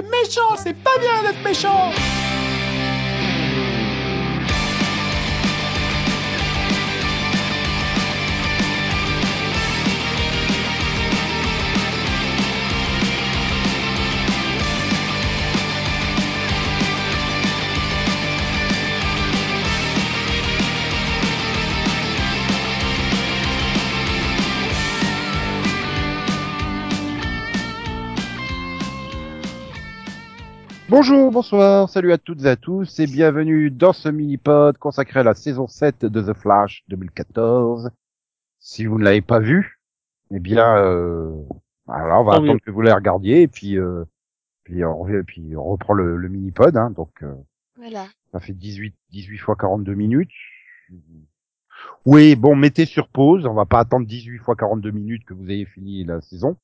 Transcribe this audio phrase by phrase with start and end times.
[0.00, 2.29] es méchant, c'est pas bien d'être méchant
[30.90, 35.22] Bonjour, bonsoir, salut à toutes et à tous et bienvenue dans ce mini-pod consacré à
[35.22, 37.90] la saison 7 de The Flash 2014.
[38.58, 39.78] Si vous ne l'avez pas vu,
[40.32, 41.32] eh bien, euh,
[41.88, 42.60] alors on va Ah attendre oui.
[42.60, 44.04] que vous la regardiez et puis, euh,
[44.64, 46.76] puis, on, revient- puis on reprend le, le mini-pod.
[46.76, 47.34] Hein, donc, euh,
[47.76, 48.06] Voilà.
[48.32, 50.30] ça fait 18, 18 fois 42 minutes.
[52.04, 53.46] Oui, bon, mettez sur pause.
[53.46, 56.56] On va pas attendre 18 fois 42 minutes que vous ayez fini la saison.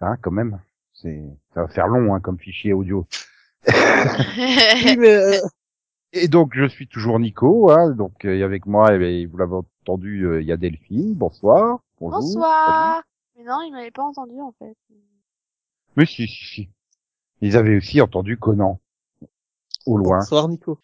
[0.00, 0.60] Hein, quand même.
[0.92, 1.22] C'est,
[1.52, 3.06] ça va faire long, hein, comme fichier audio.
[4.36, 5.40] Oui, mais euh,
[6.12, 9.54] Et donc, je suis toujours Nico, hein, donc, euh, avec moi, eh bien, vous l'avez
[9.54, 11.14] entendu, euh, il y a Delphine.
[11.14, 11.80] Bonsoir.
[12.00, 12.20] Bonjour.
[12.20, 13.02] Bonsoir.
[13.36, 14.74] Mais non, il m'avait pas entendu en fait.
[14.88, 15.00] Salut.
[15.96, 16.68] Mais si, si, si.
[17.40, 18.80] Ils avaient aussi entendu Conan.
[19.86, 20.18] Au loin.
[20.18, 20.78] bonsoir Nico.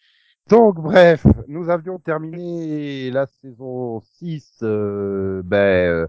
[0.49, 6.07] Donc, bref, nous avions terminé la saison 6, euh, ben, euh,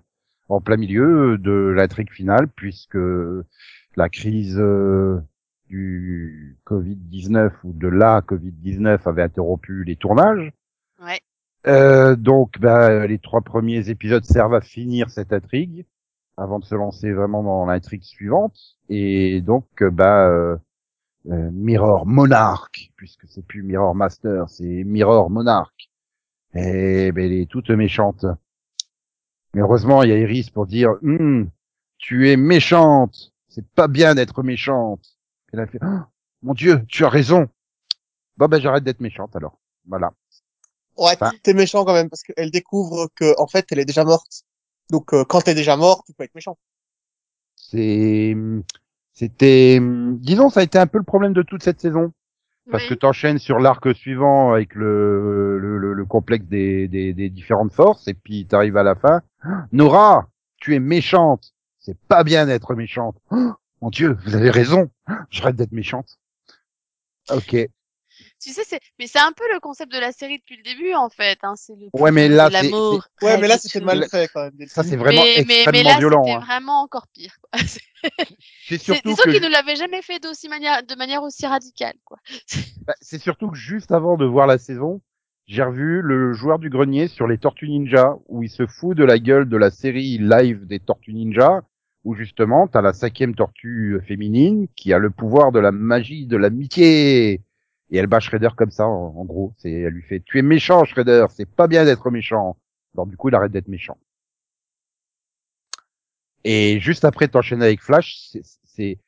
[0.48, 2.98] en plein milieu de l'intrigue finale, puisque
[3.96, 5.20] la crise euh,
[5.66, 10.52] du Covid-19 ou de la Covid-19 avait interrompu les tournages.
[11.02, 11.20] Ouais.
[11.66, 15.86] Euh, donc, bah, les trois premiers épisodes servent à finir cette intrigue
[16.36, 18.56] avant de se lancer vraiment dans l'intrigue suivante.
[18.88, 20.56] Et donc, euh, bah, euh,
[21.30, 25.90] euh, Mirror Monarch, puisque c'est plus Mirror Master, c'est Mirror Monarch.
[26.54, 28.26] Et ben, elle est toute méchante.
[29.54, 31.48] Mais heureusement, il y a Iris pour dire, Hum,
[31.98, 33.32] tu es méchante.
[33.48, 35.13] C'est pas bien d'être méchante.
[35.54, 36.08] Elle a fait, Ah,
[36.42, 37.48] mon Dieu, tu as raison.
[38.36, 39.56] Bon ben, j'arrête d'être méchante alors.
[39.86, 40.12] Voilà.
[40.96, 44.04] Ouais, Enfin- t'es méchant quand même parce qu'elle découvre que en fait elle est déjà
[44.04, 44.42] morte.
[44.90, 46.58] Donc euh, quand t'es déjà mort, tu peux être méchant.
[47.54, 48.36] C'est,
[49.12, 52.12] c'était, disons, ça a été un peu le problème de toute cette saison.
[52.70, 52.88] Parce Oui.
[52.90, 57.72] que t'enchaînes sur l'arc suivant avec le, le, le, le complexe des, des, des différentes
[57.72, 59.20] forces, et puis t'arrives à la fin.
[59.70, 60.26] Nora,
[60.56, 61.52] tu es méchante.
[61.78, 63.16] C'est pas bien d'être méchante.
[63.84, 64.90] Mon Dieu, vous avez raison.
[65.28, 66.18] J'arrête d'être méchante.
[67.28, 67.50] Ok.
[68.40, 70.94] Tu sais, c'est, mais c'est un peu le concept de la série depuis le début
[70.94, 71.38] en fait.
[71.42, 71.52] Hein.
[71.54, 73.06] C'est le Ouais, mais là, l'amour.
[73.20, 73.84] Ouais, mais là c'était tout.
[73.84, 74.68] mal fait quand même.
[74.68, 76.24] Ça, c'est vraiment mais, mais, extrêmement mais là, violent.
[76.24, 76.46] c'était hein.
[76.46, 77.36] vraiment encore pire.
[77.42, 77.60] Quoi.
[78.66, 81.96] C'est, surtout que, qu'ils ne l'avaient jamais fait d'aussi manière, de manière aussi radicale.
[82.06, 82.16] Quoi.
[82.86, 85.02] bah, c'est surtout que juste avant de voir la saison,
[85.46, 89.04] j'ai revu le joueur du grenier sur les Tortues Ninja, où il se fout de
[89.04, 91.62] la gueule de la série live des Tortues Ninja,
[92.04, 96.36] où justement, t'as la cinquième tortue féminine qui a le pouvoir de la magie de
[96.36, 97.40] l'amitié.
[97.90, 99.54] Et elle bat Shredder comme ça, en, en gros.
[99.58, 102.56] C'est, elle lui fait, tu es méchant, Shredder, c'est pas bien d'être méchant.
[102.94, 103.98] Alors du coup, il arrête d'être méchant.
[106.44, 108.28] Et juste après, t'enchaînes avec Flash,
[108.64, 108.98] c'est,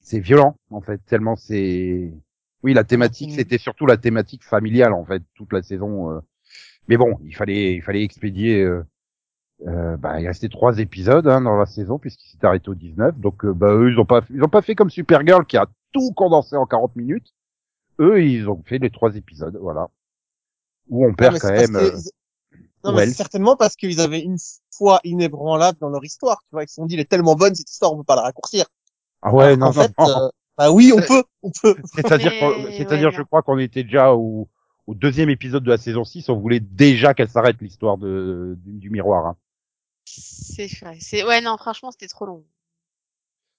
[0.00, 2.12] c'est, violent, en fait, tellement c'est,
[2.62, 6.12] oui, la thématique, c'était surtout la thématique familiale, en fait, toute la saison.
[6.12, 6.20] euh.
[6.88, 8.84] Mais bon, il fallait, il fallait expédier, euh,
[9.66, 13.18] euh, bah, il restait trois épisodes hein, dans la saison puisqu'il s'est arrêté au 19.
[13.18, 15.66] Donc euh, bah eux ils ont pas ils ont pas fait comme Supergirl qui a
[15.92, 17.34] tout condensé en 40 minutes.
[18.00, 19.88] Eux ils ont fait les trois épisodes, voilà.
[20.88, 21.72] Où on perd quand même.
[21.72, 21.90] que euh,
[22.52, 24.36] ils- Non, mais certainement parce qu'ils avaient une
[24.76, 26.38] foi inébranlable dans leur histoire.
[26.42, 28.16] Tu vois, ils se sont dit, elle est tellement bonne cette histoire, on peut pas
[28.16, 28.66] la raccourcir.
[29.22, 29.72] Ah ouais Alors non non.
[29.72, 30.08] fait, non.
[30.08, 31.74] euh, bah oui, on peut, on peut.
[31.94, 34.48] C'est-à-dire Mais, qu'on- ouais, c'est-à-dire je crois qu'on était déjà au
[34.86, 38.72] au deuxième épisode de la saison 6, on voulait déjà qu'elle s'arrête l'histoire de du,
[38.78, 39.26] du miroir.
[39.26, 39.36] Hein.
[40.10, 40.98] C'est vrai.
[41.00, 42.44] C'est, ouais, non, franchement, c'était trop long.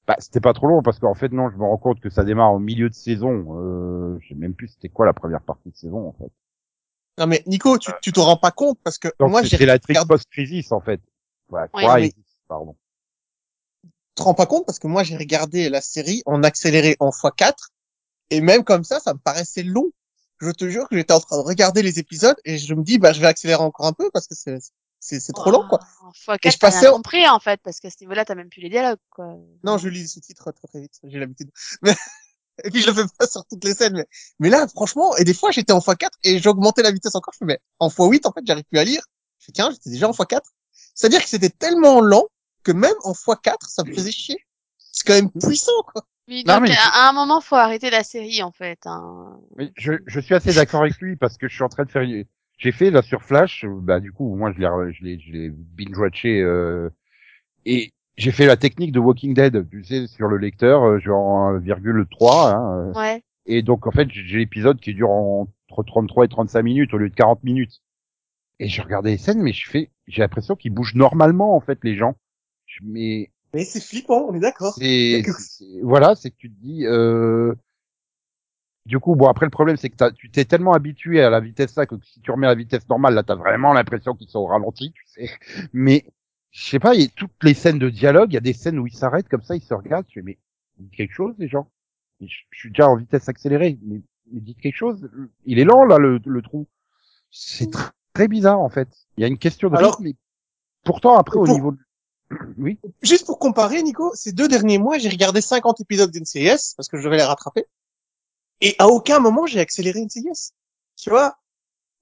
[0.08, 2.24] Bah, c'était pas trop long parce qu'en fait non, je me rends compte que ça
[2.24, 3.46] démarre au milieu de saison.
[3.60, 6.32] Euh, je sais même plus c'était quoi la première partie de saison en fait.
[7.20, 9.66] Non, mais Nico, tu, tu te rends pas compte parce que Donc moi, j'ai c'était
[9.68, 11.00] la trick regardé- post-crisis en fait.
[11.50, 12.14] Ouais, crisis,
[12.48, 12.76] pardon.
[13.84, 17.12] tu te rends pas compte parce que moi, j'ai regardé la série en accéléré en
[17.12, 17.70] x4
[18.32, 19.92] et même comme ça, ça me paraissait long.
[20.42, 22.98] Je te jure que j'étais en train de regarder les épisodes et je me dis,
[22.98, 24.58] bah, je vais accélérer encore un peu parce que c'est,
[25.00, 25.80] c'est, c'est trop long, quoi.
[26.04, 28.50] Oh, Fois Et je passais rien compris en fait, parce qu'à ce niveau-là, t'as même
[28.50, 29.00] plus les dialogues.
[29.10, 29.36] Quoi.
[29.64, 31.52] Non, je lis les sous-titres très très vite, j'ai l'habitude.
[31.82, 31.96] Mais...
[32.66, 34.06] Et puis je le fais pas sur toutes les scènes, mais,
[34.40, 37.38] mais là, franchement, et des fois j'étais en x4 et j'augmentais la vitesse encore, je
[37.38, 39.02] fais, mais en x8, en fait, j'arrive plus à lire.
[39.40, 40.42] Je fais, tiens, j'étais déjà en x4.
[40.94, 42.26] C'est-à-dire que c'était tellement lent
[42.64, 44.46] que même en x4, ça me faisait chier.
[44.78, 46.04] C'est quand même puissant, quoi.
[46.28, 48.80] Oui, Non, mais- à à un moment, faut arrêter la série en fait.
[48.86, 49.40] Hein.
[49.56, 51.92] Mais je, je suis assez d'accord avec lui parce que je suis en train de
[51.92, 52.04] faire.
[52.60, 53.66] J'ai fait là sur Flash.
[53.68, 56.90] Bah du coup, moi je l'ai, je l'ai, je l'ai binge watché euh,
[57.66, 61.54] et j'ai fait la technique de Walking Dead, tu sais, sur le lecteur, euh, genre
[61.54, 63.24] 1,3, hein, euh, Ouais.
[63.46, 67.10] et donc en fait j'ai l'épisode qui dure entre 33 et 35 minutes au lieu
[67.10, 67.82] de 40 minutes.
[68.60, 71.80] Et je regardais les scènes, mais je fais, j'ai l'impression qu'ils bougent normalement en fait
[71.84, 72.16] les gens.
[72.66, 74.78] Je- mais Mais c'est flippant, on est d'accord.
[75.82, 76.86] voilà, c'est que tu te dis.
[76.86, 77.56] Euh...
[78.86, 81.40] Du coup, bon après le problème c'est que t'as- tu t'es tellement habitué à la
[81.40, 84.30] vitesse là que si tu remets à la vitesse normale, là t'as vraiment l'impression qu'ils
[84.30, 85.30] sont au ralenti, tu sais.
[85.74, 86.06] Mais
[86.52, 88.54] je sais pas, il y a toutes les scènes de dialogue, il y a des
[88.54, 90.06] scènes où ils s'arrêtent comme ça, ils se regardent.
[90.10, 90.38] Je fais mais
[90.80, 91.70] dites quelque chose les gens.
[92.22, 95.08] Je, je suis déjà en vitesse accélérée, mais, mais dites quelque chose.
[95.46, 96.68] Il est lent là le, le trou.
[97.30, 98.88] C'est tr- très bizarre en fait.
[99.18, 100.04] Il y a une question de Alors- rythme.
[100.06, 100.16] mais
[100.84, 101.78] Pourtant après au niveau, de...
[102.58, 102.80] oui.
[103.04, 106.98] Juste pour comparer, Nico, ces deux derniers mois, j'ai regardé 50 épisodes d'NCIS parce que
[106.98, 107.66] je devais les rattraper.
[108.62, 110.52] Et à aucun moment, j'ai accéléré NCIS.
[110.98, 111.36] Tu vois?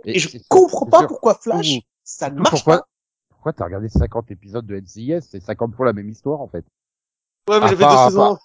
[0.05, 1.07] Et je c'est- comprends pas sûr.
[1.07, 1.79] pourquoi Flash, Ouh.
[2.03, 2.87] ça ne marche pourquoi, pas.
[3.29, 6.65] pourquoi t'as regardé 50 épisodes de NCIS C'est 50 fois la même histoire en fait.
[7.49, 8.37] Ouais, mais à j'avais part- deux à saisons.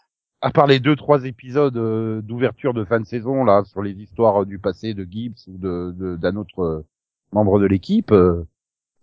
[0.44, 3.92] À part les deux trois épisodes euh, d'ouverture de fin de saison là sur les
[3.92, 6.84] histoires euh, du passé de Gibbs ou de de- d'un autre euh,
[7.32, 8.10] membre de l'équipe.
[8.10, 8.44] euh,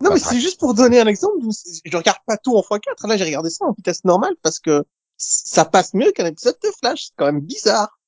[0.02, 1.38] Non, mais c'est juste pour donner un exemple.
[1.84, 3.06] Je regarde pas tout en x4.
[3.08, 4.84] Là, j'ai regardé ça en vitesse normale parce que
[5.16, 7.06] ça passe mieux qu'un épisode de Flash.
[7.06, 7.98] C'est quand même bizarre.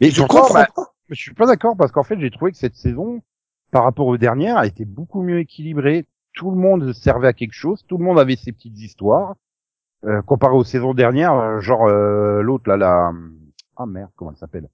[0.00, 0.92] Mais je comprends bah, pas.
[1.08, 3.22] je suis pas d'accord parce qu'en fait j'ai trouvé que cette saison
[3.70, 6.06] par rapport aux dernières a été beaucoup mieux équilibrée.
[6.34, 9.34] Tout le monde servait à quelque chose, tout le monde avait ses petites histoires.
[10.04, 13.12] Euh, comparé aux saisons dernières, euh, genre euh, l'autre là, la
[13.76, 14.68] ah merde comment elle s'appelle?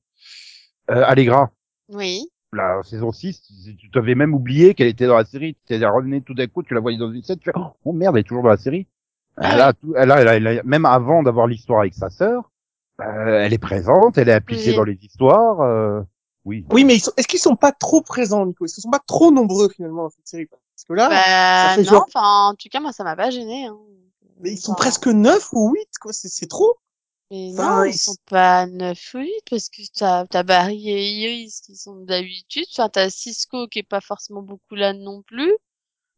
[0.91, 1.50] Euh, Allegra.
[1.88, 2.29] Oui.
[2.53, 3.43] la saison 6,
[3.79, 5.55] tu t'avais même oublié qu'elle était dans la série.
[5.67, 7.93] Tu t'es revenue tout d'un coup, tu la voyais dans une scène, tu fais, oh
[7.93, 8.87] merde, elle est toujours dans la série.
[9.38, 12.11] Elle a tout, elle a, elle a- elle a- même avant d'avoir l'histoire avec sa
[12.11, 12.50] sœur,
[13.00, 14.76] euh, elle est présente, elle est impliquée Oui.
[14.76, 16.00] dans les histoires, euh,
[16.44, 16.64] oui.
[16.70, 17.12] Oui, mais ils sont...
[17.17, 18.64] est-ce qu'ils sont pas trop présents, Nico?
[18.64, 20.46] Est-ce qu'ils sont pas trop nombreux finalement dans cette série?
[20.46, 23.31] Parce que là, bah, fait non, genre- enfin, en tout cas, moi, ça m'a pas
[23.31, 23.67] gêné.
[23.67, 23.79] Hein.
[24.41, 26.12] mais ils sont Enfin, presque neuf ou huit, quoi.
[26.12, 26.76] C'est trop.
[27.31, 30.91] Mais Enfin, non, ils ils sont pas 9 ou 8 parce que t'as, t'as Barry
[30.91, 32.67] et Iris qui sont d'habitude.
[32.73, 35.52] Enfin, t'as Cisco qui est pas forcément beaucoup là non plus.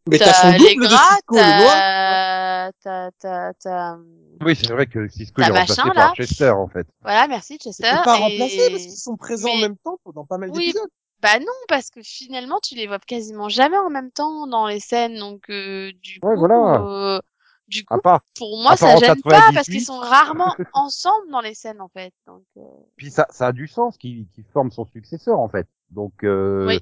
[0.08, 1.72] Mais t'as son les double de gras, Cisco, le noir.
[1.72, 3.96] t'as, t'as, t'as, t'as,
[4.42, 6.14] Oui, c'est vrai que Cisco est remplacé machin, par là.
[6.14, 6.86] Chester, en fait.
[7.02, 7.86] voilà, merci Chester.
[7.90, 10.50] Ils sont pas et- remplacés parce qu'ils sont présents en même temps pendant pas mal
[10.50, 10.88] Oui, d'épisodes.
[11.22, 14.80] Bah non, parce que finalement, tu les vois quasiment jamais en même temps dans les
[14.80, 16.82] scènes, donc euh, du Ouais, coup, voilà.
[16.82, 17.20] euh,
[17.68, 19.72] du coup, part, pour moi, ça gêne pas parce 98.
[19.72, 22.12] qu'ils sont rarement ensemble dans les scènes en fait.
[22.26, 22.60] Donc, euh,
[22.96, 25.66] puis ça, ça a du sens qu'il qu'il forme son successeur, en fait.
[25.90, 26.80] Donc, euh, Oui.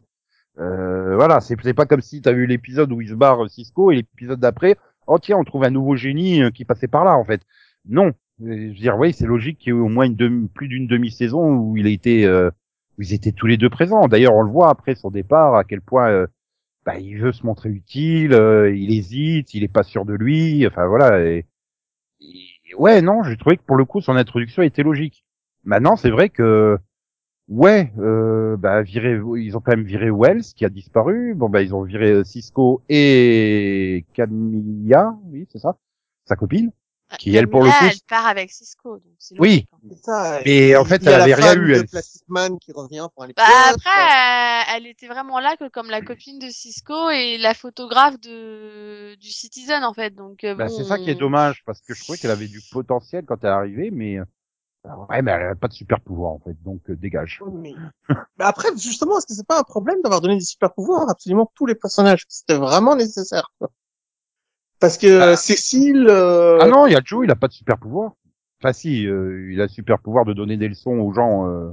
[0.59, 3.97] Euh, voilà, c'est pas comme si t'as vu l'épisode où il se barre Cisco et
[3.97, 7.25] l'épisode d'après, oh tiens, on trouve un nouveau génie euh, qui passait par là, en
[7.25, 7.43] fait.
[7.89, 8.07] Non.
[8.07, 10.49] Euh, Je veux dire, oui, c'est logique qu'il y ait eu au moins une demi,
[10.49, 12.51] plus d'une demi-saison où il a été, euh,
[12.99, 14.07] où ils étaient tous les deux présents.
[14.09, 16.27] D'ailleurs, on le voit après son départ, à quel point, euh,
[16.87, 20.67] bah, il veut se montrer utile, euh, il hésite, il est pas sûr de lui,
[20.67, 21.21] enfin voilà.
[21.25, 21.47] Et-
[22.79, 25.25] ouais, non, j'ai trouvé que pour le coup, son introduction était logique.
[25.65, 26.79] Maintenant, c'est vrai que,
[27.49, 31.35] ouais, euh, bah, viré, ils ont quand même viré Wells qui a disparu.
[31.35, 35.77] Bon, bah, ils ont viré euh, Cisco et Camilla, oui, c'est ça,
[36.25, 36.71] sa copine.
[37.19, 39.67] Qui, elle, pour le Camilla, coup, elle part avec Cisco, donc c'est Oui.
[40.03, 40.41] ça.
[40.45, 41.87] Mais Et en fait, elle avait rien eu, elle.
[41.87, 45.91] Plastic Man qui revient pour un Bah après, euh, elle était vraiment là que comme
[45.91, 50.15] la copine de Cisco et la photographe de du Citizen en fait.
[50.15, 52.49] Donc euh, Bah, bon, c'est ça qui est dommage parce que je trouvais qu'elle avait
[52.49, 54.19] du potentiel quand elle est arrivée, mais
[55.09, 57.43] ouais, mais elle a pas de super pouvoir en fait, donc euh, dégage.
[57.53, 57.75] Mais...
[58.39, 61.13] mais après, justement, est-ce que c'est pas un problème d'avoir donné des super pouvoirs à
[61.13, 62.25] absolument tous les personnages?
[62.29, 63.51] C'était vraiment nécessaire.
[63.59, 63.71] Quoi.
[64.81, 67.53] Parce que euh, Cécile, euh, Ah non, il y a Joe, il a pas de
[67.53, 68.13] super pouvoir.
[68.61, 71.49] Enfin si, euh, il a le super pouvoir de donner des leçons aux gens.
[71.49, 71.71] Euh...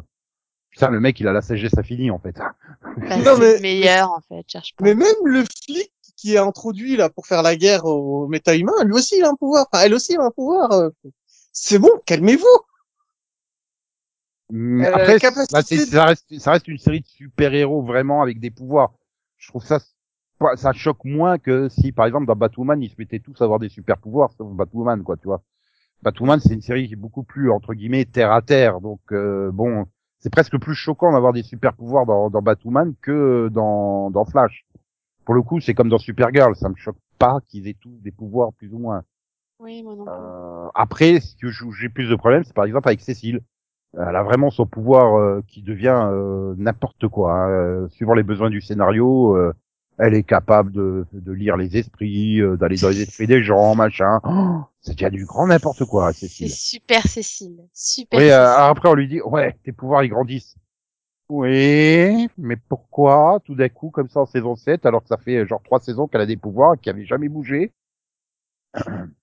[0.69, 2.37] Putain, le mec, il a la sagesse infinie en fait.
[2.37, 2.53] bah,
[3.17, 4.43] Non, c'est mais- le meilleur en fait.
[4.47, 4.85] Cherche pas.
[4.85, 8.93] mais même le flic qui est introduit là pour faire la guerre aux méta-humains, lui
[8.93, 9.65] aussi il a un pouvoir.
[9.71, 10.69] Enfin, elle aussi a un pouvoir.
[11.51, 12.45] C'est bon, calmez-vous.
[14.51, 18.39] Mais Euh, Après, capacité bah, ça reste, ça reste une série de super-héros vraiment avec
[18.39, 18.93] des pouvoirs.
[19.37, 19.79] Je trouve ça,
[20.55, 23.59] ça choque moins que si, par exemple, dans Batwoman, ils se mettaient tous à avoir
[23.59, 25.41] des super-pouvoirs, sauf Batwoman, quoi, tu vois.
[26.03, 28.81] Batwoman, c'est une série qui est beaucoup plus, entre guillemets, terre à terre.
[28.81, 29.85] Donc, euh, bon,
[30.19, 34.65] c'est presque plus choquant d'avoir des super-pouvoirs dans, dans Batwoman que dans, dans Flash.
[35.25, 38.11] Pour le coup, c'est comme dans Supergirl, ça me choque pas qu'ils aient tous des
[38.11, 39.03] pouvoirs plus ou moins.
[39.59, 40.13] Oui, moi non plus.
[40.13, 43.41] Euh, après, ce que j'ai plus de problèmes, c'est par exemple avec Cécile.
[43.97, 47.33] Elle a vraiment son pouvoir euh, qui devient euh, n'importe quoi.
[47.33, 47.49] hein.
[47.49, 49.53] Euh, suivant les besoins du scénario, euh,
[49.97, 53.75] elle est capable de, de lire les esprits, euh, d'aller dans les esprits des gens,
[53.75, 54.19] machin.
[54.23, 56.49] Oh, c'est déjà du grand n'importe quoi, C'est Cécile.
[56.51, 57.59] super Cécile.
[57.73, 58.17] Super.
[58.19, 58.55] Oui, euh, Cécile.
[58.55, 60.55] alors après on lui dit, ouais, tes pouvoirs ils grandissent.
[61.27, 65.45] Oui, mais pourquoi tout d'un coup comme ça en saison 7 alors que ça fait
[65.47, 67.71] genre trois saisons qu'elle a des pouvoirs qui avaient jamais bougé?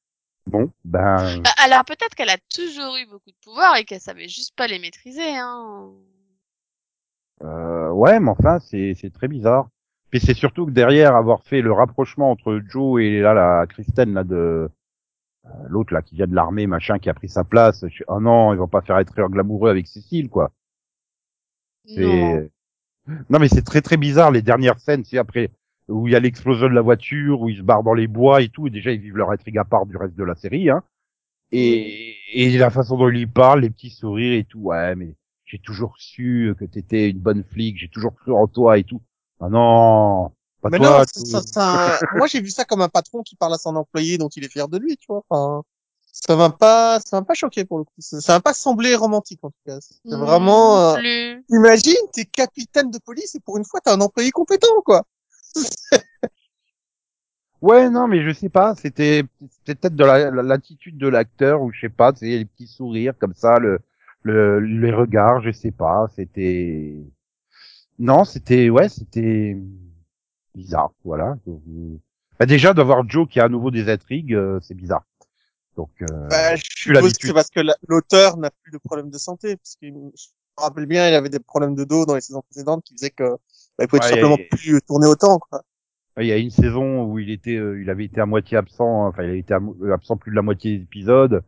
[0.48, 4.28] Bon, ben, Bah, alors peut-être qu'elle a toujours eu beaucoup de pouvoir et qu'elle savait
[4.28, 5.36] juste pas les maîtriser.
[5.36, 5.90] Hein.
[7.42, 9.68] euh, ouais, mais enfin, c'est c'est très bizarre.
[10.10, 14.14] Puis c'est surtout que derrière avoir fait le rapprochement entre Joe et là la Kristen
[14.14, 14.70] là de
[15.44, 17.84] euh, l'autre là qui vient de l'armée machin qui a pris sa place.
[17.88, 18.04] Je...
[18.08, 20.50] Oh non, ils vont pas faire triangle glamoureux avec Cécile quoi.
[21.96, 22.48] Non.
[23.28, 25.50] Non mais c'est très très bizarre les dernières scènes, c'est après
[25.88, 28.42] où il y a l'explosion de la voiture, où ils se barrent dans les bois
[28.42, 30.70] et tout, et déjà ils vivent leur intrigue à part du reste de la série,
[30.70, 30.82] hein.
[31.50, 35.14] Et, et la façon dont ils parlent, les petits sourires et tout, ouais, mais
[35.46, 39.00] j'ai toujours su que t'étais une bonne flic, j'ai toujours cru en toi et tout.
[39.40, 40.30] Ah non,
[40.60, 41.00] pas Mais toi.
[41.00, 44.18] non, ça, ça, moi j'ai vu ça comme un patron qui parle à son employé
[44.18, 45.22] dont il est fier de lui, tu vois.
[45.30, 45.62] Enfin,
[46.12, 47.92] ça m'a pas, ça m'a pas choqué pour le coup.
[48.00, 49.78] Ça ça m'a pas semblé romantique en tout cas.
[49.80, 50.78] C'est Non vraiment.
[50.96, 50.96] euh.
[51.48, 55.04] Imagine, t'es capitaine de police et pour une fois t'as un employé compétent, quoi.
[57.60, 61.60] Ouais, non, mais je sais pas, c'était c'était peut-être de la- la- l'attitude de l'acteur
[61.62, 63.80] ou je sais pas, sais, les petits sourires comme ça, le,
[64.22, 66.94] le les regards, je sais pas, c'était
[67.98, 69.56] non, c'était ouais, c'était
[70.54, 71.36] bizarre, voilà.
[72.38, 75.04] Bah déjà d'avoir Joe qui a à nouveau des intrigues, euh, c'est bizarre.
[75.76, 79.10] Donc euh, Bah, je suppose que c'est parce que la- l'auteur n'a plus de problème
[79.10, 80.12] de santé, parce que je me
[80.56, 83.36] rappelle bien, il avait des problèmes de dos dans les saisons précédentes qui faisaient que
[83.78, 85.62] bah, il pouvait Ouais, tout simplement et- plus tourner autant, quoi.
[86.20, 89.06] il y a une saison où il était, euh, il avait été à moitié absent,
[89.06, 91.42] enfin il avait été euh, absent plus de la moitié des épisodes.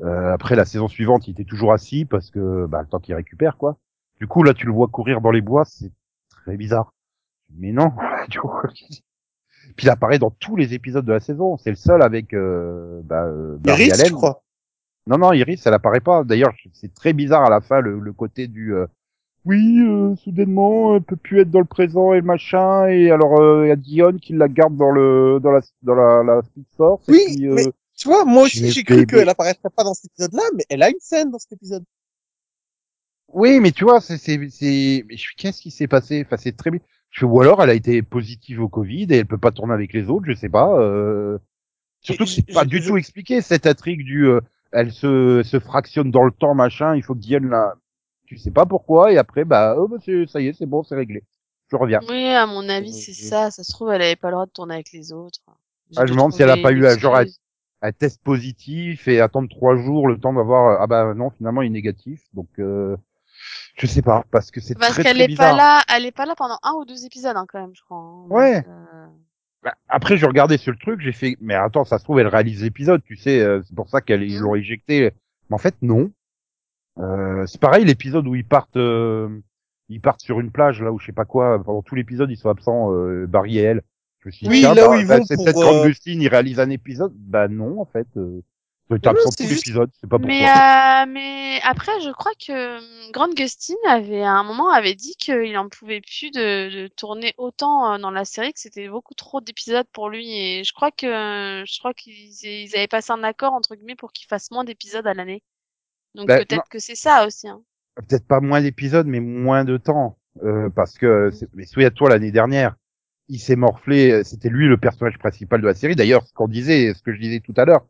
[0.00, 3.14] Euh, après la saison suivante, il était toujours assis parce que bah, le temps qu'il
[3.14, 3.78] récupère quoi.
[4.20, 5.92] Du coup là, tu le vois courir dans les bois, c'est
[6.30, 6.92] très bizarre.
[7.56, 7.92] Mais non,
[8.30, 8.62] tu vois.
[9.76, 11.56] Puis il apparaît dans tous les épisodes de la saison.
[11.58, 14.06] C'est le seul avec euh, bah, euh, Barry Iris, Allen.
[14.08, 14.42] je crois.
[15.06, 16.24] Non non, Iris, elle apparaît pas.
[16.24, 18.86] D'ailleurs, c'est très bizarre à la fin le, le côté du euh,
[19.48, 22.86] oui, euh, soudainement, elle peut plus être dans le présent et machin.
[22.88, 25.94] Et alors euh, il y a Dion qui la garde dans le dans la dans
[25.94, 27.02] la, la Speed Force.
[27.08, 27.64] Oui, et puis, euh, mais
[27.96, 30.90] tu vois, moi aussi j'ai cru qu'elle apparaîtrait pas dans cet épisode-là, mais elle a
[30.90, 31.82] une scène dans cet épisode.
[33.32, 35.06] Oui, mais tu vois, c'est c'est c'est
[35.38, 36.24] qu'est-ce qui s'est passé?
[36.26, 36.80] Enfin, c'est très bien.
[37.22, 40.10] Ou alors elle a été positive au Covid et elle peut pas tourner avec les
[40.10, 40.78] autres, je sais pas.
[40.78, 41.38] Euh...
[42.00, 44.40] Surtout que c'est pas du tout expliqué cette intrigue du euh,
[44.72, 46.94] elle se se fractionne dans le temps machin.
[46.94, 47.76] Il faut que Diane la
[48.28, 50.82] tu sais pas pourquoi et après bah, oh, bah c'est- ça y est c'est bon
[50.82, 51.24] c'est réglé.
[51.70, 52.00] Je reviens.
[52.08, 53.50] Oui, à mon avis, c'est ça.
[53.50, 55.40] Ça se trouve, elle avait pas le droit de tourner avec les autres.
[55.96, 57.40] Ah, je me demande si elle a pas eu un genre excuse.
[57.82, 61.66] un test positif et attendre trois jours le temps d'avoir ah bah non finalement il
[61.66, 62.96] est négatif donc euh,
[63.76, 65.52] je sais pas parce que c'est Parce très qu'elle très est bizarre.
[65.52, 67.82] pas là, elle est pas là pendant un ou deux épisodes, hein, quand même, je
[67.82, 67.98] crois.
[67.98, 68.26] hein.
[68.30, 68.54] Ouais.
[68.62, 69.06] Donc, euh,
[69.62, 72.28] Bah, après, je regardais sur le truc, j'ai fait, mais attends, ça se trouve, elle
[72.28, 74.42] réalise l'épisode, tu sais, euh, c'est pour ça qu'elle ils Mhm.
[74.42, 75.12] l'ont éjecté.
[75.50, 76.10] Mais en fait, non.
[76.98, 79.28] Euh, c'est pareil, l'épisode où ils partent, euh,
[79.88, 82.36] ils partent sur une plage, là, où je sais pas quoi, pendant tout l'épisode, ils
[82.36, 83.82] sont absents, euh, Barry et elle.
[84.20, 85.58] Je me suis dit, Oui, tiens, là bah, où ils bah, vont c'est pour, peut-être
[85.58, 87.12] euh, qu'Augustine, il réalise un épisode.
[87.14, 88.42] Bah non, en fait, euh,
[88.90, 92.10] ils ont été Non, c'est tout juste- l'épisode, c'est pas Mais, euh, mais après, je
[92.10, 96.32] crois que hum, Grande Gustin avait à un moment avait dit qu'il en pouvait plus
[96.32, 100.36] de, de tourner autant euh, dans la série, que c'était beaucoup trop d'épisodes pour lui.
[100.36, 104.12] Et je crois que je crois qu'ils ils avaient passé un accord entre guillemets pour
[104.12, 105.42] qu'il fasse moins d'épisodes à l'année.
[106.18, 107.48] Donc Bah, peut-être que c'est ça aussi.
[107.48, 107.62] Hein.
[107.96, 110.18] Peut-être pas moins d'épisodes, mais moins de temps.
[110.44, 112.76] Euh, parce que, mais souviens-toi, l'année dernière,
[113.28, 115.96] il s'est morflé, euh, c'était lui le personnage principal de la série.
[115.96, 117.86] D'ailleurs, ce qu'on disait, ce que je disais tout à l'heure,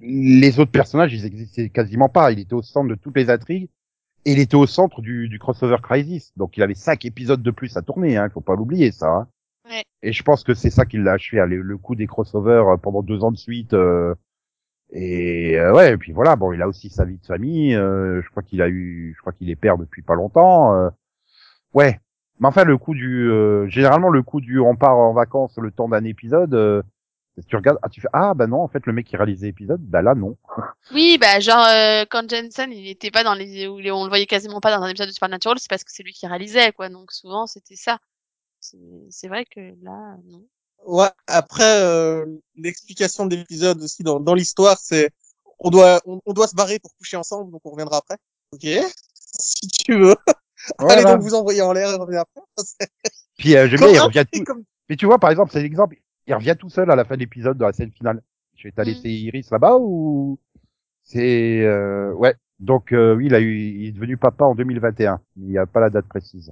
[0.00, 2.32] les autres personnages, ils existaient quasiment pas.
[2.32, 3.68] Il était au centre de toutes les intrigues
[4.24, 6.32] et il était au centre du, du crossover Crisis.
[6.36, 8.28] Donc, il avait cinq épisodes de plus à tourner, hein.
[8.32, 9.08] Faut pas l'oublier, ça.
[9.08, 9.28] hein.
[9.68, 9.82] Ouais.
[10.02, 12.68] Et je pense que c'est ça qui l'a achevé, hein, le, le coup des crossovers
[12.72, 13.72] euh, pendant deux ans de suite.
[13.74, 14.14] euh,
[14.92, 16.36] et euh, ouais, et puis voilà.
[16.36, 17.74] Bon, il a aussi sa vie de famille.
[17.74, 20.74] euh, je crois qu'il a eu, je crois qu'il est père depuis pas longtemps.
[20.74, 20.90] euh,
[21.74, 22.00] ouais.
[22.40, 25.70] Mais enfin, le coup du, euh, généralement le coup du, on part en vacances le
[25.70, 26.54] temps d'un épisode.
[26.54, 26.82] euh,
[27.48, 29.80] tu regardes, ah tu fais, ah bah non, en fait le mec qui réalise l'épisode,
[29.82, 30.36] bah là non.
[30.92, 34.26] Oui, bah genre euh, quand Jensen il était pas dans les où on le voyait
[34.26, 36.88] quasiment pas dans un épisode de Supernatural, c'est parce que c'est lui qui réalisait quoi.
[36.88, 37.98] Donc souvent c'était ça.
[38.60, 40.44] C'est vrai que là non.
[40.86, 41.08] Ouais.
[41.26, 42.24] Après, euh,
[42.56, 45.10] l'explication de l'épisode aussi dans, dans l'histoire, c'est
[45.58, 48.16] on doit on, on doit se barrer pour coucher ensemble, donc on reviendra après.
[48.52, 48.66] Ok.
[49.38, 50.14] Si tu veux.
[50.78, 52.40] Allez donc vous envoyer en l'air et revenir après.
[53.38, 54.44] Puis euh, j'aime bien, il un revient petit tout.
[54.44, 55.96] comme- Mais tu vois, par exemple, c'est l'exemple.
[56.26, 58.22] Il revient tout seul à la fin de l'épisode, dans la scène finale.
[58.54, 60.38] Je vais t'as laissé Iris là-bas ou
[61.02, 62.12] c'est euh...
[62.14, 62.34] ouais.
[62.60, 65.20] Donc euh, oui, il a eu, il est devenu papa en 2021.
[65.36, 66.50] Il n'y a pas la date précise.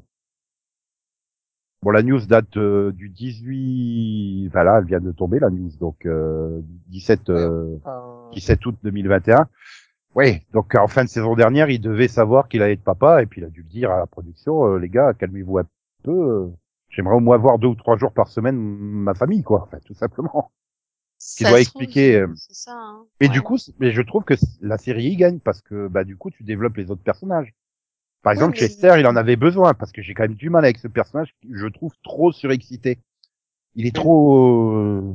[1.84, 4.48] Bon, la news date euh, du 18.
[4.52, 9.48] Voilà, elle vient de tomber la news, donc euh, 17 euh, Enfin, 17 août 2021.
[10.14, 13.26] Oui, donc en fin de saison dernière, il devait savoir qu'il allait être papa, et
[13.26, 15.66] puis il a dû le dire à la production, euh, les gars, calmez-vous un
[16.04, 16.12] peu.
[16.12, 16.46] euh,
[16.88, 19.62] J'aimerais au moins voir deux ou trois jours par semaine ma famille, quoi.
[19.64, 20.52] Enfin, tout simplement.
[21.18, 22.72] Ça doit expliquer, euh, C'est ça.
[22.76, 23.06] Hein.
[23.20, 23.32] Mais Ouais.
[23.32, 26.30] du coup, mais je trouve que la série y gagne parce que bah du coup
[26.30, 27.54] tu développes les autres personnages.
[28.24, 30.48] Par Oui, exemple, mais- Chester, il en avait besoin parce que j'ai quand même du
[30.50, 31.34] mal avec ce personnage.
[31.42, 32.98] que Je trouve trop surexcité.
[33.76, 35.14] Il est trop euh,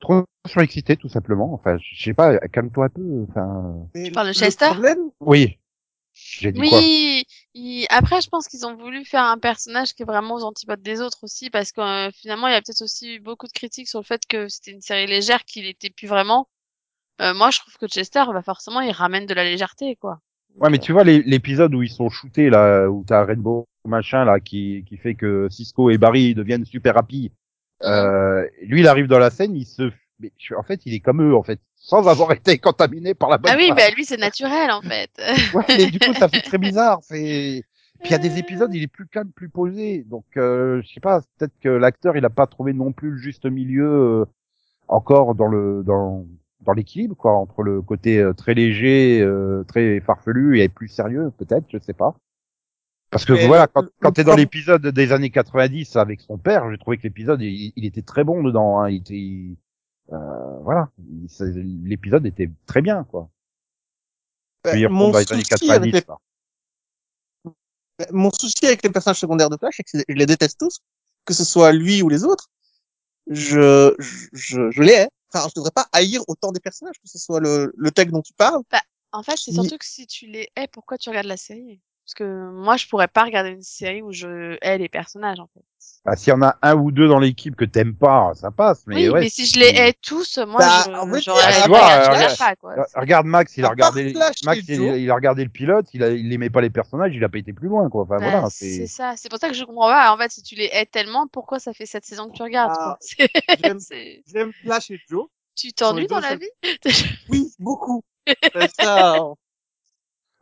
[0.00, 1.52] trop surexcité tout simplement.
[1.52, 2.38] Enfin, je sais pas.
[2.38, 3.26] Calme-toi un peu.
[3.28, 4.70] Enfin, Mais Tu parles de Chester?
[5.20, 5.58] oui.
[6.14, 6.78] J'ai dit quoi?
[6.78, 7.24] Oui,
[7.54, 10.82] il- après, je pense qu'ils ont voulu faire un personnage qui est vraiment aux antipodes
[10.82, 13.52] des autres aussi, parce que euh, finalement, il y a peut-être aussi eu beaucoup de
[13.52, 16.48] critiques sur le fait que c'était une série légère, qu'il était plus vraiment.
[17.20, 20.20] Euh, moi, je trouve que Chester, bah forcément, il ramène de la légèreté, quoi.
[20.60, 24.24] Ouais, mais tu vois les- l'épisode où ils sont shootés là, où t'as Rainbow machin
[24.24, 27.32] là qui qui fait que Cisco et Barry deviennent super rapides.
[27.84, 31.00] Euh, lui, il arrive dans la scène, il se, mais je- en fait, il est
[31.00, 34.04] comme eux en fait, sans avoir été contaminé par la bonne Ah oui, bah lui,
[34.04, 35.10] c'est naturel, en fait.
[35.54, 36.98] Ouais, mais du coup, ça fait très bizarre.
[37.02, 37.62] C'est.
[38.00, 40.04] Puis il y a des épisodes, il est plus calme, plus posé.
[40.08, 43.16] Donc, euh, je sais pas, peut-être que l'acteur, il a pas trouvé non plus le
[43.18, 44.24] juste milieu euh,
[44.88, 46.24] encore dans le dans
[46.60, 51.30] dans l'équilibre, quoi, entre le côté euh, très léger, euh, très farfelu et plus sérieux,
[51.38, 52.16] peut-être, je sais pas.
[53.10, 56.76] Parce que voilà, quand, quand t'es dans l'épisode des années 90 avec son père, j'ai
[56.78, 58.80] trouvé que l'épisode, il, il était très bon dedans.
[58.80, 59.56] Hein, il était, il-
[60.12, 60.90] euh, voilà,
[61.84, 63.30] l'épisode était très bien, quoi.
[64.64, 65.92] bah, mon dans les années souci avec 90.
[65.92, 66.20] les quoi.
[68.12, 70.78] Mon souci avec les personnages secondaires de Flash, c'est que je les déteste tous,
[71.24, 72.48] que ce soit lui ou les autres.
[73.26, 75.08] Je, je, je, je les hais.
[75.32, 78.22] Enfin, je devrais pas haïr autant des personnages, que ce soit le, le tech dont
[78.22, 78.62] tu parles.
[79.12, 81.80] En fait, c'est surtout que si tu les hais, pourquoi tu regardes la série?
[82.04, 85.46] Parce que moi, je pourrais pas regarder une série où je hais les personnages, en
[85.48, 85.64] fait.
[86.04, 88.84] Bah, s'il y en a un ou deux dans l'équipe que t'aimes pas, ça passe.
[88.86, 89.20] Mais oui, ouais.
[89.22, 92.56] mais si je les hais tous, moi, Bah, je, en fait, je euh, regarde pas,
[92.56, 92.74] quoi.
[92.94, 96.10] Regarde Max, il a regardé, Flash Max, et il, a regardé le pilote, il, a,
[96.10, 98.02] il aimait pas les personnages, il a pas été plus loin, quoi.
[98.04, 98.86] Enfin, Bah, voilà, c'est c'est.
[98.86, 99.14] ça.
[99.16, 100.12] C'est pour ça que je comprends pas.
[100.14, 102.72] En fait, si tu les hais tellement, pourquoi ça fait cette saison que tu regardes,
[102.74, 102.96] Ah,
[104.26, 105.26] J'aime, Flash et Joe.
[105.56, 106.48] Tu t'ennuies dans la vie?
[107.28, 108.02] Oui, beaucoup.
[108.52, 109.18] C'est ça.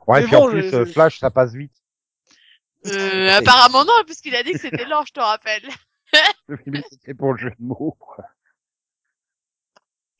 [0.07, 1.73] Ouais, mais puis bon, en plus, je- euh, je- Flash, ça passe vite.
[2.93, 5.63] Euh, Apparemment non, puisqu'il a dit que c'était lent, je te rappelle.
[6.91, 8.25] C'était pour le jeu de mots, quoi.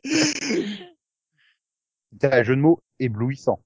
[2.13, 3.61] C'était un jeu de mots éblouissant.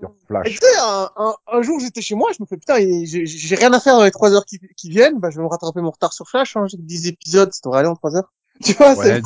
[0.00, 0.50] Sur Et Flash.
[0.50, 3.72] tu sais, un, un, un jour, j'étais chez moi, je me fais, putain, j'ai rien
[3.72, 5.90] à faire dans les trois heures qui, qui viennent, bah, je vais me rattraper mon
[5.92, 8.32] retard sur Flash, hein, j'ai que 10 épisodes, ça devrait aller en trois heures.
[8.64, 9.20] Tu vois, Ouais,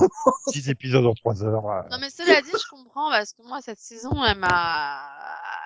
[0.49, 1.65] c'est, 6 épisodes en 3 heures.
[1.65, 1.81] ouais.
[1.91, 5.03] Non mais cela dit, je comprends parce que moi cette saison, elle m'a,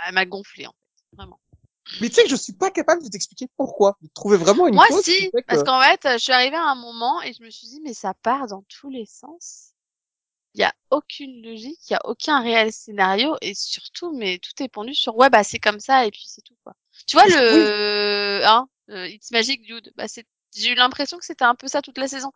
[0.07, 1.39] elle m'a gonflé en fait, vraiment.
[2.01, 4.75] Mais tu sais que je suis pas capable de t'expliquer pourquoi, de trouver vraiment une
[4.75, 7.43] Moi cause si, que- parce qu'en fait, je suis arrivée à un moment et je
[7.43, 9.71] me suis dit mais ça part dans tous les sens.
[10.55, 14.63] Il y a aucune logique, il y a aucun réel scénario et surtout, mais tout
[14.63, 16.75] est pendu sur ouais bah c'est comme ça et puis c'est tout quoi.
[17.07, 21.45] Tu vois le, hein, euh, It's Magic Dude, bah c'est, j'ai eu l'impression que c'était
[21.45, 22.33] un peu ça toute la saison.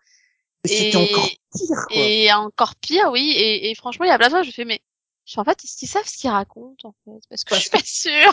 [0.65, 1.97] Et c'était encore pire, quoi.
[1.97, 3.33] Et encore pire, oui.
[3.37, 4.81] Et, et franchement, il y a plein de fois, je fais, mais
[5.27, 7.63] je fais, en fait, est-ce qu'ils savent ce qu'ils racontent, en fait Parce que Parce
[7.63, 8.33] je suis pas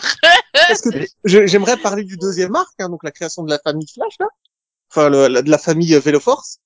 [0.52, 0.88] Parce que
[1.46, 4.26] j'aimerais parler du deuxième arc, hein, donc la création de la famille Flash, là.
[4.90, 6.58] Enfin, le- la, de la famille euh, Veloforce.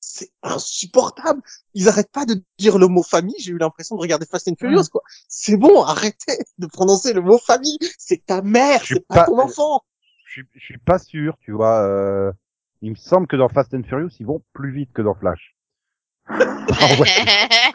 [0.00, 1.42] C'est insupportable.
[1.74, 3.34] Ils arrêtent pas de dire le mot famille.
[3.40, 5.02] J'ai eu l'impression de regarder Fast and Furious, quoi.
[5.28, 7.78] C'est bon, arrêtez de prononcer le mot famille.
[7.98, 9.82] C'est ta mère, suis c'est pas, pas- ton enfant.
[10.24, 11.82] Je suis, je suis pas sûr, tu vois.
[11.82, 12.32] Euh...
[12.80, 15.56] Il me semble que dans Fast and Furious, ils vont plus vite que dans Flash.
[16.80, 17.08] Ah ouais.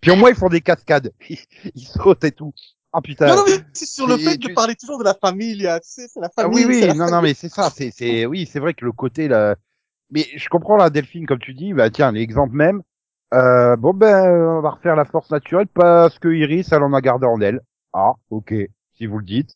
[0.00, 1.12] Puis au moins, ils font des cascades.
[1.74, 2.52] Ils, sautent et tout.
[2.92, 3.28] Ah putain.
[3.28, 6.08] Non, non, mais c'est sur le fait de tu- parler toujours de la famille, sais,
[6.08, 6.64] c'est la Ah famille.
[6.64, 8.84] oui, c'est oui, la non, non, mais c'est ça, c'est, c'est, oui, c'est vrai que
[8.84, 9.56] le côté là,
[10.10, 12.82] mais je comprends la Delphine comme tu dis, bah tiens, l'exemple même,
[13.32, 17.00] euh, bon ben, on va refaire la force naturelle parce que Iris, elle en a
[17.00, 17.60] gardé en elle.
[17.92, 18.54] Ah, ok,
[18.94, 19.54] si vous le dites.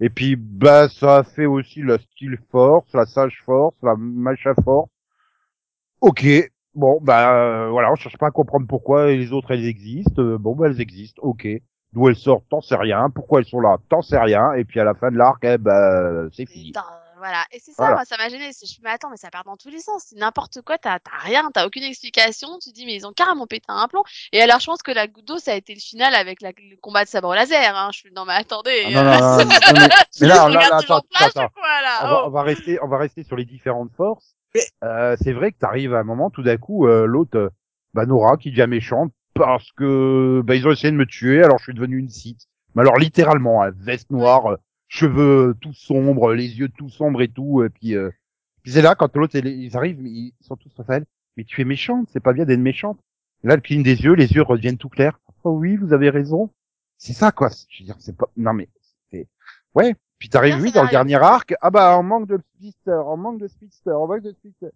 [0.00, 4.54] Et puis, bah, ça a fait aussi la style force, la sage force, la machin
[4.62, 4.90] force.
[6.00, 6.26] Ok,
[6.74, 10.20] bon, bah, euh, voilà, on cherche pas à comprendre pourquoi les autres elles existent.
[10.22, 11.46] Euh, bon, bah, elles existent, ok.
[11.92, 13.08] D'où elles sortent, t'en sais rien.
[13.14, 14.52] Pourquoi elles sont là, t'en sais rien.
[14.54, 16.66] Et puis à la fin de l'arc, eh ben, c'est fini.
[16.72, 16.84] Putain,
[17.18, 17.44] voilà.
[17.52, 17.94] Et c'est ça, Voilà.
[17.94, 18.42] moi, ça m'a gêné.
[18.42, 20.02] Je me suis dit, mais attends, mais ça part dans tous les sens.
[20.08, 22.48] C'est n'importe quoi, t'as t'as rien, t'as aucune explication.
[22.60, 24.02] Tu te dis, mais ils ont carrément pété un plomb.
[24.32, 26.50] Et alors, je pense que la goutte d'eau, ça a été le final avec la-
[26.50, 27.76] le combat de sabre laser.
[27.76, 27.90] Hein.
[27.92, 28.82] Je suis, non, mais attendez.
[28.86, 29.88] Ah, non, non, non, non, non, mais,
[30.20, 31.44] mais là, on là, regarde là, toujours attends, Flash attends.
[31.46, 32.26] ou quoi, là On va, Oh.
[32.26, 34.34] on va rester, on va rester sur les différentes forces.
[34.54, 37.50] Mais- Euh, c'est vrai que t'arrives à un moment, tout d'un coup, euh, l'autre, euh,
[37.94, 41.58] bah Nora, qui devient méchante parce que bah ils ont essayé de me tuer, alors
[41.58, 42.46] je suis devenu une site.
[42.74, 44.56] Mais alors littéralement, hein, veste noire, euh,
[44.88, 47.64] cheveux tout sombres, les yeux tout sombres et tout.
[47.64, 48.10] Et puis, euh,
[48.62, 51.06] puis c'est là quand l'autre, ils arrivent, ils sont tous face à elle.
[51.36, 52.98] Mais tu es méchante, c'est pas bien d'être méchante.
[53.42, 55.18] Et là, elle cligne des yeux, les yeux redeviennent tout clairs.
[55.42, 56.50] Oh oui, vous avez raison.
[56.98, 57.50] C'est ça quoi.
[57.68, 58.26] Je veux dire, c'est pas.
[58.36, 58.68] Non mais
[59.10, 59.26] c'est.
[59.74, 59.94] Ouais.
[60.18, 61.54] Puis t'arrives oui dans le dernier arc.
[61.60, 64.70] Ah bah on manque de speedster, on manque de speedster, on manque de speedster.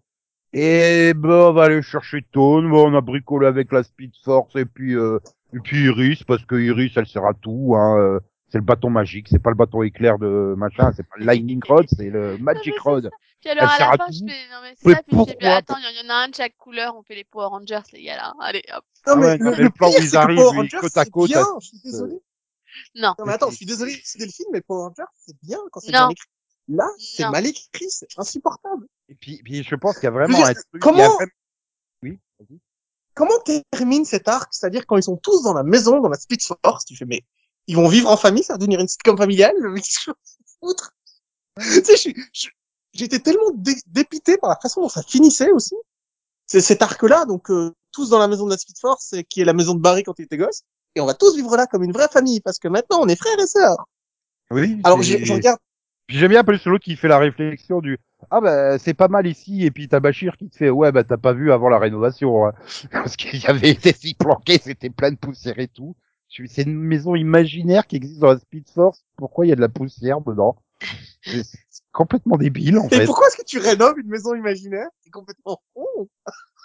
[0.53, 4.57] Et ben on va aller chercher Tone, bon, on a bricolé avec la Speed Force
[4.57, 5.18] et puis euh,
[5.55, 7.98] et puis Iris parce que Iris elle sert à tout hein.
[7.98, 8.20] euh,
[8.51, 11.62] C'est le bâton magique, c'est pas le bâton éclair de machin, c'est pas le Lightning
[11.66, 13.11] Rod, c'est le Magic Rod.
[13.40, 14.12] Puis alors Elle à sert la à fin, tout.
[14.14, 16.24] je fais, non mais c'est ça, puis je fais, pourquoi attends, il y, en a
[16.24, 18.35] un de chaque couleur, on fait les Power Rangers, les gars, là.
[18.40, 18.85] Allez, hop.
[19.07, 21.05] Non, Ah mais ouais, le, non, mais le le plan où ils arrivent, côte à
[21.05, 22.20] côte, bien, à- je suis désolé.
[22.95, 23.15] Non.
[23.19, 25.91] Non, mais attends, je suis désolé, c'est Delphine, mais Power Rangers, c'est bien quand c'est
[26.07, 26.29] bien écrit.
[26.69, 28.87] Là, c'est mal écrit, c'est insupportable.
[29.09, 30.83] Et puis, puis je pense qu'il y a vraiment dire, un truc.
[30.83, 31.31] comment- vraiment-
[32.03, 32.59] Oui, vas-y.
[33.15, 33.39] Comment
[33.73, 34.49] termine cet arc?
[34.53, 37.25] C'est-à-dire quand ils sont tous dans la maison, dans la Speed Force, tu fais, mais
[37.67, 39.55] ils vont vivre en famille, ça va devenir une sitcom familiale?
[39.73, 40.93] Mais qu'est-ce que je vais foutre?
[41.59, 42.49] Tu sais, je suis- je-
[42.93, 45.75] j'étais tellement dé- dépité par la façon dont ça finissait aussi.
[46.47, 49.45] C'est cet arc-là, donc euh, tous dans la maison de la Speed Force, qui est
[49.45, 50.63] la maison de Barry quand il était gosse,
[50.99, 53.17] et on va tous vivre là comme une vraie famille, parce que maintenant on est
[53.17, 53.89] frères et sœurs.
[54.51, 54.81] Oui.
[54.85, 55.59] Alors je, je regarde,
[56.07, 57.99] Puis j'aime bien un peu l'autre qui fait la réflexion du
[58.31, 61.05] ah bah c'est pas mal ici et puis t'as Bachir qui te fait ouais bah
[61.05, 62.53] t'as pas vu avant la rénovation hein.
[62.91, 65.95] parce qu'il y avait été si planqué c'était plein de poussière et tout.
[66.29, 69.03] C'est une maison imaginaire qui existe dans la Speed Force.
[69.17, 70.57] Pourquoi il y a de la poussière dedans?
[71.23, 71.43] C'est
[71.91, 73.05] complètement débile en et fait.
[73.07, 74.89] pourquoi est-ce que tu rénoves une maison imaginaire?
[75.01, 76.09] C'est complètement con.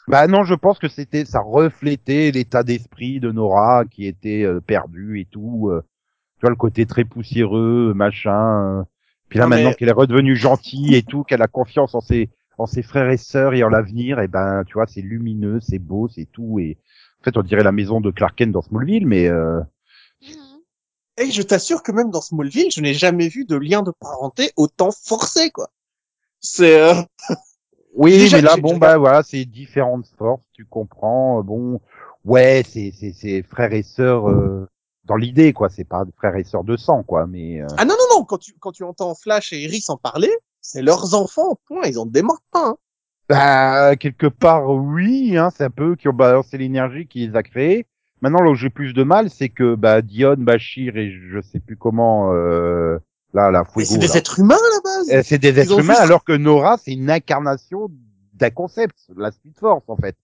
[0.08, 4.60] Bah non, je pense que c'était ça reflétait l'état d'esprit de Nora qui était euh,
[4.60, 5.70] perdue et tout.
[5.72, 5.82] euh,
[6.38, 8.80] tu vois le côté très poussiéreux, machin.
[8.80, 8.84] euh.
[9.30, 12.02] Puis là Non, maintenant mais- qu'elle est redevenue gentille et tout, qu'elle a confiance en
[12.02, 15.60] ses en ses frères et sœurs et en l'avenir, et ben tu vois c'est lumineux,
[15.62, 16.60] c'est beau, c'est tout.
[16.60, 16.78] Et
[17.22, 19.60] en fait on dirait la maison de Clark Kent dans Smallville, mais euh,
[20.22, 20.60] Mhm.
[21.18, 24.52] Et je t'assure que même dans Smallville, je n'ai jamais vu de lien de parenté
[24.58, 25.70] autant forcé, quoi.
[26.42, 26.94] C'est, euh,
[27.96, 31.40] oui, Déjà, mais là bon bah voilà c'est différentes forces, tu comprends.
[31.40, 31.80] euh, Bon
[32.26, 34.68] ouais c'est c'est c'est frères et sœurs euh,
[35.06, 37.94] dans l'idée quoi, c'est pas frères et sœurs de sang quoi, mais euh, ah non,
[38.00, 41.58] non, non, quand tu, quand tu entends Flash et Iris en parler, c'est leurs enfants,
[41.68, 42.76] point, ils en démordent pas, hein.
[43.30, 47.36] Bah, quelque part, oui, hein, c'est un peu eux qui ont balancé l'énergie qui les
[47.36, 47.86] a créés.
[48.22, 51.60] Maintenant, là où j'ai plus de mal, c'est que, bah, Dion, Bachir et je sais
[51.60, 52.98] plus comment, euh,
[53.34, 54.16] là, Fuego, c'est des là.
[54.18, 55.10] êtres humains, à la base.
[55.12, 57.90] Euh, c'est des Ils êtres humains, juste- alors que Nora, c'est une incarnation
[58.34, 60.16] d'un concept, la Speed Force, en fait.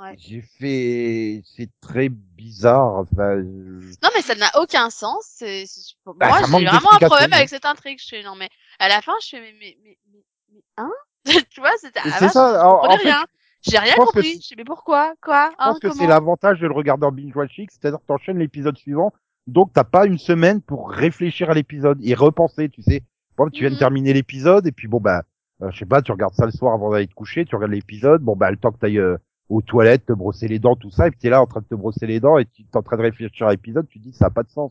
[0.00, 0.14] Ouais.
[0.16, 5.24] J'ai fait, c'est très bizarre, enfin, je- Non, mais ça n'a aucun sens.
[5.28, 5.64] C'est,
[6.04, 7.36] pour Bah, moi, j'ai vraiment un problème hein.
[7.36, 7.98] avec cette intrigue.
[8.00, 10.90] Je fais, non, mais à la fin, je fais, mais, mais, mais, mais, mais hein?
[11.50, 13.24] tu vois, c'était, à la C'est fin, ça, en- en fait, rien.
[13.62, 14.40] J'ai rien compris.
[14.40, 15.14] Je fais, mais pourquoi?
[15.20, 15.50] Quoi?
[15.50, 15.70] Je Hein?
[15.72, 19.12] pense que c'est l'avantage de le regarder en binge watching, c'est-à-dire que t'enchaînes l'épisode suivant,
[19.48, 23.02] donc t'as pas une semaine pour réfléchir à l'épisode et repenser, tu sais.
[23.36, 23.78] Bon, tu viens de Mhm.
[23.80, 25.22] terminer l'épisode et puis bon bah,
[25.62, 27.72] euh, je sais pas, tu regardes ça le soir avant d'aller te coucher, tu regardes
[27.72, 29.16] l'épisode, bon bah le temps que t'ailles euh,
[29.48, 31.66] aux toilettes, te brosser les dents, tout ça, et puis t'es là en train de
[31.66, 34.04] te brosser les dents et tu t'es en train de réfléchir à l'épisode, tu te
[34.04, 34.70] dis ça a pas de sens.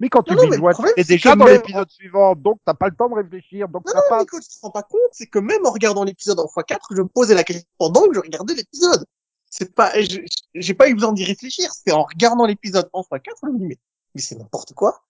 [0.00, 1.88] Mais quand tu Non, non, mais binge le watch, t'es c'est déjà dans même l'épisode
[1.90, 4.20] suivant, donc t'as pas le temps de réfléchir, donc Non, ça non, passe.
[4.22, 7.02] Nico, tu te rends pas compte, c'est que même en regardant l'épisode en x4, je
[7.02, 9.04] me posais la question pendant que je regardais l'épisode.
[9.48, 10.20] C'est pas, je-
[10.54, 13.64] j'ai pas eu besoin d'y réfléchir, c'est en regardant l'épisode en x4, je me dis,
[13.66, 13.78] mais,
[14.16, 15.02] mais c'est n'importe quoi.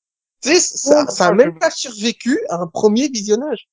[0.43, 3.69] Tu sais, ça, Oh, ça a même je- pas survécu à un premier visionnage.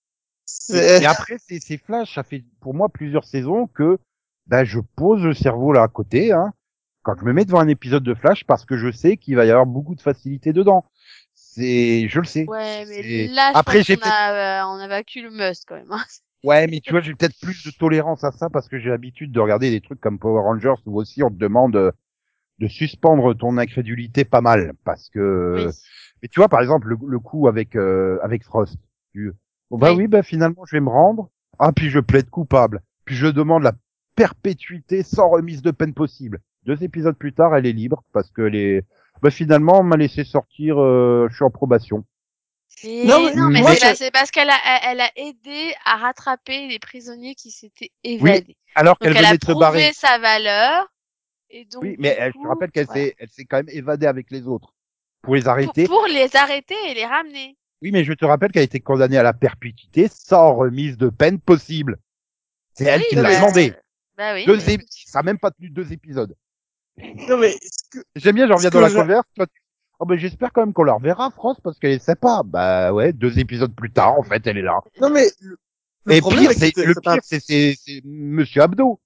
[0.74, 3.98] Et, après, c'est c'est Flash, ça fait pour moi plusieurs saisons que
[4.48, 6.54] ben, je pose le cerveau là à côté, hein,
[7.02, 9.46] quand je me mets devant un épisode de Flash, parce que je sais qu'il va
[9.46, 10.86] y avoir beaucoup de facilité dedans.
[11.34, 12.46] C'est, je le sais.
[12.48, 15.76] Ouais, mais là, je Après, j'ai qu'on a, euh, on a vaincu le must, quand
[15.76, 15.92] même.
[15.92, 16.04] hein.
[16.44, 19.32] Ouais, mais tu vois, j'ai peut-être plus de tolérance à ça parce que j'ai l'habitude
[19.32, 21.92] de regarder des trucs comme Power Rangers où aussi on te demande euh,
[22.60, 25.66] de suspendre ton incrédulité pas mal parce que.
[25.68, 25.74] Oui.
[26.22, 28.78] Mais tu vois, par exemple, le, le coup avec euh, avec Frost.
[29.14, 29.34] Tu...
[29.70, 30.04] Bon, bah Oui.
[30.04, 31.30] oui, bah finalement, je vais me rendre.
[31.60, 32.82] Ah, puis je plaide coupable.
[33.06, 33.74] Puis je demande la
[34.16, 36.40] perpétuité sans remise de peine possible.
[36.66, 38.84] Deux épisodes plus tard, elle est libre parce que les.
[39.22, 40.82] Bah finalement, on m'a laissé sortir.
[40.82, 42.06] euh, je suis en probation.
[42.86, 43.64] Non, non, mais
[43.96, 44.58] c'est parce qu'elle a,
[44.92, 48.58] elle, a aidé à rattraper les prisonniers qui s'étaient évadés.
[48.76, 49.80] Alors donc qu'elle elle a venait de se barrer.
[49.80, 50.93] prouvé sa valeur.
[51.56, 54.08] Et donc, Oui, mais elle, je te rappelle qu'elle s'est, elle s'est quand même évadée
[54.08, 54.74] avec les autres
[55.22, 55.86] pour les arrêter.
[55.86, 57.56] pour les arrêter et les ramener.
[57.84, 61.10] Oui, mais je te rappelle qu'elle a été condamnée à la perpétuité sans remise de
[61.10, 62.00] peine possible.
[62.74, 63.74] C'est elle qui bah, l'a demandé.
[64.18, 64.46] Bah oui.
[64.46, 66.36] Deux mais- Ça a même pas tenu deux épisodes.
[66.98, 67.54] non, mais,
[67.92, 69.26] que, J'aime bien, j'en reviens dans la je- converse.
[69.36, 69.62] Toi, tu...
[70.00, 72.42] Oh, ben, j'espère quand même qu'on la reverra, France, parce qu'elle est sympa.
[72.44, 74.80] Bah ouais, deux épisodes plus tard, en fait, elle est là.
[75.00, 75.58] non, mais, le,
[76.06, 79.00] le Et pire, c'est, le pire, c'est Monsieur Abdo.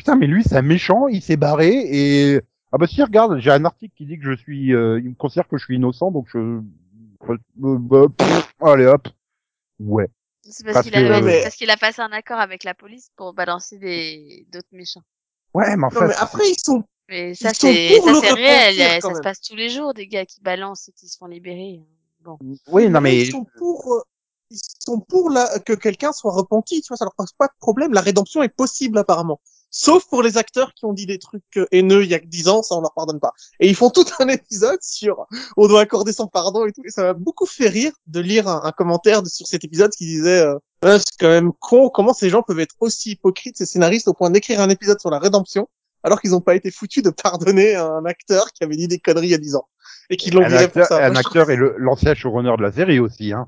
[0.00, 2.40] Putain, mais lui, c'est un méchant, il s'est barré et,
[2.72, 5.14] ah bah si, regarde, j'ai un article qui dit que je suis, euh, il me
[5.14, 9.06] considère que je suis innocent, donc je, euh, bah, pff, allez hop.
[9.78, 10.08] Ouais.
[10.42, 12.64] C'est parce Parce qu'il a, que- c'est Mais- parce qu'il a passé un accord avec
[12.64, 15.02] la police pour balancer des d'autres méchants.
[15.52, 18.06] Ouais, mais enfin, non, mais c'est- après, ils sont, Mais ça Ils sont c'est pour
[18.08, 21.08] ça c'est réel, ça se passe tous les jours des gars qui balancent et qui
[21.08, 21.82] se font libérer.
[22.20, 22.38] Bon.
[22.68, 24.00] oui, non mais, ils sont pour, euh,
[24.50, 27.52] ils sont pour la, que quelqu'un soit repenti, tu vois, ça leur pose pas de
[27.60, 27.92] problème.
[27.92, 29.40] La rédemption est possible apparemment.
[29.72, 32.26] Sauf pour les acteurs qui ont dit des trucs euh, haineux il y a que
[32.26, 33.32] 10 ans, ça on leur pardonne pas.
[33.60, 36.82] Et ils font tout un épisode sur on doit accorder son pardon et tout.
[36.84, 39.92] Et ça m'a beaucoup fait rire de lire un, un commentaire de- sur cet épisode
[39.92, 40.58] qui disait euh,
[40.98, 44.30] c'est quand même con comment ces gens peuvent être aussi hypocrites, ces scénaristes, au point
[44.30, 45.68] d'écrire un épisode sur la rédemption
[46.02, 49.26] alors qu'ils n'ont pas été foutus de pardonner un acteur qui avait dit des conneries
[49.28, 49.68] il y a 10 ans
[50.08, 50.96] et qui l'ont viré pour ça.
[50.96, 53.46] un Moi, je trouve acteur est l'ancien showrunner de la série aussi, hein.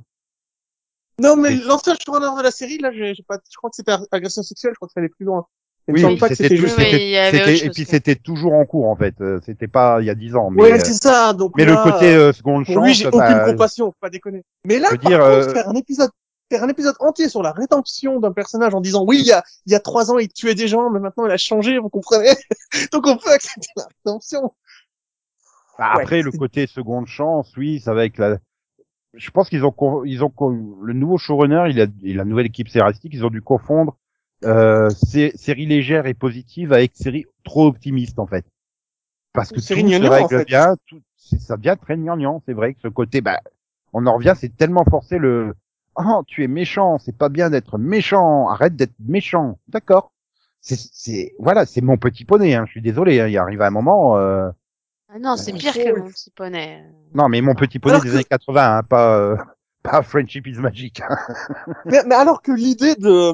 [1.19, 4.07] Non, mais l'ancien showrunner de la série, là, j'ai pas, je crois que c'était ag-
[4.11, 5.47] agression sexuelle, je crois que ça allait plus loin.
[5.89, 6.61] Oui, c'était.
[6.61, 9.21] Oui, et puis c'était toujours en cours en fait.
[9.21, 11.53] Euh, C'était pas il y a dix ans, mais Ouais, euh, c'est ça, donc.
[11.57, 14.45] mais là, le côté euh, seconde chance, j'ai bah, aucune compassion, faut pas déconner.
[14.65, 16.11] Mais là, je veux par dire, contre, euh, faire un épisode,
[16.51, 19.43] faire un épisode entier sur la rédemption d'un personnage en disant, oui, il y a,
[19.67, 21.89] il y a trois ans, il tuait des gens, mais maintenant, il a changé, vous
[21.89, 22.31] comprenez?
[22.93, 24.53] donc on peut accepter la rédemption.
[25.79, 28.39] bah, ouais, après le côté seconde chance, oui, ça va avec la.
[29.15, 30.33] Je pense qu'ils ont ils ont
[30.81, 33.97] le nouveau showrunner, il a et la nouvelle équipe scénaristique, ils ont dû confondre
[34.45, 38.45] euh, sé- série légère et positive avec série trop optimiste en fait.
[39.33, 39.75] Parce que tout se
[40.07, 40.45] en règle fait.
[40.45, 43.41] bien, tout, c'est- ça devient très gnangnan, c'est vrai que ce côté, bah,
[43.93, 45.55] on en revient, c'est tellement forcé le,
[45.97, 50.13] oh, tu es méchant, c'est pas bien d'être méchant, arrête d'être méchant, d'accord.
[50.61, 53.71] C'est, c'est, voilà, c'est mon petit poney, hein, je suis désolé, hein, il arrive un
[53.71, 54.49] moment, euh,
[55.09, 56.85] Ah non, c'est il pire que mon petit poney.
[57.15, 59.37] non, mais mon petit poney Alors des que- années 80, hein, pas, euh,
[59.83, 61.01] pas Friendship is Magic.
[61.01, 61.17] hein.
[61.87, 63.33] Mais, mais alors que l'idée de,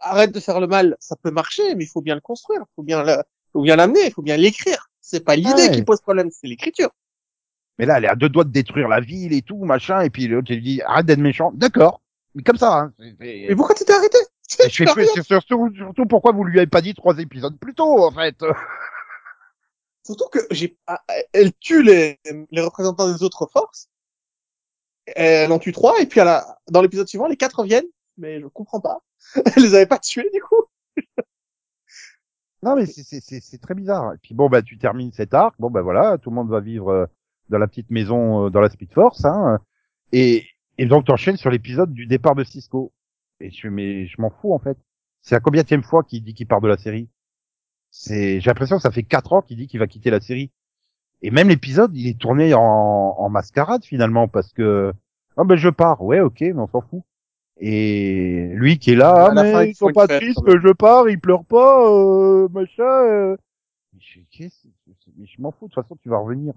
[0.00, 2.74] arrête de faire le mal, ça peut marcher, mais il faut bien le construire, il
[2.76, 3.16] faut bien le,
[3.52, 4.88] faut bien l'amener, il faut bien l'écrire.
[5.00, 5.70] C'est pas l'idée Ouais.
[5.70, 6.90] qui pose problème, c'est l'écriture.
[7.78, 10.10] Mais là, elle est à deux doigts de détruire la ville et tout, machin, et
[10.10, 12.02] puis l'autre, il lui dit, arrête d'être méchant, d'accord.
[12.34, 12.94] Mais comme ça, hein.
[13.18, 14.18] Mais pourquoi tu t'es arrêté?
[14.68, 18.04] Je fais plus, surtout, surtout pourquoi vous lui avez pas dit trois épisodes plus tôt,
[18.04, 18.36] en fait.
[20.04, 21.00] Surtout que j'ai, ah,
[21.32, 22.18] elle tue les,
[22.50, 23.88] les représentants des autres forces.
[25.06, 27.86] Elle en tue trois, et puis la, dans l'épisode suivant, les quatre reviennent,
[28.16, 29.02] mais je comprends pas.
[29.56, 30.64] Elle les avait pas tués, du coup.
[32.62, 34.14] Non, mais c'est, très bizarre.
[34.14, 35.54] Et puis bon, bah, tu termines cet arc.
[35.58, 37.06] Bon, bah voilà, tout le monde va vivre euh,
[37.48, 39.60] dans la petite maison, euh, dans la Speed Force, hein.
[40.12, 42.92] Et, et donc, t'enchaînes sur l'épisode du départ de Cisco.
[43.40, 44.76] Et je, mais je m'en fous, en fait.
[45.22, 47.08] C'est la combienième fois qu'il dit qu'il part de la série?
[47.90, 50.50] C'est, j'ai l'impression que ça fait quatre ans qu'il dit qu'il va quitter la série.
[51.22, 54.92] Et même l'épisode, il est tourné en, en mascarade, finalement, parce que,
[55.36, 56.02] ah, ben, je pars.
[56.02, 57.02] Ouais, ok, mais on s'en fout.
[57.62, 60.72] Et lui qui est là, ah, fin, mais ils faut sont pas tristes que je
[60.72, 62.82] pars, ils pleurent pas, euh, machin.
[62.84, 63.36] euh.
[63.92, 64.66] Mais je, qu'est-ce-
[65.18, 66.54] mais je m'en fous, de toute façon, tu vas revenir.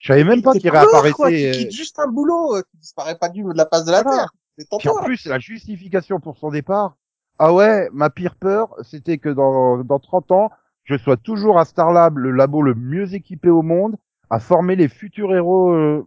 [0.00, 1.14] Je savais même pas qu'il réapparaissait.
[1.36, 3.92] Qui euh, quitte juste un boulot, euh, qui disparaît pas du, de la face de
[3.92, 4.32] la terre.
[4.58, 6.96] C'est Puis en plus, la justification pour son départ,
[7.38, 10.50] ah ouais, ma pire peur, c'était que dans, dans 30 ans,
[10.84, 13.96] je sois toujours à Starlab, le labo le mieux équipé au monde,
[14.30, 15.70] à former les futurs héros.
[15.72, 16.06] euh.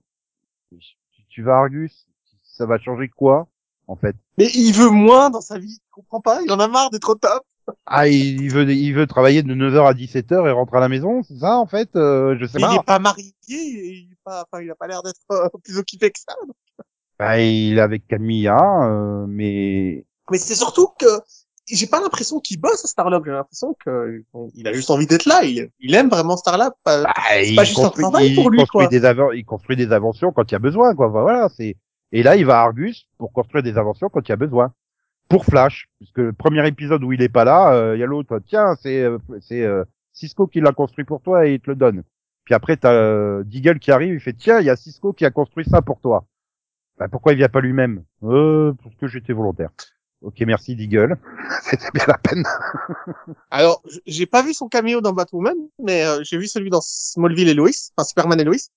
[1.30, 2.08] Tu vas Argus,
[2.44, 3.48] ça va changer quoi,
[3.88, 5.78] en fait Mais il veut moins dans sa vie.
[5.80, 6.42] Tu comprends pas?
[6.44, 7.44] Il en a marre d'être au top.
[7.86, 11.24] Ah, il, veut, il veut travailler de 9h à 17h et rentrer à la maison,
[11.24, 11.90] c'est ça, en fait?
[11.96, 12.76] Euh, Je sais Mais il pas.
[12.76, 16.12] est pas marié, il est pas, enfin, il a pas l'air d'être euh, plus occupé
[16.12, 16.36] que ça.
[17.18, 18.58] Bah, il est avec Camilla,
[18.90, 21.06] euh, mais Mais c'est surtout que
[21.70, 23.24] j'ai pas l'impression qu'il bosse à Starlab.
[23.24, 25.44] J'ai l'impression que bon, il a juste envie d'être là.
[25.46, 26.74] Il, il aime vraiment Starlab.
[26.84, 27.04] Pas...
[27.04, 28.88] Bah, il, pas juste un construit, travail il pour lui, construit quoi.
[28.90, 31.08] des avan- il construit des inventions quand il y a besoin, quoi.
[31.08, 31.78] Voilà, c'est.
[32.14, 34.74] Et là, il va à Argus pour construire des inventions quand il y a besoin.
[35.30, 38.06] Pour Flash, puisque le premier épisode où il est pas là, euh, il y a
[38.06, 38.40] l'autre.
[38.46, 41.76] Tiens, c'est euh, c'est euh, Cisco qui l'a construit pour toi et il te le
[41.76, 42.04] donne.
[42.46, 45.26] Puis après, t'as euh, Deagle qui arrive, il fait tiens, il y a Cisco qui
[45.26, 46.26] a construit ça pour toi.
[46.98, 48.04] Bah, pourquoi il vient pas lui-même?
[48.24, 49.70] Euh, Parce que j'étais volontaire.
[50.22, 51.18] Ok, merci Deagle.
[51.62, 52.44] C'était bien la peine.
[53.52, 57.50] Alors, j'ai pas vu son caméo dans Batwoman, mais euh, j'ai vu celui dans Smallville
[57.50, 58.70] et Lois, enfin Superman et Lois.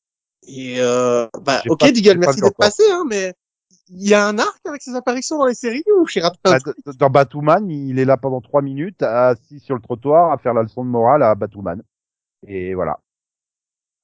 [0.46, 3.34] Et euh, bah, ok, pas- pas merci d'être passé, hein, mais
[3.88, 6.58] il y a un arc avec ses apparitions dans les séries ou j'ai raté un
[6.58, 10.54] Bah, dans Batwoman, il est là pendant trois minutes, assis sur le trottoir, à faire
[10.54, 11.82] la leçon de morale à Batwoman.
[12.46, 12.98] Et voilà.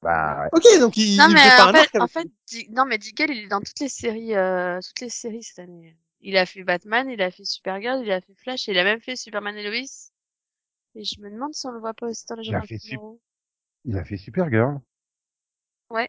[0.02, 0.48] Bah, ouais.
[0.52, 2.28] Ok, donc il, Non il mais fait pas en un fait, arc en avec- fait,
[2.48, 5.60] Di- non mais Diggle il est dans toutes les séries, euh, toutes les séries cette
[5.60, 5.96] année.
[6.20, 8.84] Il a fait Batman, il a fait Supergirl, il a fait Flash, et il a
[8.84, 9.86] même fait Superman et Lois.
[10.94, 12.78] Et je me demande si on le voit pas aussi dans les Il a fait
[12.78, 13.20] fédéraux.
[13.84, 14.80] il a fait Supergirl.
[15.90, 16.08] Ouais.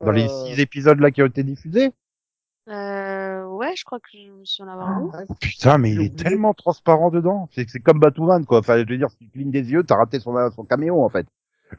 [0.00, 1.92] Dans les Euh, six épisodes là qui ont été diffusés?
[2.68, 5.06] Euh, ouais, je crois que je me suis en avoir vu.
[5.06, 5.24] ouais.
[5.40, 7.48] Putain, mais il est tellement transparent dedans.
[7.52, 8.58] C'est c'est comme Batwoman, quoi.
[8.60, 11.08] Enfin, je veux dire, si tu clignes des yeux, t'as raté son, son caméo, en
[11.10, 11.26] fait.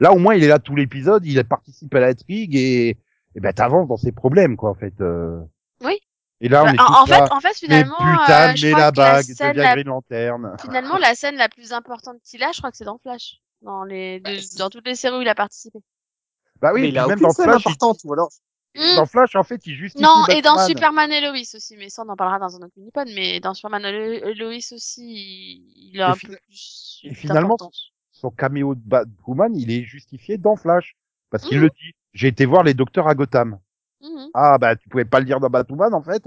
[0.00, 2.90] Là, au moins, il est là tout l'épisode, il a participé à la trigue et,
[3.34, 4.94] et ben, t'avances dans ses problèmes, quoi, en fait.
[5.00, 5.40] euh.
[5.82, 5.98] Oui.
[6.40, 8.66] Et là, on Bah, est en, en fait, en fait, mais finalement, putain, euh, je
[8.66, 10.56] mais crois la que la bague, scène devient la- Green Lantern.
[10.60, 13.40] finalement, la scène la plus importante qu'il a, je crois que c'est dans Flash.
[13.62, 15.78] Dans les, de- dans toutes les séries où il a participé.
[16.60, 18.30] Bah oui, mais et il puis a même dans Flash, il- ou alors
[18.78, 18.94] Hmm.
[18.96, 20.58] Dans Flash, en fait, il justifie Non, et dans.
[20.58, 23.54] Superman et Lois aussi, mais ça on en parlera dans un autre mini-pod, mais dans
[23.54, 27.56] Superman et Lo- Lois aussi, il- a Et un peu plus et finalement,
[28.12, 30.94] son caméo de Batwoman, il est justifié dans Flash.
[31.30, 31.62] Parce qu'il Mhm.
[31.64, 31.94] le dit.
[32.12, 33.58] J'ai été voir les docteurs à Gotham.
[34.02, 34.28] Mhm.
[34.34, 36.22] Ah, bah, tu pouvais pas le dire dans Batwoman, en fait.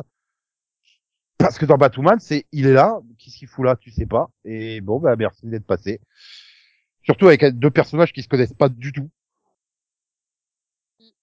[1.37, 2.99] Parce que dans Batwoman, c'est, il est là.
[3.17, 3.75] Qu'est-ce qu'il fout là?
[3.75, 4.29] Tu sais pas.
[4.43, 6.01] Et bon, bah, merci d'être passé.
[7.03, 9.09] Surtout avec deux personnages qui se connaissent pas du tout.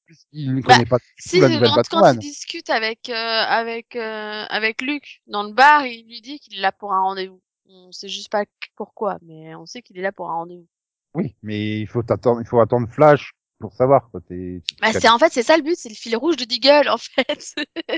[0.06, 3.96] Puisqu'il ne Bah, connaît pas tout Si, la nouvelle quand, il discute avec, euh, avec,
[3.96, 7.40] euh, avec Luc dans le bar, il lui dit qu'il est là pour un rendez-vous.
[7.68, 8.44] On sait juste pas
[8.76, 10.68] pourquoi, mais on sait qu'il est là pour un rendez-vous.
[11.14, 14.20] Oui, mais il faut attendre, il faut attendre Flash pour savoir, quoi.
[14.20, 16.88] T'es- Bah, c'est en fait, c'est ça le but, c'est le fil rouge de Deagle,
[16.88, 17.54] en fait.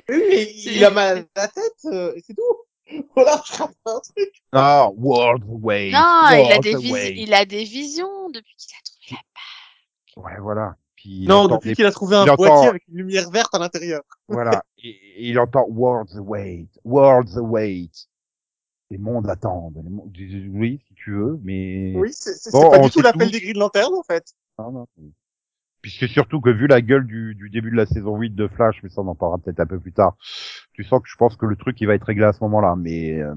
[0.08, 2.42] Oui, mais il a mal à la tête, euh, et c'est tout.
[3.14, 3.42] Voilà,
[3.84, 4.32] un truc.
[4.52, 5.90] Ah, World Wait.
[5.90, 5.98] non,
[6.30, 9.20] il a World des vis- il a des visions depuis qu'il a trouvé
[10.16, 10.74] la Ouais, voilà.
[11.00, 13.54] Puis Non, depuis des- qu'il a trouvé un il entend- boîtier avec une lumière verte
[13.54, 14.02] à l'intérieur.
[14.28, 14.62] Voilà.
[14.82, 17.88] Et, et il entend Worlds Await, Worlds Await.
[18.90, 19.80] Les mondes attendent.
[19.84, 20.10] Les mondes...
[20.52, 21.92] Oui, si tu veux, mais...
[21.94, 24.24] Oui, c'est Bon, pas du tout l'appel des grilles de lanterne, en fait.
[24.58, 24.86] Non, non.
[25.82, 28.48] Puis c'est surtout que vu la gueule du, du début de la saison 8 de
[28.48, 30.16] Flash, mais ça on en parlera peut-être un peu plus tard,
[30.72, 32.74] tu sens que je pense que le truc il va être réglé à ce moment-là,
[32.76, 33.36] mais euh,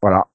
[0.00, 0.26] voilà.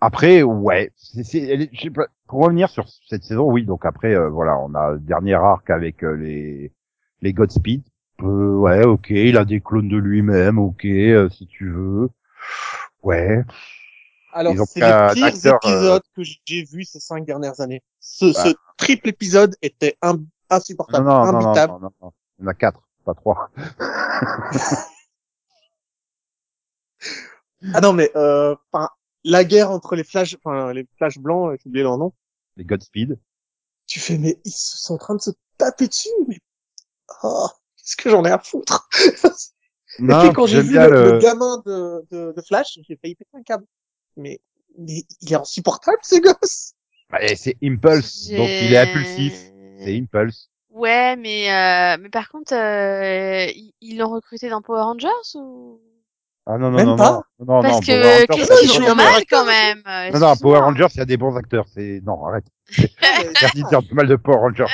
[0.00, 0.90] Après, ouais,
[1.34, 4.74] elle est- sais pas, pour revenir sur cette saison, oui, donc après, euh, voilà, on
[4.74, 6.72] a le dernier arc avec euh, les
[7.22, 7.82] les Godspeed.
[8.22, 12.10] Euh, ouais, ok, il a des clones de lui-même, ok, euh, si tu veux.
[13.02, 13.42] Ouais,
[14.32, 17.82] Alors, c'est les pires acteur, euh, épisodes que j'ai vus ces cinq dernières années.
[18.00, 18.44] Ce, Bah.
[18.44, 19.96] ce triple épisode était
[20.50, 21.72] insupportable, non, non, non, imbitable.
[21.72, 22.12] non, non, non.
[22.38, 23.50] Il y en a quatre, pas trois.
[27.74, 28.54] Ah non, mais euh,
[29.26, 32.12] la guerre entre les flashs, enfin les flashs blancs, euh, j'ai oublié leur nom.
[32.56, 33.18] Les Godspeed.
[33.86, 36.38] Tu fais, mais ils sont en train de se taper dessus, mais
[37.22, 38.88] oh, qu'est-ce que j'en ai à foutre?
[39.98, 43.14] Et puis quand j'ai vu bien le, le gamin de, de, de Flash, j'ai failli
[43.14, 43.64] péter un câble.
[44.16, 44.40] Mais,
[44.78, 46.74] mais il est insupportable ce gosse.
[47.10, 49.32] Bah, c'est Impulse, donc il est impulsif.
[49.78, 50.50] C'est Impulse.
[50.70, 55.80] Ouais, mais euh, mais par contre, euh, ils ils l'ont recruté dans Power Rangers ou?
[56.48, 58.72] Ah non, non, Même non, pas non, non, Parce non, que Power Rangers, qu'est-ce qu'ils
[58.72, 59.40] jouent mal acteurs.
[59.40, 59.82] quand même.
[59.86, 60.36] euh, Non, non.
[60.36, 61.66] Power Rangers, il y a des bons acteurs.
[61.74, 62.46] C'est non, arrête.
[63.40, 64.66] Merci de dire du mal de Power Rangers.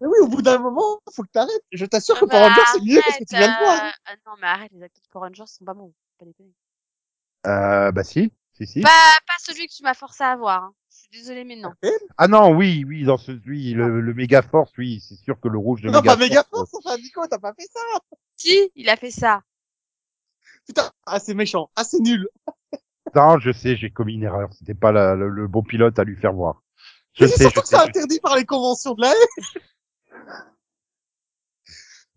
[0.00, 1.50] Mais oui, au bout d'un moment, faut que t'arrêtes.
[1.72, 3.64] Je t'assure que Ah, Power bah, Rangers c'est mieux que ce que tu viens de
[3.64, 3.84] voir.
[3.84, 5.92] euh, ah non, mais arrête, les acteurs de Power Rangers sont pas bons.
[6.18, 6.52] Pas déconner.
[7.46, 8.80] Euh, bah si, si, si.
[8.82, 8.88] Pas,
[9.26, 10.64] pas celui que tu m'as forcé à voir.
[10.64, 10.72] hein.
[10.90, 11.72] Je suis désolée, mais non.
[12.18, 15.48] Ah non, oui, oui, dans ce, oui, le, le méga force, oui, c'est sûr que
[15.48, 16.70] le rouge de Non, méga pas méga force.
[16.70, 17.80] force, enfin, Nico, t'as pas fait ça.
[18.36, 19.42] Si, il a fait ça.
[20.66, 22.28] Putain, ah, c'est méchant, ah, c'est nul.
[23.14, 24.50] Non, je sais, j'ai commis une erreur.
[24.52, 26.62] C'était pas la- le, le bon pilote à lui faire voir.
[27.14, 29.58] Je Mais sais, surtout je que c'est interdit par les conventions de la haie.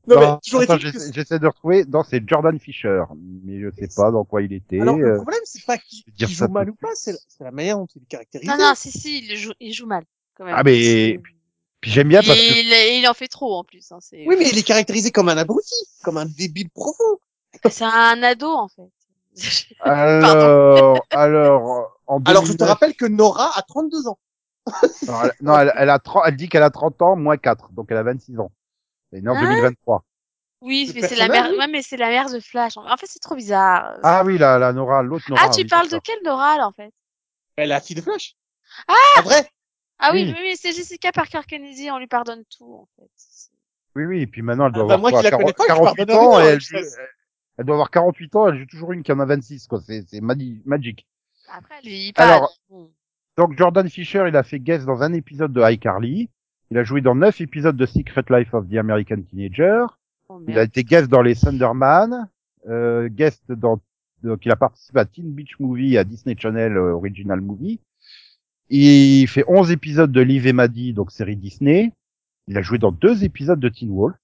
[0.08, 1.86] Non, Non, mais toujours attends, j'essaie de retrouver.
[1.86, 3.04] Non, c'est Jordan Fisher,
[3.46, 4.82] mais je sais pas dans quoi il était.
[4.82, 7.18] Alors, le euh, problème, c'est pas qu'il ça joue mal tout ou pas, c'est la,
[7.28, 8.52] c'est la manière dont il est caractérisé.
[8.52, 10.04] Non, non, si, si, il joue, il joue mal.
[10.36, 10.56] Quand même.
[10.58, 11.22] Ah, mais-
[11.80, 13.90] Puis j'aime bien parce que il, il en fait trop en plus.
[13.92, 17.20] Hein, c'est Oui, mais il est caractérisé comme un abruti, comme un débile profond.
[17.70, 18.90] C'est un ado en fait.
[19.82, 24.20] alors, alors, en Alors, je te 2009 rappelle que Nora a 32 ans.
[25.08, 27.72] Non, elle, non, elle, elle a 30, elle dit qu'elle a 30 ans, moins 4,
[27.72, 28.52] donc elle a 26 ans.
[29.12, 30.04] Elle est née en Hein 2023.
[30.62, 31.50] Oui, mais c'est la mère.
[31.58, 32.76] Ouais, mais c'est la mère de Flash.
[32.76, 33.98] En fait, c'est trop bizarre.
[34.04, 35.44] Ah oui, la, la Nora, l'autre Nora.
[35.46, 36.92] Ah, tu oui, parles de quelle Nora là en fait?
[37.58, 38.36] La fille de Flash.
[38.88, 39.50] Ah En vrai.
[40.00, 40.34] Ah oui, Oui.
[40.38, 41.90] oui, oui, c'est Jessica Parker Kennedy.
[41.92, 43.10] On lui pardonne tout en fait.
[43.16, 43.50] C'est-
[43.96, 45.54] Oui, oui, et puis maintenant, elle doit Ah, bah, avoir moi quoi, qui la connais
[45.54, 46.60] 40 pas, je 48 pardonne ans, et elle-
[47.60, 49.82] elle doit avoir 48 ans, elle joue toujours une qui en a 26, quoi.
[49.86, 51.06] C'est, c'est magi- magique.
[51.52, 51.76] Après.
[52.16, 52.54] Alors-.
[53.38, 56.30] Donc, Jordan Fisher, il a fait guest dans un épisode de iCarly.
[56.72, 59.86] Il a joué dans neuf épisodes de Secret Life of the American Teenager.
[60.30, 62.30] Oh, Il a été guest dans les Thunderman,
[62.68, 63.80] euh, guest dans,
[64.24, 67.80] donc il a participé à Teen Beach Movie, à Disney Channel euh, Original Movie.
[68.70, 71.92] Il fait 11 épisodes de Liv et Maddie, donc série Disney.
[72.48, 74.16] Il a joué dans deux épisodes de Teen Wolf.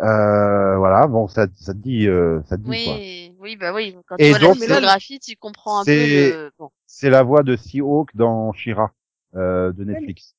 [0.00, 2.94] Euh, voilà, bon, ça, ça te dit, euh, ça te dit quoi.
[2.94, 3.96] Oui, oui, bah oui.
[4.06, 6.50] Quand Et tu vois donc, la mais photographie, tu comprends un peu c'est- le.
[6.58, 6.70] Bon.
[6.86, 8.92] C'est la voix de Seahawk dans Shira,
[9.36, 10.34] euh, de Netflix.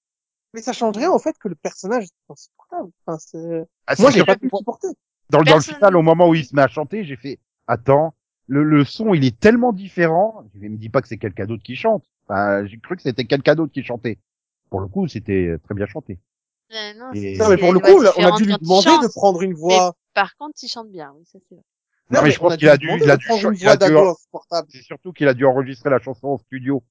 [0.53, 2.89] Mais ça change rien au fait que le personnage est insupportable.
[3.05, 3.65] Enfin, c'est...
[3.87, 4.87] Ah, Moi, j'ai pas pu le supporter.
[5.29, 7.15] dans, le- dans le Personne- final, au moment où il se met à chanter, j'ai
[7.15, 8.13] fait, attends,
[8.47, 10.43] le, le son, il est tellement différent.
[10.55, 12.03] Je me dis pas que c'est quelqu'un d'autre qui chante.
[12.27, 14.17] Enfin, j'ai cru que c'était quelqu'un d'autre qui chantait.
[14.69, 16.17] Pour le coup, c'était très bien chanté.
[16.73, 18.97] Euh, non, Et- Non, mais c'est pour le coup, là, on a dû lui demander
[19.01, 19.93] de prendre une voix.
[20.13, 21.63] Par contre, il chante bien, oui, ça c'est vrai.
[22.11, 23.93] Non, mais je on pense qu'il a dû- il a dû il a dû-.
[24.69, 26.83] C'est surtout qu'il a dû enregistrer la chanson en studio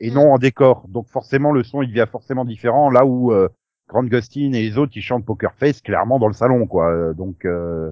[0.00, 0.14] et Mm.
[0.14, 0.86] non en décor.
[0.88, 2.90] Donc forcément, le son, il devient forcément différent.
[2.90, 3.48] Là où euh,
[3.88, 6.90] Grant Gustin et les autres, ils chantent Poker Face clairement dans le salon, quoi.
[6.90, 7.90] Euh, Donc euh,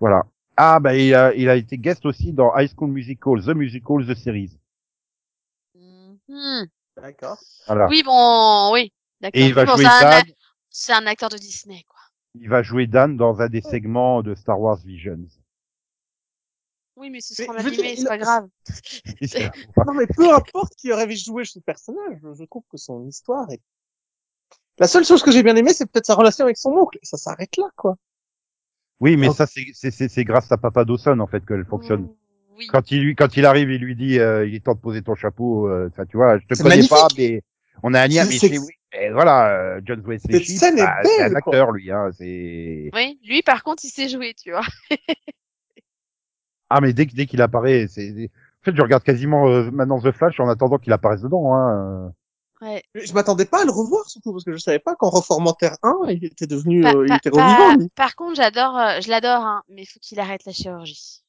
[0.00, 0.24] voilà.
[0.58, 4.06] Ah bah il a, il a été guest aussi dans High School Musical, The Musical,
[4.06, 4.58] The Series.
[5.74, 6.66] Mhm.
[7.00, 7.38] D'accord.
[7.66, 7.86] Voilà.
[7.88, 8.92] Oui, bon, oui.
[9.20, 9.40] D'accord.
[9.40, 9.84] Et il va bon, jouer.
[10.80, 11.98] C'est un acteur de Disney, quoi.
[12.34, 15.26] Il va jouer Dan dans un des segments de Star Wars Visions.
[16.96, 18.48] Oui, mais ce Mais sera veux animé, c'est il a- pas grave.
[19.86, 23.60] Non, mais peu importe qui aurait joué ce personnage, je trouve que son histoire est...
[24.78, 26.98] La seule chose que j'ai bien aimé, c'est peut-être sa relation avec son oncle.
[27.02, 27.96] Et ça s'arrête là, quoi.
[29.00, 32.08] oui, mais ça c'est c'est c'est c'est grâce à Papa Dawson en fait qu'elle fonctionne.
[32.56, 32.66] Oui.
[32.68, 35.02] Quand il lui quand il arrive, il lui dit euh, il est temps de poser
[35.02, 35.68] ton chapeau.
[35.68, 36.90] euh, tu vois, je te connais magnifique.
[36.90, 37.42] pas, mais
[37.82, 38.24] on a un lien.
[38.24, 38.72] Mais c'est- c'est oui.
[38.92, 41.38] Et voilà, euh, John Wesley est bah, c'est un quoi.
[41.38, 41.90] acteur lui.
[41.92, 44.64] Hein, c'est Oui, lui, par contre, il sait jouer, tu vois.
[46.70, 50.10] ah mais dès dès qu'il apparaît, c'est en fait je regarde quasiment euh, maintenant The
[50.12, 51.54] Flash en attendant qu'il apparaisse dedans.
[51.54, 52.12] Hein.
[52.60, 52.82] Ouais.
[52.94, 55.52] Mais Je m'attendais pas à le revoir, surtout, parce que je savais pas qu'en reformant
[55.52, 57.88] Terre 1, il était devenu, Pa- euh, il était pa- revivant, lui.
[57.94, 61.22] par contre, j'adore, euh, je l'adore, hein, mais il faut qu'il arrête la chirurgie.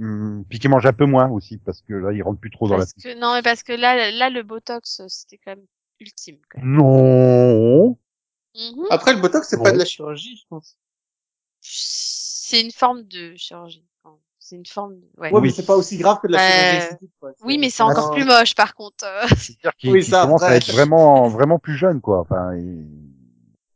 [0.00, 2.68] Hum, puis qu'il mange un peu moins aussi parce que là il rentre plus trop
[2.68, 2.84] dans la.
[2.86, 5.64] Que, non, mais parce que là, là, le Botox, euh, c'était quand même
[6.00, 6.76] ultime, quand même.
[6.76, 7.96] Non.
[8.54, 8.86] Mhm.
[8.90, 9.62] Après, le Botox, c'est Bon.
[9.64, 10.76] pas de la chirurgie, je pense.
[11.60, 13.84] C'est une forme de chirurgie.
[14.38, 15.30] C'est une forme de, ouais.
[15.30, 17.32] Ouais, mais c'est pas aussi grave que de la Euh, chirurgie esthétique, quoi.
[17.42, 19.04] Oui, mais c'est encore plus moche, par contre.
[19.04, 19.26] euh.
[19.36, 22.20] C'est-à-dire qu'il Oui, qu'il ça, commence à être vraiment vraiment plus jeune quoi.
[22.20, 22.54] Enfin.
[22.56, 22.64] il-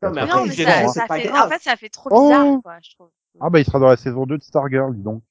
[0.02, 1.46] Non, mais Ça après, non, il mais ça, ça pas fait, grave.
[1.46, 2.22] en fait, ça fait trop Oh.
[2.28, 3.10] bizarre, quoi, je trouve.
[3.40, 5.22] Ah bah il sera dans la saison 2 de Stargirl, dis donc.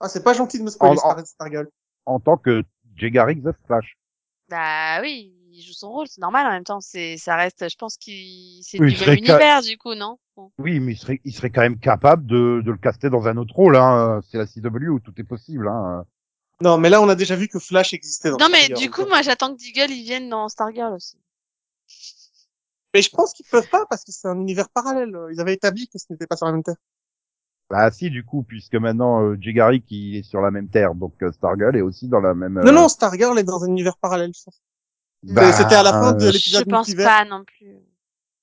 [0.00, 1.68] Ah, c'est pas gentil de me spoiler En- Star, Stargirl.
[2.04, 2.62] En tant que
[2.96, 3.96] Jay Garrick The Flash.
[4.50, 6.80] Bah oui, il joue son rôle, c'est normal en même temps.
[6.80, 10.18] C'est, ça reste, je pense qu'il, c'est Oui, du même univers, du coup, non?
[10.36, 10.50] Bon.
[10.58, 13.36] Oui, mais il serait, il serait quand même capable de, de le caster dans un
[13.38, 13.76] autre rôle.
[13.76, 14.20] Hein.
[14.30, 15.66] C'est la CW où tout est possible.
[15.68, 16.04] Hein.
[16.60, 19.06] Non, mais là, on a déjà vu que Flash existait dans Non, mais du coup,
[19.06, 21.16] moi, j'attends que Deagle, il vienne dans Stargirl aussi.
[22.94, 25.14] Mais je pense qu'ils peuvent pas parce que c'est un univers parallèle.
[25.32, 26.76] Ils avaient établi que ce n'était pas sur la même terre.
[27.68, 30.94] Bah si, du coup, puisque maintenant euh, Jay Garrick il est sur la même terre,
[30.94, 32.58] donc euh, Stargirl est aussi dans la même.
[32.58, 34.62] euh, Non, non, Stargirl est dans un univers parallèle, je pense.
[35.22, 37.76] Bah, C'était à la fin de euh, l'épisode Je pense pas non plus.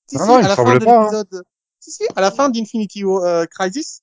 [0.06, 1.00] Si, Non, si, non, il à me la fin semble de pas, hein.
[1.02, 1.44] l'épisode.
[1.80, 4.02] Si, si, à la fin d'Infinity euh, Crisis,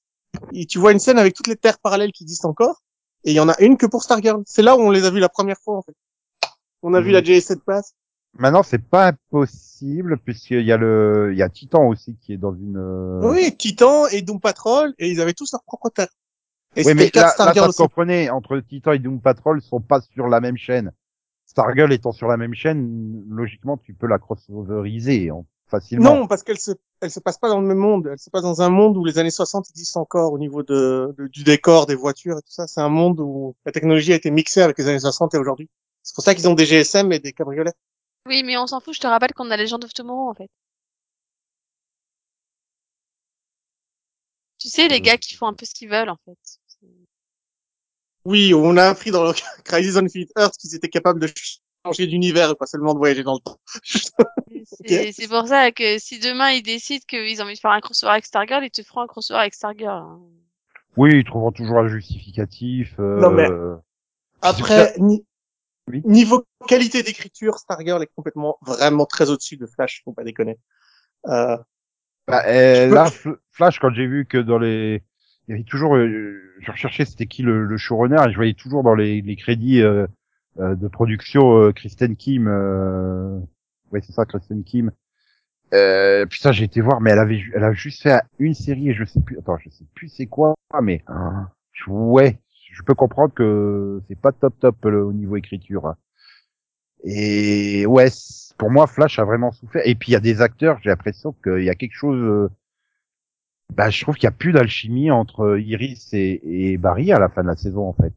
[0.54, 2.82] et tu vois une scène avec toutes les terres parallèles qui existent encore,
[3.24, 4.42] et il y en a une que pour Stargirl.
[4.46, 5.94] C'est là où on les a vus la première fois, en fait.
[6.82, 7.14] On a vu Mhm.
[7.14, 7.94] la JS7 pass.
[8.34, 12.38] Maintenant, c'est pas impossible puisqu'il y a le, il y a Titan aussi qui est
[12.38, 12.78] dans une.
[12.78, 16.08] euh, Oui, Titan et Doom Patrol, et ils avaient tous leur propre terre.
[16.78, 17.78] Et Oui, mais le cas de là, là, ça se aussi.
[17.78, 18.30] comprenait.
[18.30, 20.92] Entre Titan et Doom Patrol, ils sont pas sur la même chaîne.
[21.52, 26.16] Stargirl étant sur la même chaîne, logiquement, tu peux la crossoveriser hein, facilement.
[26.16, 26.72] Non, parce qu'elle se,
[27.02, 28.08] elle se passe pas dans le même monde.
[28.10, 31.14] Elle se passe dans un monde où les années 60 existent encore au niveau de,
[31.18, 32.68] de- du décor, des voitures et tout ça.
[32.68, 35.70] C'est un monde où la technologie a été mixée avec les années 60 et aujourd'hui.
[36.04, 37.74] C'est pour ça qu'ils ont des GSM et des cabriolets.
[38.28, 40.34] Oui, mais on s'en fout, je te rappelle qu'on a les gens of Tomorrow, en
[40.34, 40.48] fait.
[44.58, 45.00] Tu sais, les Euh.
[45.00, 46.38] gars qui font un peu ce qu'ils veulent, en fait.
[48.26, 49.32] Oui, on a appris dans le
[49.64, 51.30] Crisis on Infinite Earth qu'ils étaient capables de
[51.86, 53.60] changer d'univers et pas seulement de voyager dans le temps.
[54.86, 57.80] C'est c'est pour ça que si demain ils décident qu'ils ont envie de faire un
[57.82, 59.92] crossover avec Stargirl, ils te feront un crossover avec Stargirl.
[59.92, 60.20] hein.
[60.98, 62.94] Oui, ils trouveront toujours un justificatif.
[63.00, 63.50] euh, Non, mais-
[64.42, 65.26] Après, ni-
[65.88, 66.02] Oui.
[66.06, 70.58] niveau qualité d'écriture, Stargirl est complètement, vraiment très au-dessus de Flash, faut pas déconner.
[71.28, 71.58] Euh,
[72.28, 75.04] Bah, euh, peux- là, Fl- Flash, quand j'ai vu que dans les,
[75.48, 78.54] il y avait toujours, euh, je recherchais c'était qui le, le showrunner et je voyais
[78.54, 80.08] toujours dans les, les crédits euh,
[80.60, 82.48] euh, de production Kristen Kim.
[83.92, 84.92] Ouais, c'est ça, Kristen Kim.
[85.74, 88.94] Euh, putain, j'ai été voir, mais elle avait, elle a juste fait une série et
[88.94, 89.38] je sais plus.
[89.40, 91.50] Attends, je sais plus c'est quoi, mais hein,
[91.88, 92.40] ouais,
[92.72, 95.88] je peux comprendre que c'est pas top top le, au niveau écriture.
[95.88, 95.96] hein.
[97.04, 98.08] Et ouais,
[98.58, 99.82] pour moi, Flash a vraiment souffert.
[99.86, 102.50] Et puis il y a des acteurs, j'ai l'impression qu'il y a quelque chose.
[103.76, 107.30] Bah, je trouve qu'il y a plus d'alchimie entre Iris et, et Barry à la
[107.30, 108.14] fin de la saison en fait.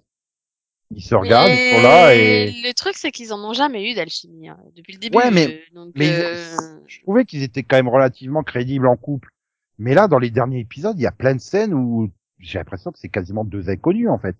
[0.91, 3.95] Ils se regardent, ils sont là et Le truc, c'est qu'ils en ont jamais eu
[3.95, 5.17] d'alchimie hein, depuis le début.
[5.17, 9.31] Ouais, mais- donc, mais euh, je trouvais qu'ils étaient quand même relativement crédibles en couple.
[9.79, 12.93] Mais là, dans les derniers épisodes, il y a plein de scènes où j'ai l'impression
[12.93, 14.37] que c'est quasiment deux inconnus en fait.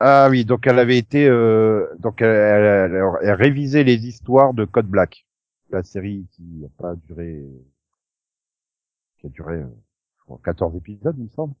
[0.00, 4.54] Ah oui, donc elle avait été, euh, donc elle, elle- elle- elle révisait les histoires
[4.54, 5.26] de Code Black,
[5.70, 7.44] la série qui n'a pas duré,
[9.20, 9.66] qui a duré euh,
[10.18, 11.54] je crois, 14 épisodes, il me semble.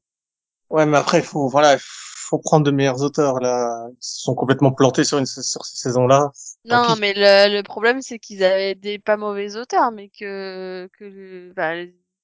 [0.70, 3.88] ouais, mais après, il faut, voilà, il faut prendre de meilleurs auteurs, là.
[3.90, 6.30] Ils se sont complètement plantés sur une, sur ces saisons-là.
[6.64, 11.52] Non, mais le, le problème, c'est qu'ils avaient des pas mauvais auteurs, mais que, que
[11.54, 11.74] bah,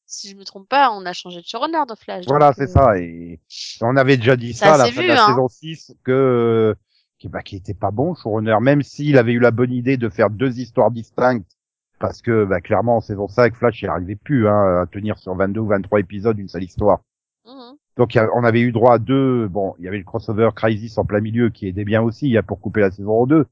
[0.06, 2.24] si je me trompe pas, on a changé de showrunner de Flash.
[2.26, 2.98] Voilà, c'est euh, ça.
[2.98, 3.40] Et
[3.80, 5.28] on avait déjà dit Ça ça à la fin vu, de la hein.
[5.28, 6.74] saison 6 que
[7.18, 10.08] qui, bah, qui était pas bon, showrunner, même s'il avait eu la bonne idée de
[10.08, 11.50] faire deux histoires distinctes,
[11.98, 15.34] parce que bah, clairement en saison 5, Flash il arrivait plus hein, à tenir sur
[15.34, 17.00] 22 ou 23 épisodes une seule histoire.
[17.46, 17.76] Mhm.
[17.96, 20.98] Donc a- on avait eu droit à deux, bon, il y avait le crossover Crisis
[20.98, 23.26] en plein milieu qui aidait bien aussi, il y a pour couper la saison en
[23.26, 23.46] deux.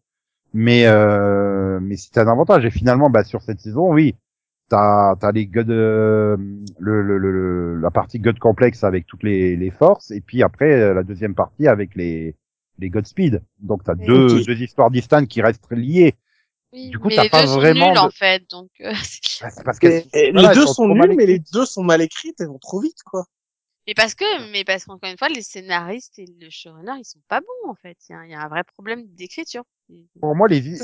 [0.55, 4.15] Mais euh, mais c'était un avantage et finalement bah sur cette saison, oui,
[4.69, 6.37] t'as t'as les God, euh,
[6.79, 10.73] le, le, le, la partie God complexe avec toutes les, les forces et puis après
[10.73, 12.37] euh, la deuxième partie avec les
[12.79, 13.43] les Godspeed.
[13.61, 16.15] Donc t'as deux deux histoires distinctes qui restent liées.
[16.73, 18.71] Oui, Du coup, mais t'as les pas deux sont vraiment nuls de- en fait, donc.
[18.81, 21.35] euh, Bah, c'est parce que Et- et voilà, les deux sont nuls, mal mais les
[21.35, 21.53] écrites.
[21.53, 23.25] deux sont mal écrites, elles vont trop vite, quoi.
[23.87, 27.21] mais parce que, mais parce qu'encore une fois, les scénaristes et le showrunner, ils sont
[27.29, 27.97] pas bons en fait.
[28.09, 29.65] Il y a, il y a un vrai problème d'écriture.
[30.21, 30.77] Pour moi, les, les,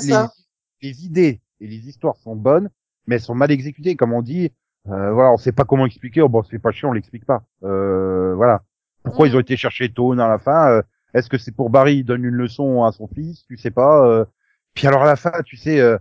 [0.81, 2.69] les idées et les histoires sont bonnes,
[3.07, 3.95] mais elles sont mal exécutées.
[3.95, 4.51] Comme on dit,
[4.89, 6.21] euh, voilà, on sait pas comment expliquer.
[6.21, 7.43] Oh, bon, c'est pas chiant, on l'explique pas.
[7.63, 8.63] Euh, voilà.
[9.03, 10.81] Pourquoi ils ont été chercher Tone à la fin euh,
[11.13, 14.27] Est-ce que c'est pour Barry il donne une leçon à son fils Tu sais pas.
[14.73, 15.97] Puis alors à la fin, tu sais, euh,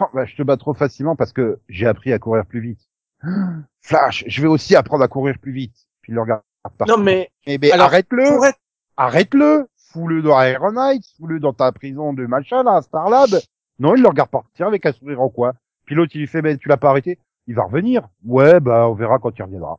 [0.00, 2.80] oh, bah, je te bats trop facilement parce que j'ai appris à courir plus vite.
[3.80, 5.76] Flash, je vais aussi apprendre à courir plus vite.
[6.02, 6.42] Puis il le regarde
[6.76, 6.96] partir.
[6.96, 8.58] Non, mais, mais, mais alors, arrête-le être,
[8.96, 13.30] arrête-le, fous-le dans Iron Knight, fous-le dans ta prison de machin, là, Starlab.
[13.78, 15.52] Non, il le regarde partir avec un sourire en coin.
[15.84, 17.18] Puis l'autre, il lui fait, ben, tu l'as pas arrêté?
[17.46, 18.08] Il va revenir.
[18.24, 19.78] Ouais, bah, on verra quand il reviendra.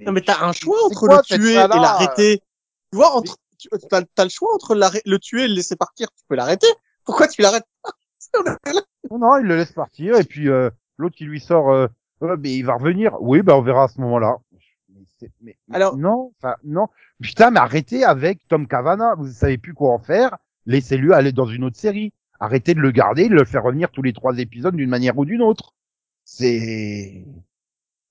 [0.00, 2.40] non, mais t'as un choix entre quoi le tuer et l'arrêter.
[2.92, 6.08] Tu vois, entre, tu as, t'as le choix entre le tuer et le laisser partir.
[6.16, 6.68] Tu peux l'arrêter.
[7.06, 7.90] Pourquoi tu l'arrêtes pas?
[9.10, 11.86] Non, non, il le laisse partir, et puis, euh, l'autre, il lui sort, euh,
[12.20, 13.16] Ouais, mais il va revenir.
[13.20, 14.36] Oui, bah, on verra à ce moment-là.
[15.20, 16.88] Mais, mais- Alors- non, enfin, non.
[17.22, 19.14] Putain, mais arrêtez avec Tom Cavana.
[19.16, 20.36] Vous savez plus quoi en faire.
[20.64, 22.12] Laissez-le aller dans une autre série.
[22.40, 25.24] Arrêtez de le garder, de le faire revenir tous les trois épisodes d'une manière ou
[25.26, 25.74] d'une autre.
[26.24, 27.24] C'est,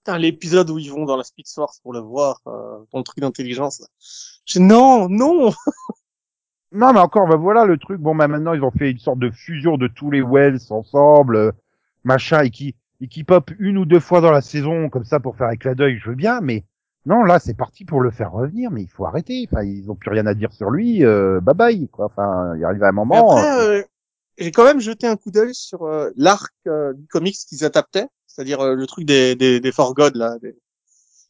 [0.04, 3.04] Putain, l'épisode où ils vont dans la Speed Force pour le voir, euh, dans le
[3.04, 3.84] truc d'intelligence.
[4.56, 5.52] Non, non.
[6.76, 8.00] Non, mais encore, bah voilà le truc.
[8.00, 11.36] Bon, bah maintenant, ils ont fait une sorte de fusion de tous les Wells ensemble,
[11.36, 11.52] euh,
[12.04, 15.20] machin, et qui, et qui pop une ou deux fois dans la saison, comme ça,
[15.20, 16.64] pour faire clin d'œil, je veux bien, mais
[17.06, 19.48] non, là, c'est parti pour le faire revenir, mais il faut arrêter.
[19.52, 22.06] Enfin, ils ont plus rien à dire sur lui, euh, bye bye, quoi.
[22.06, 23.38] Enfin, il arrive à un moment.
[23.38, 23.84] après, euh,
[24.38, 28.08] j'ai quand même jeté un coup d'œil sur euh, l'arc euh, du comics qu'ils adaptaient,
[28.28, 30.56] c'est-à-dire euh, le truc des, des, des For God, là, des-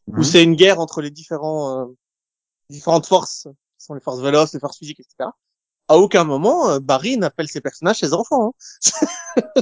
[0.08, 0.24] où Mhm.
[0.24, 1.86] c'est une guerre entre les différents euh,
[2.70, 3.48] différentes forces,
[3.86, 5.30] sont les forces véloces, les forces physiques, etc.
[5.88, 8.54] À aucun moment, euh, Barry n'appelle ses personnages ses enfants.
[8.86, 9.62] hein.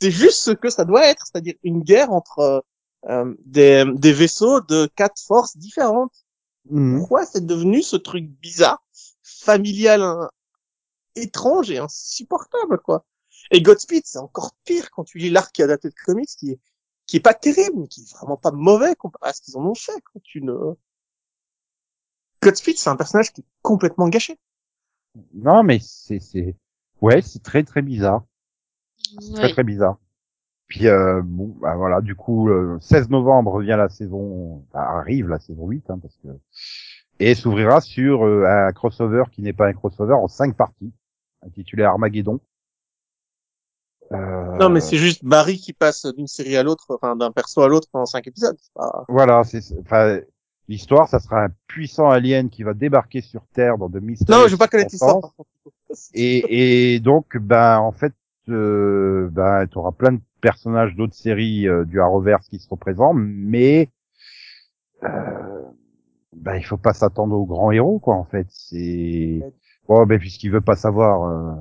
[0.00, 2.60] c'est juste ce que ça doit être, c'est-à-dire une guerre entre euh,
[3.08, 6.24] euh, des, des vaisseaux de quatre forces différentes.
[6.70, 6.98] mhm.
[6.98, 8.82] Pourquoi c'est devenu ce truc bizarre,
[9.22, 10.30] familial, hein,
[11.16, 13.04] étrange et insupportable, quoi?
[13.50, 16.60] Et Godspeed, c'est encore pire quand tu lis l'arc adapté de comics, qui est,
[17.06, 19.64] qui est pas terrible, mais qui est vraiment pas mauvais comparé à ce qu'ils en
[19.66, 20.54] ont fait, quand tu ne...
[22.44, 24.38] Godspeed, c'est un personnage qui est complètement gâché.
[25.34, 26.56] Non, mais c'est, c'est,
[27.00, 28.24] ouais, c'est très, très bizarre.
[29.34, 29.52] Très, Oui.
[29.52, 29.98] très bizarre.
[30.66, 35.28] Puis, euh, bon, bah voilà, du coup, le 16 novembre revient la saison, bah, arrive
[35.28, 36.28] la saison 8, hein, parce que,
[37.20, 40.92] et s'ouvrira sur euh, un crossover qui n'est pas un crossover en cinq parties,
[41.42, 42.40] intitulé Armageddon.
[44.12, 47.62] Euh, Non, mais c'est juste Barry qui passe d'une série à l'autre, enfin, d'un perso
[47.62, 48.56] à l'autre pendant cinq épisodes.
[48.60, 50.20] C'est pas- Voilà, c'est, c'est- enfin,
[50.68, 54.46] l'histoire, ça sera un puissant alien qui va débarquer sur Terre dans de mystérieuses Non,
[54.48, 55.34] je veux pas connaître l'histoire.
[56.14, 58.12] Et, et donc, ben, en fait,
[58.48, 63.14] euh, ben, tu auras plein de personnages d'autres séries euh, du Arrowverse qui seront présents,
[63.14, 63.88] mais
[65.04, 65.62] euh,
[66.32, 68.46] ben, il faut pas s'attendre aux grands héros, quoi, en fait.
[68.50, 69.40] C'est
[69.88, 71.24] bon, ben, puisqu'il veut pas savoir.
[71.24, 71.54] Euh...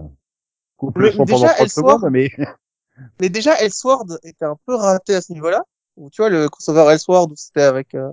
[0.78, 2.30] Coupe le Mais son déjà, pendant 30 Elseworld- secondes, mais
[3.20, 5.64] Mais déjà, Elseworld était un peu raté à ce niveau-là.
[6.12, 8.12] Tu vois, le crossover Elseworld, où c'était avec, euh,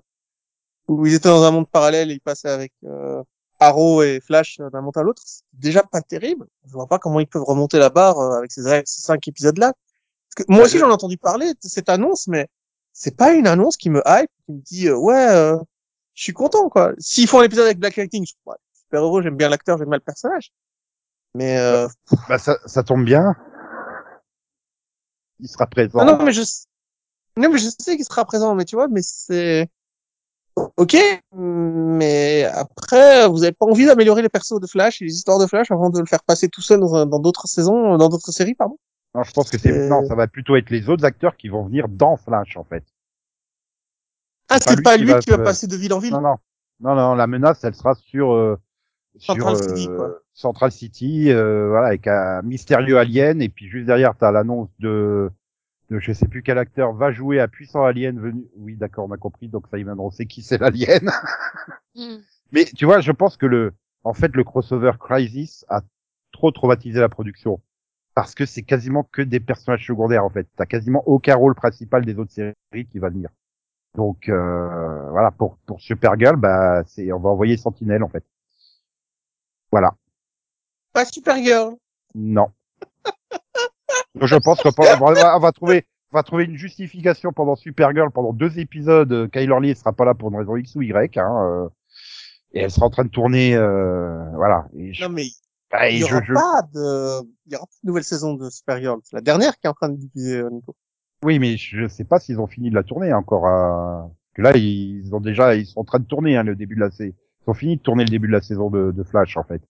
[0.90, 3.22] où ils étaient dans un monde parallèle et ils passaient avec, euh,
[3.60, 5.22] Arrow et Flash d'un monde à l'autre.
[5.24, 6.46] C'est déjà pas terrible.
[6.66, 9.72] Je vois pas comment ils peuvent remonter la barre euh, avec ces, ces cinq épisodes-là.
[10.30, 12.48] Parce que moi aussi, j'en ai entendu parler de cette annonce, mais
[12.92, 15.58] c'est pas une annonce qui me hype, qui me dit, euh, ouais, euh,
[16.14, 16.92] je suis content, quoi.
[16.98, 18.38] S'ils font un épisode avec Black Lightning, je suis
[18.80, 20.52] super heureux, j'aime bien l'acteur, j'aime bien le personnage.
[21.34, 21.86] Mais, euh,
[22.28, 23.34] bah, ça, ça tombe bien.
[25.40, 26.04] Il sera présent.
[26.04, 26.42] Non, non, mais je,
[27.36, 29.68] non, mais je sais qu'il sera présent, mais tu vois, mais c'est,
[30.76, 30.96] ok,
[31.36, 35.46] mais après, vous avez pas envie d'améliorer les persos de Flash et les histoires de
[35.46, 38.76] Flash avant de le faire passer tout seul dans d'autres saisons, dans d'autres séries, pardon?
[39.14, 41.48] Non, je pense que c'est Euh, non, ça va plutôt être les autres acteurs qui
[41.48, 42.84] vont venir dans Flash, en fait.
[44.48, 46.12] Ah, C'est pas lui qui va qui va se- passer de ville en ville?
[46.12, 46.36] Non, non,
[46.80, 48.56] non, non, la menace, elle sera sur euh,
[49.18, 50.18] Central sur, City, euh, quoi.
[50.34, 55.30] Central City, euh, voilà, avec un mystérieux alien, et puis juste derrière, t'as l'annonce de
[55.98, 58.44] je sais plus quel acteur va jouer un puissant alien venu.
[58.56, 61.10] Oui, d'accord, on a compris, donc ça y est, maintenant on sait qui c'est l'alien.
[61.96, 62.18] Mm.
[62.52, 63.72] Mais tu vois, je pense que le
[64.04, 65.82] en fait, le crossover Crisis a
[66.32, 67.60] trop traumatisé la production.
[68.14, 70.48] Parce que c'est quasiment que des personnages secondaires, en fait.
[70.56, 73.30] T'as quasiment aucun rôle principal des autres séries qui va venir.
[73.94, 78.24] Donc, euh, voilà, pour, pour Supergirl, bah, c'est, on va envoyer Sentinelle, en fait.
[79.70, 79.94] Voilà.
[80.92, 81.76] Pas Supergirl.
[82.14, 82.50] Non.
[84.20, 88.32] Je pense qu'on va, on va- trouver, on va trouver une justification pendant Supergirl, pendant
[88.32, 89.12] deux épisodes.
[89.12, 91.68] euh, Kyler Lee sera pas là pour une raison X ou Y, hein, euh,
[92.52, 94.66] et elle sera en train de tourner, euh, voilà.
[94.76, 95.26] Et je, Non, mais
[95.70, 98.04] bah, et il y je- aura je- pas de, il y aura pas de nouvelle
[98.04, 98.98] saison de Supergirl.
[99.04, 100.74] C'est la dernière qui est en train de diffuser, euh, Nico.
[101.22, 103.46] oui, mais je sais pas s'ils ont fini de la tourner encore.
[103.46, 104.10] À...
[104.10, 106.74] Parce que là, ils ont déjà, ils sont en train de tourner hein, le début
[106.74, 107.14] de la saison.
[107.46, 109.62] Ils ont fini de tourner le début de la saison de, de Flash, en fait.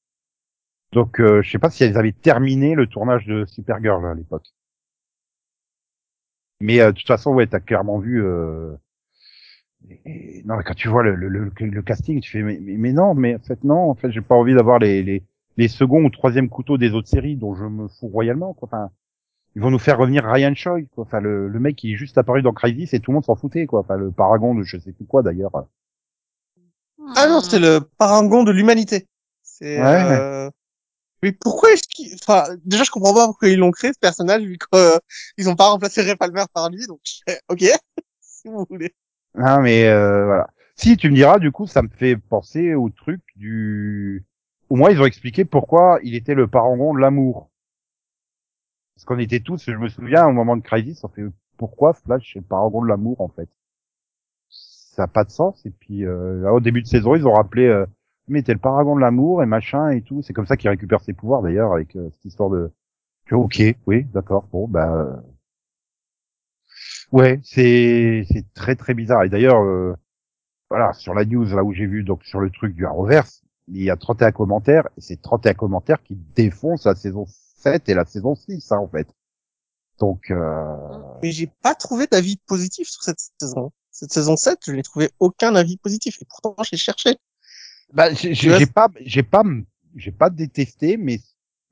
[0.93, 4.47] Donc, euh, je sais pas si elles avaient terminé le tournage de Supergirl à l'époque.
[6.61, 8.22] Mais euh, de toute façon, ouais, t'as clairement vu.
[8.24, 8.74] Euh...
[10.05, 12.76] et- Non, mais quand tu vois le, le, le, le casting, tu fais mais, mais,
[12.76, 15.22] mais non, mais en fait non, en fait, j'ai pas envie d'avoir les, les
[15.57, 18.55] les seconds ou troisième couteaux des autres séries dont je me fous royalement.
[18.55, 18.68] Quoi.
[18.70, 18.91] Enfin,
[19.57, 20.82] ils vont nous faire revenir Ryan Choi.
[20.95, 21.05] Quoi.
[21.05, 23.36] Enfin, le, le mec qui est juste apparu dans Crisis et tout le monde s'en
[23.36, 23.66] foutait.
[23.66, 23.80] Quoi.
[23.80, 25.53] Enfin, le paragon de je sais plus quoi d'ailleurs.
[27.16, 29.07] Ah non, c'est le parangon de l'humanité.
[29.43, 30.05] C'est, Ouais.
[30.11, 30.51] euh...
[31.23, 34.43] Mais pourquoi est-ce qu'ils, enfin, déjà, je comprends pas pourquoi ils l'ont créé, ce personnage,
[34.43, 37.01] vu qu'ils ont pas remplacé Ray Palmer par lui, donc,
[37.49, 37.61] ok,
[38.21, 38.95] si vous voulez.
[39.39, 40.49] Ah, mais euh, voilà.
[40.77, 44.25] Si tu me diras, du coup, ça me fait penser au truc du.
[44.71, 47.51] Au moins, ils ont expliqué pourquoi il était le parangon de l'amour.
[48.95, 51.25] Parce qu'on était tous, je me souviens, au moment de Crisis, on fait
[51.57, 53.49] pourquoi Flash est le parangon de l'amour en fait?
[54.49, 55.64] Ça n'a pas de sens.
[55.66, 57.87] Et puis euh, au début de saison, ils ont rappelé, euh,
[58.31, 60.22] mais t'es le paragon de l'amour et machin et tout.
[60.22, 62.70] C'est comme ça qu'il récupère ses pouvoirs d'ailleurs avec euh, cette histoire de.
[63.33, 64.49] Ok, oui, d'accord.
[64.53, 64.93] Bon, bah.
[64.93, 65.16] euh,
[67.12, 69.24] Ouais, c'est c'est très très bizarre.
[69.24, 69.95] Et d'ailleurs, euh,
[70.70, 73.83] voilà, sur la news là où j'ai vu donc sur le truc du Arrowverse, il
[73.83, 77.26] y a 31 commentaires et c'est 31 commentaires qui défoncent la saison
[77.57, 79.09] 7 et la saison 6 hein, en fait.
[79.99, 80.76] Donc euh,
[81.22, 83.72] Mais j'ai pas trouvé d'avis positif sur cette saison.
[83.91, 87.18] Cette saison 7, je n'ai trouvé aucun avis positif, et pourtant, j'ai cherché.
[87.93, 89.43] Bah j'ai pas j'ai pas
[89.97, 91.18] j'ai pas détesté mais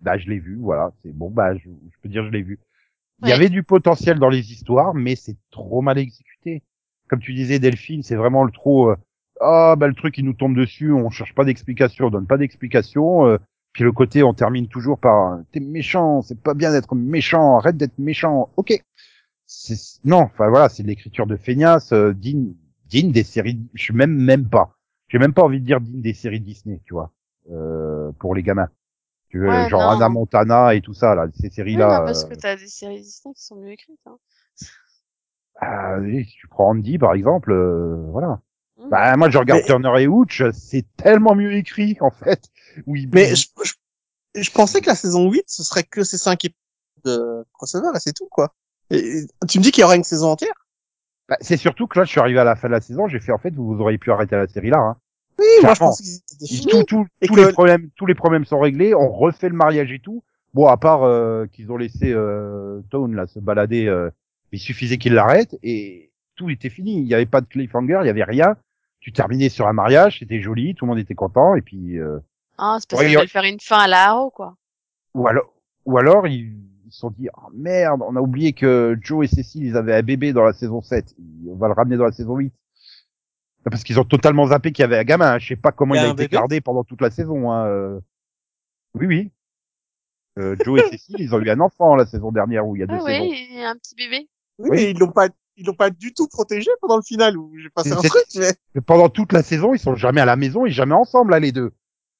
[0.01, 2.59] bah je l'ai vu, voilà, c'est bon bah je, je peux dire je l'ai vu.
[3.23, 6.63] Il y avait du potentiel dans les histoires mais c'est trop mal exécuté.
[7.09, 8.97] Comme tu disais Delphine, c'est vraiment le trop euh,
[9.41, 12.39] ah bah le truc il nous tombe dessus, on cherche pas d'explication, on donne pas
[12.39, 13.39] d'explication euh,
[13.73, 17.77] puis le côté on termine toujours par t'es méchant, c'est pas bien d'être méchant, arrête
[17.77, 18.51] d'être méchant.
[18.57, 18.73] OK.
[20.05, 22.55] Non, enfin voilà, c'est de l'écriture de feignasse euh, digne
[22.87, 24.78] digne des séries je suis même même pas.
[25.09, 27.13] J'ai même pas envie de dire digne des séries Disney, tu vois.
[27.51, 28.69] Euh, pour les gamins.
[29.29, 29.89] Tu veux Ouais, genre non.
[29.91, 33.01] Anna Montana et tout ça là, ces séries Oui, non, parce que t'as des séries
[33.03, 34.01] Disney qui sont mieux écrites.
[34.07, 34.17] Hein.
[35.61, 38.41] Ah oui, si tu prends Andy par exemple, euh, voilà.
[38.79, 38.89] Mhm.
[38.91, 42.49] Bah moi je regarde Mais- Turner et Hooch, c'est tellement mieux écrit en fait.
[42.87, 43.09] Oui.
[43.13, 46.59] Mais je, je, je pensais que la saison 8, ce serait que ces cinq épisodes
[47.05, 48.55] de crossover, et c'est tout, quoi.
[48.91, 50.68] Et tu me dis qu'il y aura une saison entière?
[51.29, 53.21] Bah, c'est surtout que là je suis arrivé à la fin de la saison, j'ai
[53.21, 54.79] fait en fait vous, vous auriez pu arrêter la série là.
[54.79, 54.97] Hein.
[55.39, 56.67] Oui, moi, je fini.
[56.71, 58.93] tout- tout- tous que- les problèmes, tous les problèmes sont réglés.
[58.95, 60.25] On refait le mariage et tout.
[60.55, 64.11] Bon, à part euh, qu'ils ont laissé euh, Tone là se balader, euh,
[64.51, 66.97] il suffisait qu'il l'arrête et tout était fini.
[66.97, 68.57] Il n'y avait pas de cliffhanger, il y avait rien.
[69.01, 72.19] Tu terminais sur un mariage, c'était joli, tout le monde était content et puis euh,
[72.57, 74.57] Ah, c'est parce qu'ils veulent faire une fin à la Arrow, quoi.
[75.15, 75.53] ou alors
[75.85, 76.53] ou alors ils
[76.89, 79.95] ils se sont dit oh, merde, on a oublié que Joe et Cécile ils avaient
[79.95, 81.15] un bébé dans la saison 7.
[81.49, 82.53] On va le ramener dans la saison 8.
[83.71, 85.33] Parce qu'ils ont totalement zappé qu'il y avait un gamin.
[85.35, 85.39] hein.
[85.39, 87.53] Je sais pas comment Il a été gardé pendant toute la saison.
[87.53, 87.67] Hein.
[87.67, 88.01] euh.
[88.95, 89.31] Oui, oui.
[90.39, 92.83] Euh, Joe et Cécile, ils ont eu un enfant la saison dernière ou il y
[92.83, 93.29] a deux Ah saisons.
[93.29, 94.29] oui, un petit bébé.
[94.59, 94.77] Oui, Oui.
[94.77, 97.69] mais ils l'ont pas, ils l'ont pas du tout protégé pendant le final où j'ai
[97.69, 100.65] passé un truc, mais Mais pendant toute la saison, ils sont jamais à la maison
[100.65, 101.73] et jamais ensemble là les deux.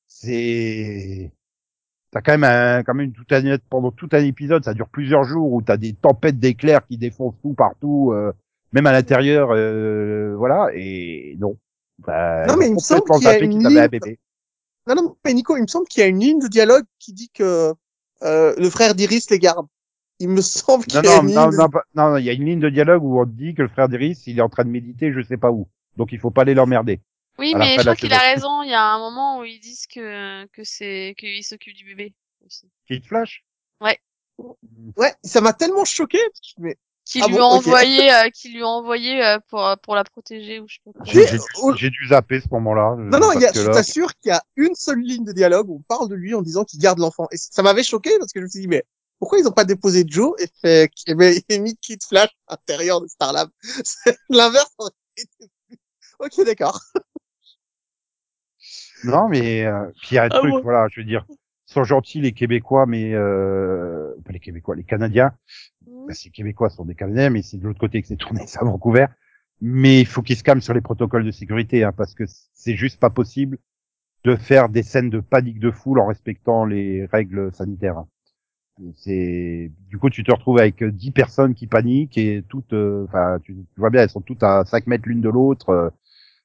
[0.09, 1.33] C'est
[2.11, 5.25] t'as quand même un, quand même tout un, pendant tout un épisode, ça dure plusieurs
[5.25, 8.33] jours où t'as des tempêtes d'éclairs qui défoncent tout partout, euh,
[8.73, 10.69] même à l'intérieur, euh, voilà.
[10.75, 11.57] Et non.
[11.99, 14.19] Bah, Non, mais il me semble qu'il y a une un ligne- bébé.
[14.87, 17.13] non, non, mais Nico, il me semble qu'il y a une ligne de dialogue qui
[17.13, 17.75] dit que
[18.23, 19.67] euh, le frère d'Iris les garde.
[20.21, 22.17] Il me semble qu'il Non, y a non, une non, ligne de- non, pas- non,
[22.17, 24.39] il y a une ligne de dialogue où on dit que le frère d'Iris, il
[24.39, 25.67] est en train de méditer, je sais pas où.
[25.97, 27.01] Donc il faut pas aller l'emmerder.
[27.39, 28.63] Oui, mais je crois qu'il a raison.
[28.63, 32.15] Il y a un moment où ils disent que que c'est qu'il s'occupe du bébé
[32.45, 32.69] aussi.
[32.87, 33.45] Kid Flash?
[33.81, 33.99] Ouais.
[34.97, 36.19] Ouais, ça m'a tellement choqué.
[36.59, 40.05] Mais Qui Ah lui bon, envoyé, euh, qui lui a envoyé euh, pour pour la
[40.05, 41.05] protéger ou je sais pas.
[41.05, 41.39] J'ai dû,
[41.77, 42.97] j'ai dû zapper ce moment-là.
[42.97, 45.33] non, non, il y a, je là- t'assure qu'il y a une seule ligne de
[45.33, 47.27] dialogue où on parle de lui en disant qu'il garde l'enfant.
[47.33, 48.85] Et ça m'avait choqué parce que je me suis dit, mais
[49.19, 52.55] pourquoi ils ont pas déposé Joe et fait, et ben, et mis Kid Flash à
[52.55, 53.49] l'intérieur de Starlab?
[53.85, 55.51] C'est L'inverse aurait été
[56.21, 56.81] Ok, d'accord.
[59.05, 61.27] Non, mais euh, puis il y a un Ah truc, voilà, je veux dire,
[61.67, 65.33] sont gentils les Québécois, mais euh, pas les Québécois, les Canadiens.
[65.87, 68.61] Bah, ces Québécois sont des Canadiens, mais c'est de l'autre côté que c'est tourné, c'est
[68.61, 69.07] à Vancouver.
[69.61, 72.25] Mais il faut qu'ils se calment sur les protocoles de sécurité, hein, parce que
[72.55, 73.59] c'est juste pas possible
[74.25, 77.99] de faire des scènes de panique de foule en respectant les règles sanitaires.
[77.99, 78.09] hein.
[78.97, 83.05] C'est du coup tu te retrouves avec euh, 10 personnes qui paniquent et toutes, euh,
[83.09, 85.93] enfin tu, tu vois bien, elles sont toutes à 5 mètres l'une de l'autre.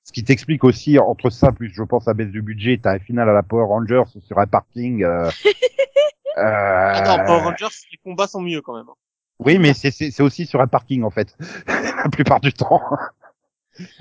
[0.04, 3.00] Ce qui t'explique aussi entre ça plus je pense à baisse de budget, t'as un
[3.00, 5.04] final à la Power Rangers sur un parking.
[5.04, 5.30] Euh,
[6.36, 8.86] Attends, euh, Power Rangers, les combats sont mieux quand même.
[8.90, 8.96] hein.
[9.40, 11.36] oui, mais c'est c'est c'est aussi sur un parking en fait,
[11.68, 12.82] la plupart du temps.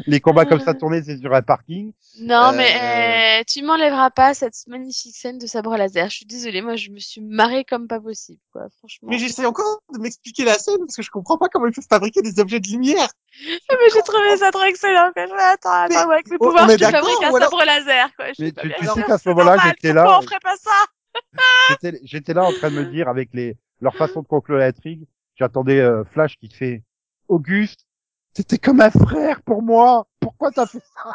[0.07, 1.93] Les combats comme ça tournés, c'est sur un parking.
[2.21, 6.11] Non, Euh, mais euh, tu m'enlèveras pas cette magnifique scène de sabre laser.
[6.11, 8.67] Je suis désolée, moi je me suis marrée comme pas possible, quoi.
[8.79, 9.09] Franchement.
[9.11, 11.87] Mais j'essaie encore de m'expliquer la scène parce que je comprends pas comment ils peuvent
[11.89, 13.09] fabriquer des objets de lumière.
[13.71, 15.11] Mais j'ai trouvé ça trop excellent.
[15.15, 15.23] Quoi.
[15.25, 18.27] Attends, attends, Mais avec mes pouvoirs, je te fabrique un alors- sabre laser, quoi.
[18.39, 20.71] Je Mais tu- sais qu'à ce moment-là, j'étais Pourquoi là, on ferait pas ça?
[22.03, 25.07] J'étais là en train de me dire avec les leur façon de conclure l'intrigue,
[25.37, 26.83] j'attendais euh, Flash qui te fait
[27.29, 27.87] Auguste,
[28.35, 30.07] t'étais comme un frère pour moi.
[30.21, 31.15] Pourquoi t'as fait ça?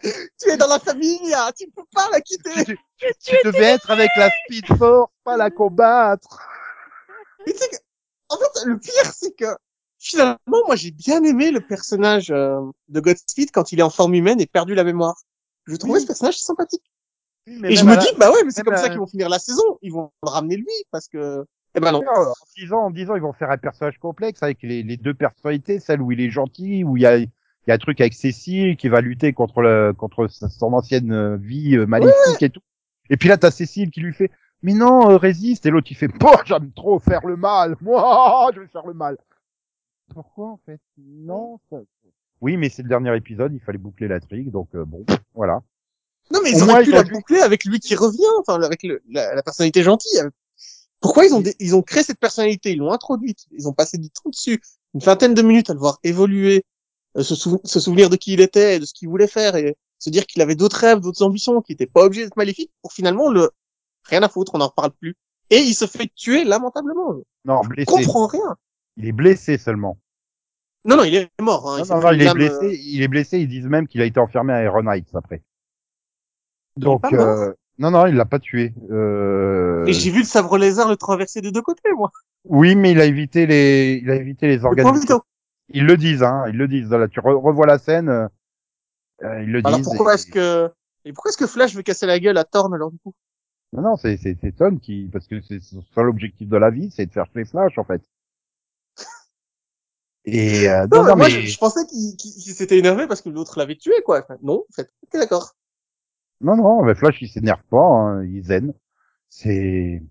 [0.00, 2.64] Tu es dans la famille, hein, tu peux pas la quitter.
[2.64, 6.40] Tu, tu- tu devais être avec la Speed Force, pas la combattre.
[7.44, 7.76] Mais que,
[8.28, 9.56] en fait, le pire, c'est que
[9.98, 14.14] finalement, moi, j'ai bien aimé le personnage euh, de Godspeed quand il est en forme
[14.14, 15.16] humaine et perdu la mémoire.
[15.66, 16.02] Je trouvais Oui.
[16.02, 16.84] ce personnage sympathique.
[17.46, 19.28] Mais et je me la- dis, bah ouais, mais c'est comme ça qu'ils vont finir
[19.28, 19.78] la saison.
[19.82, 21.44] Ils vont ramener lui parce que,
[21.78, 22.02] eh ben non.
[22.06, 25.78] En disant, en disant, ils vont faire un personnage complexe avec les, les deux personnalités,
[25.80, 27.30] celle où il est gentil, où il y a, il
[27.66, 31.36] y a un truc avec Cécile qui va lutter contre le, contre son ancienne euh,
[31.36, 32.60] vie euh, maléfique et tout.
[33.10, 34.30] Et puis là, t'as Cécile qui lui fait,
[34.62, 35.66] mais non, euh, résiste.
[35.66, 37.76] Et l'autre, il fait, bon, j'aime trop faire le mal.
[37.80, 39.16] Moi, je vais faire le mal.
[40.14, 40.80] Pourquoi, en fait?
[40.98, 41.76] Non, ça-
[42.40, 45.04] Oui, mais c'est le dernier épisode, il fallait boucler la trigue, donc euh, bon,
[45.34, 45.60] voilà.
[46.30, 49.34] Non, mais ils auraient pu la boucler avec lui qui revient, enfin, avec le, la,
[49.34, 50.20] la personnalité gentille.
[51.00, 53.98] Pourquoi ils ont, dé- ils ont créé cette personnalité, ils l'ont introduite, ils ont passé
[53.98, 54.60] du temps dessus,
[54.94, 56.64] une vingtaine de minutes à le voir évoluer,
[57.16, 59.54] euh, se, sou- se souvenir de qui il était, et de ce qu'il voulait faire,
[59.56, 62.70] et se dire qu'il avait d'autres rêves, d'autres ambitions, qu'il n'était pas obligé d'être maléfique,
[62.82, 63.50] pour finalement le,
[64.04, 65.14] rien à foutre, on n'en reparle plus.
[65.50, 67.14] Et il se fait tuer lamentablement.
[67.44, 67.86] Non, Je blessé.
[67.86, 68.56] comprends rien.
[68.96, 69.98] Il est blessé seulement.
[70.84, 71.70] Non, non, il est mort.
[71.72, 72.64] Hein, Non, non, non, il est blessé.
[72.66, 73.38] euh, Il est blessé.
[73.40, 75.42] Ils disent même qu'il a été enfermé à Iron Heights après.
[76.76, 78.72] Donc, euh, non, non, il l'a pas tué.
[78.90, 79.86] Euh...
[79.86, 82.10] Et j'ai vu le sabre lézard le traverser des deux côtés, moi.
[82.44, 85.00] Oui, mais il a évité les, il a évité les organes.
[85.70, 86.44] Ils le disent, hein.
[86.48, 86.90] Ils le disent.
[86.90, 88.08] Là, tu re- revois la scène.
[88.08, 88.26] euh,
[89.24, 89.86] euh, ils le Alors disent.
[89.86, 90.70] pourquoi et- est-ce que,
[91.04, 93.14] et pourquoi est-ce que Flash veut casser la gueule à Thorne alors du coup?
[93.72, 96.90] Non, non, c'est c'est Ton qui, parce que c'est son seul objectif de la vie,
[96.90, 98.02] c'est de faire les Flash en fait.
[100.24, 103.22] Et euh, Non, non, mais non, moi, mais je, je pensais qu'il s'était énervé parce
[103.22, 104.20] que l'autre l'avait tué, quoi.
[104.22, 104.88] Enfin, non, en fait.
[105.02, 105.54] Ok, d'accord.
[106.40, 108.72] Non, non, mais Flash il s'énerve pas, hein, il zen.
[109.28, 110.02] C'est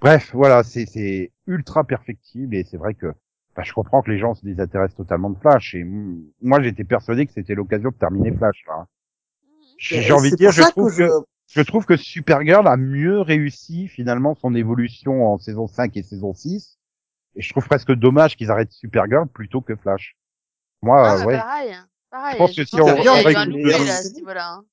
[0.00, 3.06] bref, voilà, c'est c'est ultra perfectible et c'est vrai que
[3.52, 5.84] enfin, je comprends que les gens se désintéressent totalement de Flash et
[6.42, 8.86] moi j'étais persuadé que c'était l'occasion de terminer Flash là.
[9.78, 11.10] J'ai Mais j'ai envie de dire, je trouve que, je-
[11.60, 16.34] je trouve que Supergirl a mieux réussi finalement son évolution en saison 5 et saison
[16.34, 16.78] 6.
[17.36, 20.16] Et je trouve presque dommage qu'ils arrêtent Supergirl plutôt que Flash.
[20.82, 21.38] Moi, Ah, euh, ouais.
[21.38, 21.76] pareil.
[22.10, 22.32] Pareil.
[22.32, 24.52] Je pense que si on- on les- là, à ce niveau-là.
[24.54, 24.64] hein.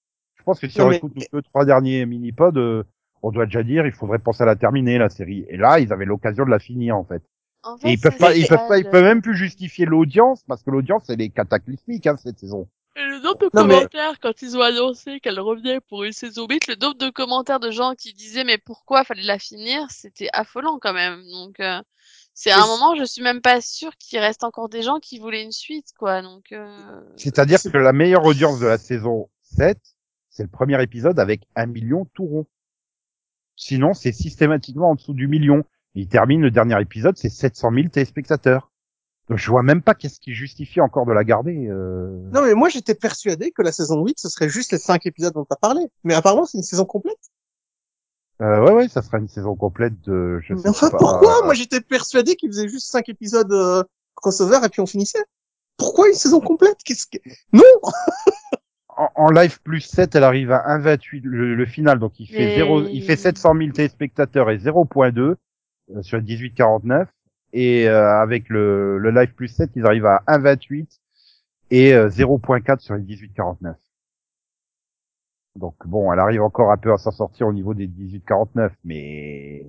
[0.47, 2.83] Je pense que si Non, on mais- écoute nos deux, trois derniers mini-pods, euh,
[3.21, 5.45] on doit déjà dire, il faudrait penser à la terminer, la série.
[5.49, 7.21] Et là, ils avaient l'occasion de la finir, en fait.
[7.63, 10.43] En Et ils peuvent pas, ils peuvent pas, ils le- peuvent même plus justifier l'audience,
[10.47, 12.69] parce que l'audience, elle est cataclysmique, hein, cette saison.
[12.95, 16.13] Et le nombre de Non, mais- commentaires quand ils ont annoncé qu'elle revenait pour une
[16.13, 19.85] saison 8, le nombre de commentaires de gens qui disaient mais pourquoi fallait la finir,
[19.89, 21.21] c'était affolant quand même.
[21.33, 21.79] Donc euh,
[22.33, 24.99] c'est à Mais un moment, je suis même pas sûre qu'il reste encore des gens
[24.99, 26.21] qui voulaient une suite quoi.
[26.23, 27.01] Donc euh...
[27.17, 29.77] C'est-à-dire c'est- que la meilleure audience de la saison 7,
[30.37, 32.45] c'est le premier épisode avec un million tout rond.
[33.55, 35.63] Sinon, c'est systématiquement en dessous du million.
[35.95, 38.71] Il termine le dernier épisode, c'est 700 000 téléspectateurs.
[39.29, 41.67] Donc je vois même pas qu'est-ce qui justifie encore de la garder.
[41.67, 42.29] euh.
[42.31, 45.33] Non, mais moi, j'étais persuadé que la saison 8, ce serait juste les cinq épisodes
[45.33, 45.81] dont t'as parlé.
[46.03, 47.17] Mais apparemment, c'est une saison complète.
[48.39, 50.39] Euh, ouais, ouais, ça sera une saison complète de.
[50.43, 51.41] Je Mais sais enfin, pas, pourquoi?
[51.45, 53.83] Moi, j'étais persuadé qu'ils faisaient juste cinq épisodes, euh,
[54.13, 55.23] crossover et puis on finissait.
[55.77, 56.77] Pourquoi une saison complète?
[56.85, 57.17] Qu'est-ce que,
[57.53, 57.61] non!
[58.97, 62.45] En, en live plus 7, elle arrive à 1,28 le, le final, donc il fait
[62.47, 65.19] Mais- 0, il fait 700 000 téléspectateurs et 0.2
[65.95, 67.07] euh, sur 18,49.
[67.53, 70.99] Et euh, avec le, le live plus 7, ils arrivent à 1,28
[71.71, 73.75] et euh, 0.4 sur les 18,49.
[75.55, 79.65] Donc bon, elle arrive encore un peu à s'en sortir au niveau des 18,49, mais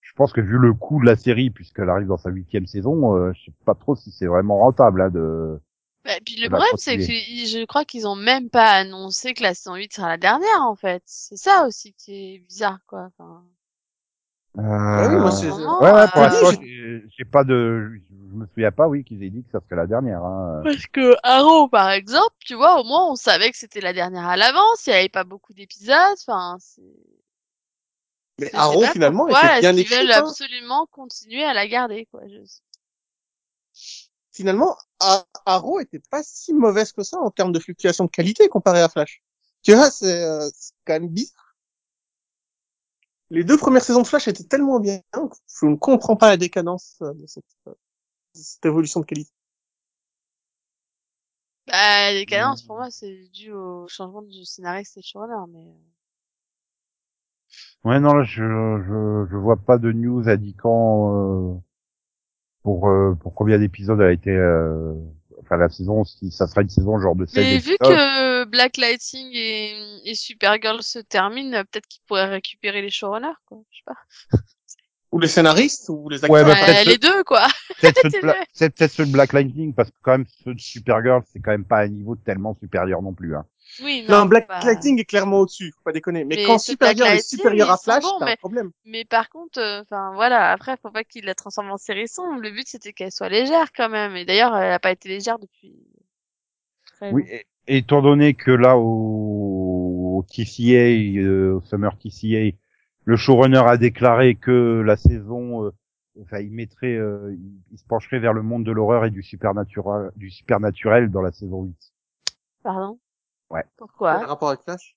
[0.00, 3.16] je pense que vu le coût de la série, puisqu'elle arrive dans sa huitième saison,
[3.16, 5.58] euh, je sais pas trop si c'est vraiment rentable hein, de
[6.04, 9.42] Bah, puis le problème, c'est que ils- je crois qu'ils ont même pas annoncé que
[9.42, 11.02] la saison 8 sera la dernière, en fait.
[11.06, 13.08] C'est ça aussi qui est bizarre, quoi.
[13.18, 13.44] Enfin,
[14.58, 18.36] Ah oui, moi, Euh, c'est- Ouais, ouais, pour euh, l'instant, j'ai j'ai pas de, je
[18.36, 20.22] me souviens pas, oui, qu'ils aient dit que ça serait la dernière.
[20.24, 20.60] Hein.
[20.64, 24.26] Parce que Arrow, par exemple, tu vois, au moins, on savait que c'était la dernière
[24.26, 25.96] à l'avance, il y avait pas beaucoup d'épisodes,
[26.26, 26.82] enfin, c'est...
[28.40, 29.98] Mais je Arrow, finalement, pourquoi était bien est-ce qu'ils écrite.
[30.00, 30.18] veulent hein.
[30.28, 32.20] absolument continuer à la garder, quoi.
[32.28, 32.40] Je...
[34.32, 34.76] Finalement,
[35.46, 38.88] Arrow était pas si mauvaise que ça en termes de fluctuation de qualité comparé à
[38.88, 39.22] Flash.
[39.62, 41.54] Tu vois, c'est euh, c'est quand même bizarre.
[43.30, 45.18] Les deux premières saisons de Flash étaient tellement bien que
[45.60, 47.72] je ne comprends pas la décadence euh, de cette, euh,
[48.34, 49.32] de cette évolution de qualité.
[51.66, 55.66] Bah, les cadences, pour moi, c'est dû au changement du scénariste et de showrunner, mais...
[55.66, 55.74] euh,
[57.84, 61.60] Ouais, non, là, je, je, je vois pas de news indiquant euh,
[62.62, 64.30] pour euh, pour combien d'épisodes elle a été.
[64.30, 64.94] Euh,
[65.40, 68.76] enfin, la saison, si ça sera une saison genre de 16 Mais vu que Black
[68.76, 73.58] Lightning et, et Supergirl se terminent, peut-être qu'ils pourraient récupérer les showrunners, quoi.
[73.70, 74.38] Je sais pas.
[75.12, 76.30] Ou les scénaristes, ou les acteurs.
[76.30, 77.46] Ouais, bah, Euh, peut-être les deux, quoi.
[77.80, 81.22] peut-être ceux, de Bla- ceux de Black Lightning parce que quand même ceux de Supergirl,
[81.30, 83.36] c'est quand même pas un niveau tellement supérieur non plus.
[83.36, 83.44] Hein.
[83.82, 84.20] Oui, non.
[84.20, 86.24] non, Black bah, Lightning est clairement au-dessus, faut pas déconner.
[86.24, 88.70] Mais, Mais quand Supergirl est supérieur à Flash, bons, t'as mais- un problème.
[88.84, 92.40] Mais par contre, euh, enfin voilà, après, faut pas qu'ils la transforment en série sombre.
[92.40, 94.16] Le but, c'était qu'elle soit légère, quand même.
[94.16, 95.74] Et d'ailleurs, elle a pas été légère depuis...
[96.96, 97.24] très Oui,
[97.68, 102.56] et étant donné que là au, au TCA, euh, au Summer TCA,
[103.04, 105.70] le showrunner a déclaré que la saison, euh,
[106.22, 107.36] enfin, il mettrait, euh,
[107.70, 111.32] il, se pencherait vers le monde de l'horreur et du supernaturel, du supernaturel dans la
[111.32, 111.76] saison 8.
[112.62, 112.98] Pardon?
[113.50, 113.64] Ouais.
[113.76, 114.18] Pourquoi?
[114.18, 114.96] Quel rapport avec Flash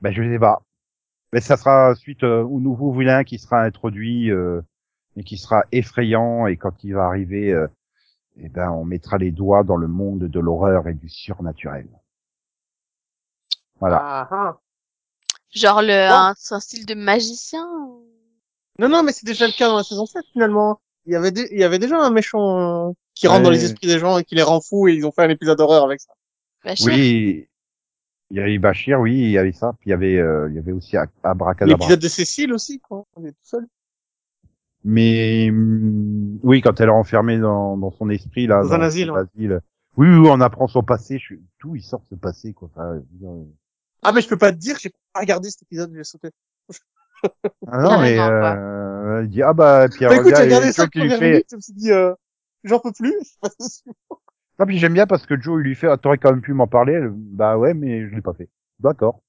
[0.00, 0.62] Ben je sais pas.
[1.32, 4.62] Mais ça sera suite euh, au nouveau vilain qui sera introduit euh,
[5.16, 7.68] et qui sera effrayant et quand il va arriver, euh,
[8.36, 11.88] eh ben on mettra les doigts dans le monde de l'horreur et du surnaturel.
[13.80, 13.98] Voilà.
[14.00, 14.58] Ah, ah.
[15.54, 16.14] Genre le, Bon.
[16.14, 18.06] un, un style de magicien ou-
[18.78, 20.80] Non, non, mais c'est déjà le cas dans la saison 7, finalement.
[21.06, 23.86] Il y avait, il y avait déjà un méchant euh, qui rentre dans les esprits
[23.86, 26.00] des gens et qui les rend fous et ils ont fait un épisode d'horreur avec
[26.00, 26.12] ça.
[26.64, 27.48] Bachir Oui,
[28.30, 29.72] il y avait Bachir, oui, il y avait ça.
[29.80, 31.78] Puis il y avait, euh, il y avait aussi Ab- Abracadabra.
[31.78, 33.06] L'épisode de Cécile aussi, quoi.
[33.16, 33.66] On est tout seul.
[34.84, 39.06] Mais hum, oui, quand elle est enfermée dans, dans son esprit là, Dans un asile,
[39.06, 39.20] cet ouais.
[39.34, 39.60] asile.
[39.96, 41.18] Oui, oui, on apprend son passé.
[41.18, 41.40] Je suis...
[41.58, 42.68] Tout, il sort ce passé, quoi.
[42.72, 43.46] Enfin, je veux dire,
[44.08, 46.30] Ah, mais je peux pas te dire, j'ai pas regardé cet épisode, j'ai sauté.
[47.66, 50.90] Ah non, mais euh, il dit ah bah puis Bah, écoute, j'ai regardé ça Joe
[50.90, 51.44] qui lui fait.
[51.50, 52.14] je me suis dit, euh,
[52.64, 53.14] j'en peux plus.
[54.58, 56.54] Non, puis j'aime bien parce que Joe il lui fait ah, t'aurais quand même pu
[56.54, 56.98] m'en parler.
[57.10, 58.48] Bah ouais, mais je l'ai pas fait.
[58.80, 59.20] D'accord.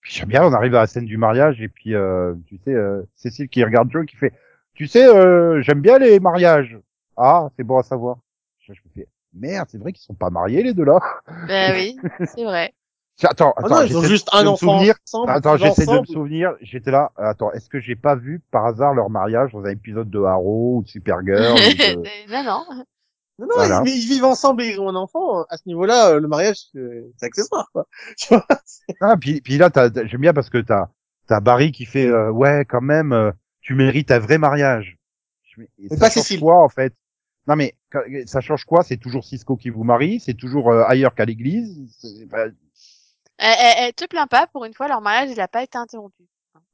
[0.00, 2.72] Puis j'aime bien, on arrive à la scène du mariage et puis euh, tu sais
[2.72, 4.32] euh, Cécile qui regarde Joe qui fait
[4.72, 6.78] tu sais euh, j'aime bien les mariages.
[7.18, 8.16] Ah c'est bon à savoir.
[8.60, 11.00] Je, je me fais merde c'est vrai qu'ils sont pas mariés les deux là.
[11.46, 11.98] Ben oui,
[12.34, 12.72] c'est vrai.
[13.22, 14.94] Attends Ah attends non, ils ont juste un enfant souvenir.
[15.06, 15.30] ensemble.
[15.30, 16.54] Attends, j'essaie de me souvenir.
[16.60, 17.12] J'étais là.
[17.16, 20.78] Attends, est-ce que j'ai pas vu par hasard leur mariage dans un épisode de Arrow
[20.78, 21.96] ou de Supergirl ou de...
[22.32, 22.64] non, non.
[23.38, 23.78] Non, non, Voilà.
[23.80, 25.44] ils, mais ils vivent ensemble et ils ont un enfant.
[25.48, 27.86] À ce niveau-là, euh, le mariage, c'est accessoire, quoi.
[28.18, 28.46] Tu vois
[29.00, 29.70] Ah, puis, puis là,
[30.04, 30.88] j'aime bien parce que t'as
[31.26, 33.30] t'as Barry qui fait euh, ouais quand même, euh,
[33.62, 34.98] tu mérites un vrai mariage.
[35.78, 36.40] Et Mais ça pas change Cécile.
[36.40, 36.92] quoi en fait?
[37.46, 37.74] Non mais
[38.26, 38.82] ça change quoi?
[38.82, 41.88] C'est toujours Cisco qui vous marie, c'est toujours euh, ailleurs qu'à l'église?
[43.40, 45.62] Bah, Eh, eh, eh, te plains pas, pour une fois, leur mariage, il a pas
[45.62, 46.22] été interrompu.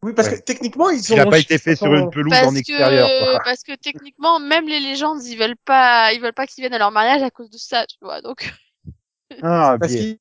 [0.02, 0.38] Oui, parce Ouais.
[0.38, 1.30] que techniquement, ils il a ont...
[1.30, 3.08] pas été fait sur une pelouse Parce en extérieur.
[3.32, 3.40] quoi.
[3.44, 6.78] parce que techniquement, même les légendes, ils veulent pas, ils veulent pas qu'ils viennent à
[6.78, 8.20] leur mariage à cause de ça, tu vois.
[8.20, 8.52] Donc,
[9.42, 10.18] Ah, Parce qu'ils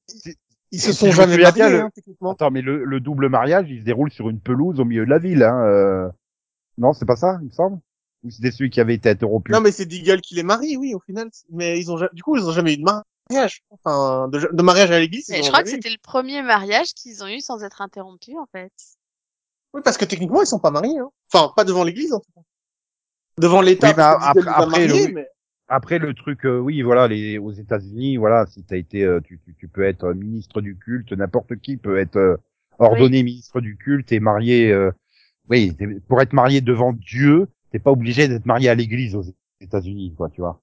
[0.71, 2.31] ils se sont jamais mariés, bien, le- hein, techniquement.
[2.31, 5.09] Attends, mais le, le double mariage, il se déroule sur une pelouse au milieu de
[5.09, 5.43] la ville.
[5.43, 6.09] Hein, euh...
[6.77, 7.79] Non, c'est pas ça, il me semble?
[8.23, 9.51] Ou c'était celui qui avait été interrompu?
[9.53, 11.29] Non, mais c'est Deagle qui les marie, oui, au final.
[11.51, 12.83] Mais ils ont, ja- du coup, ils ont jamais eu de
[13.29, 13.63] mariage.
[13.69, 15.27] Enfin, de, de mariage à l'église.
[15.29, 18.45] mais je crois que c'était le premier mariage qu'ils ont eu sans être interrompus, en
[18.51, 18.71] fait.
[19.73, 21.09] Oui, parce que techniquement, ils sont pas mariés, hein.
[21.33, 22.41] Enfin, pas devant l'église, en tout cas.
[23.37, 25.27] Devant l'État, Oui, après- après, mariés, le- mais...
[25.67, 29.39] Après le truc, euh, oui, voilà, les aux États-Unis, voilà, si t'as été, euh, tu,
[29.43, 32.37] tu, tu peux être ministre du culte, n'importe qui peut être euh,
[32.77, 34.71] ordonné ministre du culte et marié.
[34.71, 34.91] euh,
[35.49, 35.75] oui,
[36.07, 39.23] pour être marié devant Dieu, t'es pas obligé d'être marié à l'Église aux
[39.59, 40.61] États-Unis, quoi, tu vois.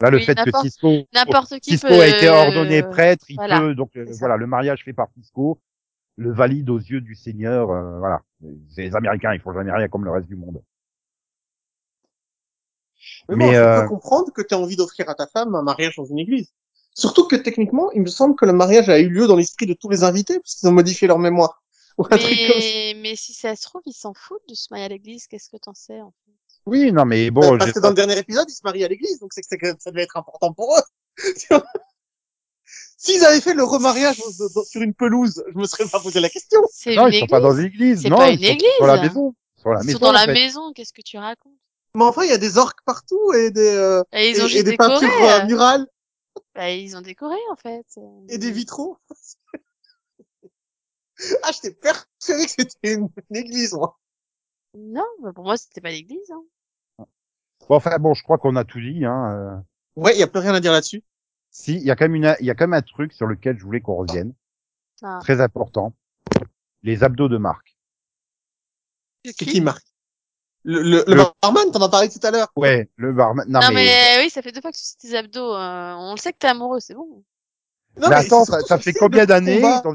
[0.00, 2.00] Là, le Oui, fait que Cisco, N'importe qui Cisco peut.
[2.00, 5.08] a été ordonné euh, prêtre, il voilà, peut donc euh, voilà, le mariage fait par
[5.14, 5.60] Cisco,
[6.16, 8.22] le valide aux yeux du Seigneur, euh, voilà.
[8.68, 10.62] C'est les Américains, ils font jamais rien comme le reste du monde.
[13.28, 15.54] Mais, Mais, bon, je euh, peux comprendre que tu as envie d'offrir à ta femme
[15.54, 16.52] un mariage dans une église.
[16.94, 19.74] Surtout que techniquement, il me semble que le mariage a eu lieu dans l'esprit de
[19.74, 21.62] tous les invités, puisqu'ils ont modifié leur mémoire.
[21.98, 22.66] Ou un truc comme ça.
[22.66, 25.26] Mais, mais si ça se trouve, ils s'en foutent de se marier à l'église.
[25.26, 26.39] Qu'est-ce que t'en sais, en fait?
[26.70, 29.18] Oui, non, mais bon, Parce que dans le dernier épisode, ils se marient à l'église,
[29.18, 30.82] donc c'est que ça devait être important pour eux.
[32.96, 34.20] S'ils avaient fait le remariage
[34.68, 36.60] sur une pelouse, je me serais pas posé la question.
[36.86, 37.58] Non, ils sont pas dans église.
[37.58, 38.02] une église.
[38.02, 39.34] C'est non, pas ils une sont Sur la maison.
[39.56, 39.98] Sur la Ils maison.
[39.98, 41.52] sont dans la maison, qu'est-ce que tu racontes?
[41.96, 44.46] Mais enfin, il y a des orques partout et des, euh, Et et, ils ont
[44.46, 45.00] et juste des décoré.
[45.00, 45.86] peintures euh, euh, murales
[46.54, 47.84] bah, ils ont décoré en fait.
[48.28, 48.96] et des vitraux.
[51.42, 53.98] ah, j'étais persuadé que c'était une, une église, moi.
[54.74, 56.30] Non, bah, pour moi c'était pas l'église.
[56.30, 56.42] Hein.
[57.70, 59.30] Bon, enfin, bon, je crois qu'on a tout dit, hein.
[59.32, 59.56] euh.
[59.94, 61.04] Ouais, il y a plus rien à dire là-dessus.
[61.52, 63.26] Si, il y a quand même une, il y a quand même un truc sur
[63.28, 64.34] lequel je voulais qu'on revienne.
[65.02, 65.20] Ah.
[65.22, 65.94] Très important.
[66.82, 67.76] Les abdos de Marc.
[69.24, 69.84] C'est qui, Marc?
[70.64, 72.48] Le, le, le Le- barman, t'en as parlé tout à l'heure.
[72.56, 73.46] Ouais, le barman.
[73.48, 74.22] Non, Non, mais, mais...
[74.24, 75.54] oui, ça fait deux fois que tu cites tes abdos.
[75.54, 77.22] euh, on le sait que t'es amoureux, c'est bon.
[78.00, 79.94] Non, mais attends, ça, ça fait combien d'années, dans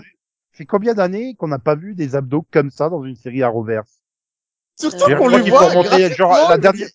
[0.53, 3.49] fait combien d'années qu'on n'a pas vu des abdos comme ça dans une série à
[3.49, 3.99] reverse?
[4.80, 6.09] Surtout Euh, qu'on je crois le qu'il voit.
[6.09, 6.88] genre, la dernière-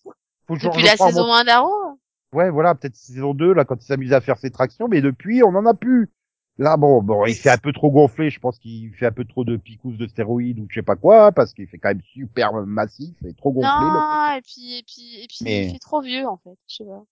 [0.56, 1.98] Depuis la crois, saison 1 d'Arrow.
[2.32, 5.42] Ouais, voilà, peut-être saison 2, là, quand il s'amusait à faire ses tractions, mais depuis,
[5.42, 6.10] on en a plus.
[6.58, 9.24] Là, bon, bon, il fait un peu trop gonfler, je pense qu'il fait un peu
[9.24, 12.02] trop de picousses de stéroïdes ou je sais pas quoi, parce qu'il fait quand même
[12.02, 13.68] super massif et trop gonflé.
[13.70, 16.56] Non, et puis, et puis, et puis Mais- il fait trop vieux en fait.
[16.68, 17.02] Je sais pas.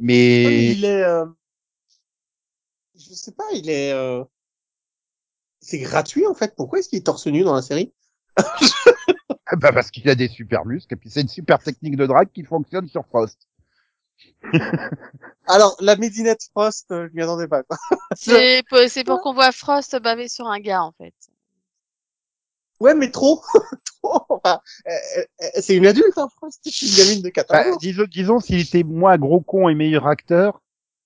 [0.00, 1.26] Mais, il est, euh,
[2.96, 4.24] je sais pas, il est, euh,
[5.60, 6.56] c'est gratuit en fait.
[6.56, 7.92] Pourquoi est-ce qu'il est torse nu dans la série?
[9.60, 12.30] bah, parce qu'il a des super muscles, et puis c'est une super technique de drague
[12.32, 13.48] qui fonctionne sur Frost.
[15.46, 17.62] Alors la Médinette Frost, euh, je m'y attendais pas.
[17.64, 17.76] Quoi.
[18.16, 21.14] C'est pour, c'est pour qu'on voit Frost baver sur un gars en fait.
[22.78, 23.42] Ouais, mais trop,
[24.02, 24.24] trop.
[24.28, 24.90] Enfin, euh,
[25.42, 26.60] euh, c'est une adulte, hein, Frost.
[26.68, 27.76] Suis une gamine de 14 Bah, ans.
[27.80, 30.60] disons, disons, s'il était moins gros con et meilleur acteur,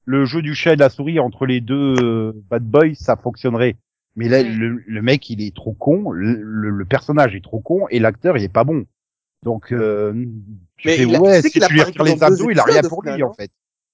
[0.04, 3.76] le jeu du chat et de la souris entre les deux bad boys, ça fonctionnerait.
[4.16, 7.60] Mais là, le, le mec, il est trop con, le, le- le personnage est trop
[7.60, 8.86] con et l'acteur, il est pas bon.
[9.42, 10.12] Donc, euh,
[10.78, 12.58] tu Mais fais, il a- ouais, tu sais si tu lui retires les abdos, il
[12.58, 13.50] a rien pour lui, en fait.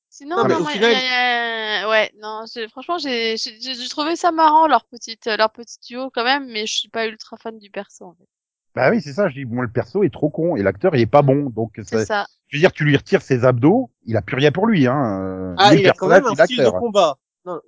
[0.09, 4.15] Sinon, Non, non, au moi, final- ouais, non, j'ai- franchement, j'ai, j'ai, j'ai j'ai trouvé
[4.15, 7.59] ça marrant leur petite, leur petit duo quand même, mais je suis pas ultra fan
[7.59, 8.29] du perso en fait.
[8.75, 11.01] Bah oui, c'est ça, je dis, bon, le perso est trop con et l'acteur, il
[11.01, 11.51] est pas bon.
[11.51, 12.27] Donc, C'est ça- ça.
[12.49, 15.21] je veux dire, tu lui retires ses abdos, il a plus rien pour lui, hein.
[15.23, 17.19] euh, Ah, il le a quand même personnage, un style de combat.
[17.45, 17.61] Non,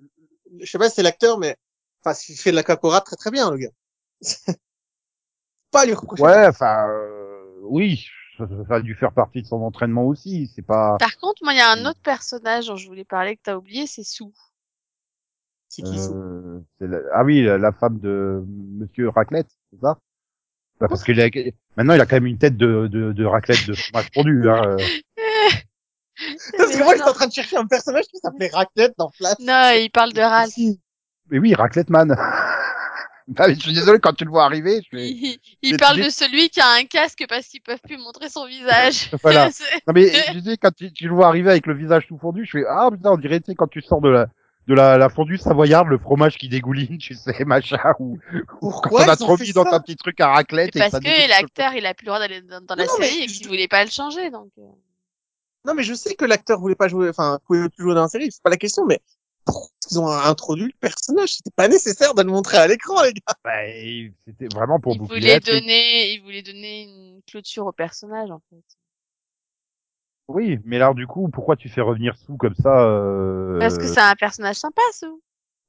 [0.61, 1.57] je sais pas si c'est l'acteur, mais
[2.05, 3.71] enfin, il fait de la capora très très bien, le gars.
[5.71, 6.23] pas lui reprocher.
[6.23, 8.07] Ouais, enfin, euh, oui,
[8.39, 10.51] ça, ça a dû faire partie de son entraînement aussi.
[10.55, 10.97] C'est pas.
[10.99, 11.87] Par contre, moi, il y a un Mm.
[11.87, 14.25] autre personnage dont je voulais parler que t'as oublié, c'est Sue.
[15.69, 16.15] C'est qui Sou?
[16.15, 19.99] Euh, c'est la- Ah oui, la, la femme de Monsieur Raclette, c'est ça?
[20.81, 21.13] Bah Parce que
[21.77, 24.49] maintenant il a quand même une tête de, de, de raclette de fromage fondu.
[24.51, 24.77] Hein.
[24.77, 24.77] euh.
[26.57, 27.11] Parce que moi, j'étais non.
[27.11, 29.39] en train de chercher un personnage qui s'appelait Raclette dans Flash.
[29.41, 30.53] Non, il parle de Ralph.
[31.35, 32.17] Mais oui, Raclette Man.
[33.39, 34.83] Ah, mais je suis désolé quand tu le vois arriver.
[34.83, 35.09] Je fais...
[35.09, 38.45] Il, il parle de celui qui a un casque parce qu'ils peuvent plus montrer son
[38.47, 39.11] visage.
[39.23, 39.49] Voilà.
[39.87, 42.45] Non mais je dis quand tu, tu le vois arriver avec le visage tout fondu,
[42.45, 44.27] je fais ah putain on dirait tu sais quand tu sors de la
[44.69, 48.19] de la, la fondue savoyarde, le fromage qui dégouline, tu sais machin ou
[48.61, 51.01] Pourquoi quand on a trop mis dans ta petit truc à raclette et parce ça
[51.01, 53.25] que l'acteur, il a plus le droit d'aller dans, dans la Non, non, mais série
[53.25, 54.51] et je- qu'il voulait pas le changer, donc.
[54.59, 54.63] euh.
[55.65, 58.09] Non, mais je sais que l'acteur voulait pas jouer, enfin, pouvait plus jouer dans la
[58.09, 59.01] série, c'est pas la question, mais
[59.45, 61.35] pourquoi ils ont introduit le personnage?
[61.35, 63.35] C'était pas nécessaire de le montrer à l'écran, les gars.
[63.45, 68.41] Bah, c'était vraiment pour boucler voulait donner, il voulait donner une clôture au personnage, en
[68.51, 68.65] fait.
[70.29, 73.59] Oui, mais alors du coup, pourquoi tu fais revenir sous comme ça euh...
[73.59, 75.07] Parce que c'est un personnage sympa, Sue.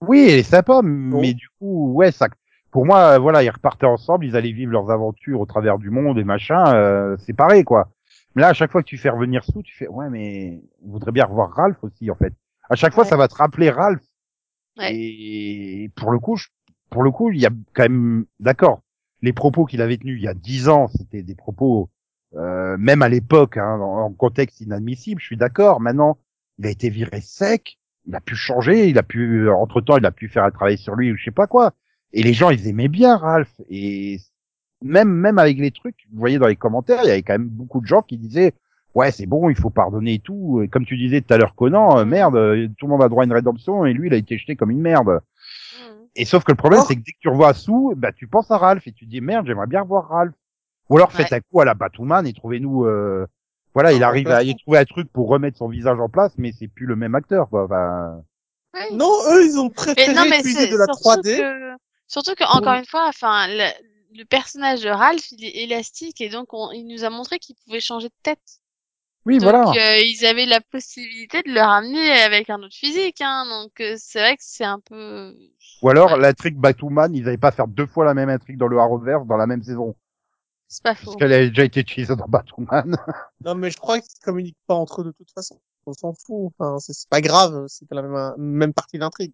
[0.01, 2.28] Oui, elle est sympa, mais du coup, ouais, ça.
[2.71, 5.89] Pour moi, euh, voilà, ils repartaient ensemble, ils allaient vivre leurs aventures au travers du
[5.89, 7.89] monde et machin, euh, c'est pareil, quoi.
[8.36, 10.91] Mais là, à chaque fois que tu fais revenir sous, tu fais, ouais, mais on
[10.91, 12.34] voudrait bien revoir Ralph aussi, en fait.
[12.70, 14.01] À chaque fois, ça va te rappeler Ralph.
[14.78, 14.91] Ouais.
[14.95, 16.47] Et pour le coup, je-
[16.89, 18.82] pour le coup, il y a quand même, d'accord,
[19.22, 21.89] les propos qu'il avait tenus il y a dix ans, c'était des propos,
[22.36, 25.22] euh, même à l'époque, hein, en, en contexte inadmissible.
[25.22, 25.80] Je suis d'accord.
[25.80, 26.18] Maintenant,
[26.59, 27.78] il a été viré sec.
[28.07, 28.88] Il a pu changer.
[28.89, 31.24] Il a pu, entre temps, il a pu faire un travail sur lui ou je
[31.24, 31.74] sais pas quoi.
[32.13, 33.53] Et les gens, ils aimaient bien Ralph.
[33.70, 34.20] Et
[34.82, 37.47] même, même avec les trucs, vous voyez dans les commentaires, il y avait quand même
[37.47, 38.53] beaucoup de gens qui disaient,
[38.96, 40.62] ouais, c'est bon, il faut pardonner et tout.
[40.64, 42.10] Et comme tu disais tout à l'heure, Conan, euh, Mhm.
[42.10, 44.38] merde, euh, tout le monde a droit à une rédemption et lui, il a été
[44.38, 45.10] jeté comme une merde.
[45.80, 46.08] Mhm.
[46.16, 46.86] Et sauf que le problème, Oh.
[46.88, 49.10] c'est que dès que tu revois Sou, bah, tu penses à Ralph et tu te
[49.10, 50.34] dis, merde, j'aimerais bien revoir Ralph.
[50.89, 53.26] Ou alors faites un coup à la Batwoman et trouvez-nous, euh,
[53.74, 56.52] voilà, il arrive à y trouver un truc pour remettre son visage en place, mais
[56.58, 57.66] c'est plus le même acteur, quoi.
[57.66, 58.22] Enfin,
[58.76, 58.96] Oui.
[58.96, 61.38] Non, eux, ils ont préféré non, mais utiliser c'est de la surtout 3D.
[61.38, 61.76] que,
[62.08, 63.66] surtout que, encore une fois, enfin, le,
[64.18, 67.56] le personnage de Ralph, il est élastique et donc on, il nous a montré qu'il
[67.66, 68.60] pouvait changer de tête.
[69.26, 69.69] Oui, donc, voilà.
[69.71, 73.45] euh, ils avaient la possibilité de le ramener avec un autre physique, hein.
[73.49, 75.36] Donc, euh, c'est vrai que c'est un peu.
[75.82, 76.19] Ou alors, ouais.
[76.19, 79.38] l'intrigue Batwoman, ils n'avaient pas faire deux fois la même intrigue dans le Arrowverse dans
[79.38, 79.95] la même saison.
[80.67, 81.05] C'est pas faux.
[81.05, 82.97] Parce qu'elle a déjà été utilisée dans Batwoman.
[83.45, 85.59] Non, mais je crois qu'ils communiquent pas entre eux de toute façon.
[85.86, 86.51] on s'en fout.
[86.57, 89.34] Enfin, c'est pas grave, c'est la même, même partie de l'intrigue.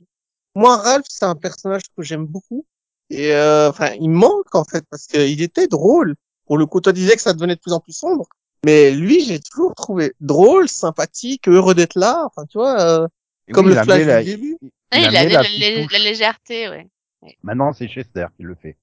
[0.56, 2.66] Moi, Ralph, c'est un personnage que j'aime beaucoup.
[3.10, 6.16] Et euh, enfin, il me manque en fait parce qu'il était drôle.
[6.46, 8.28] Pour le coup, toi disais que ça devenait de plus en plus sombre,
[8.66, 12.26] mais lui, j'ai toujours trouvé drôle, sympathique, heureux d'être là.
[12.26, 13.08] Enfin, tu vois, euh,
[13.54, 14.58] comme oui, le Flash la- du début.
[14.62, 16.88] il- Oui, il a il a amené la, la légèreté, ouais.
[17.44, 18.78] Maintenant, c'est Chester qui le fait.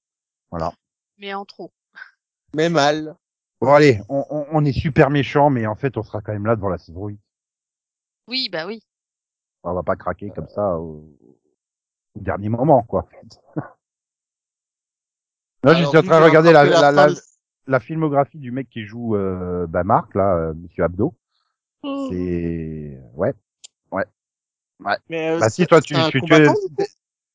[0.49, 0.73] Voilà.
[1.17, 1.71] Mais en trop.
[2.55, 3.15] mais mal.
[3.61, 6.45] Bon, allez, on, on, on est super méchant, mais en fait, on sera quand même
[6.45, 7.19] là devant la saison 8.
[8.27, 8.81] Oui, bah oui.
[9.63, 11.03] On va pas craquer comme ça au,
[12.15, 13.09] au dernier moment, quoi.
[15.63, 17.07] Là, je suis en train de regarder la, la, la,
[17.69, 21.15] la filmographie du mec qui joue euh, bah Marc, là, euh, Monsieur Abdo.
[21.83, 22.07] Oh.
[22.11, 22.99] C'est...
[23.13, 23.33] Ouais.
[25.09, 26.47] Mais euh, Bah si, toi, tu, tu, es...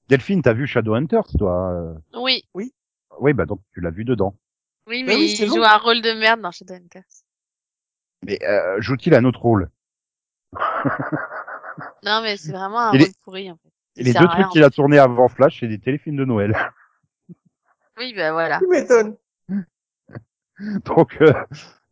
[0.08, 1.94] Delphine, t'as vu Shadowhunters, toi euh?
[2.14, 2.44] Oui.
[3.20, 4.34] Oui, bah donc tu l'as vu dedans.
[4.86, 5.62] Oui, Bah mais oui, il joue long.
[5.64, 7.04] un rôle de merde dans Shadowhunters.
[8.26, 9.70] Mais euh, joue-t-il un autre rôle?
[12.04, 13.70] Non, mais c'est vraiment un Et les- rôle pourri, en fait.
[13.96, 16.56] Il Les deux trucs qu'il a tourné avant Flash, c'est des téléfilms de Noël.
[17.98, 18.58] Oui, bah voilà.
[18.58, 19.16] Tu m'étonnes.
[20.84, 21.32] donc, euh,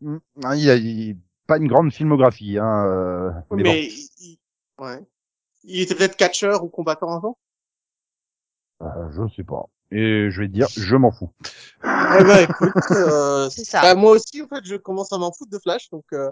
[0.00, 0.16] mm,
[0.56, 2.58] il a, il- pas une grande filmographie.
[2.58, 3.72] Hein, euh, Mais, mais bon.
[3.72, 4.38] il,
[4.78, 5.06] ouais.
[5.64, 7.36] Il était peut-être catcheur ou combattant avant?
[8.82, 9.66] Euh, je sais pas.
[9.90, 11.30] Et je vais te dire, je m'en fous.
[11.84, 13.82] Eh ben, écoute, euh, C'est ça.
[13.82, 16.30] bah, moi aussi, en fait, je commence à m'en foutre de Flash, donc, euh,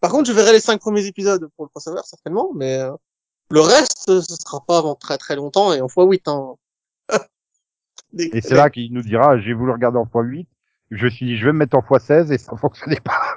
[0.00, 2.92] par contre, je verrai les cinq premiers épisodes pour le crossover, certainement, mais, euh,
[3.50, 6.58] le reste, ce sera pas avant très très longtemps et en fois 8 ans.
[8.14, 10.46] Et c'est là qu'il nous dira, j'ai voulu regarder en x8.
[10.94, 13.34] Je me suis dit, je vais me mettre en x16 et ça fonctionnait pas.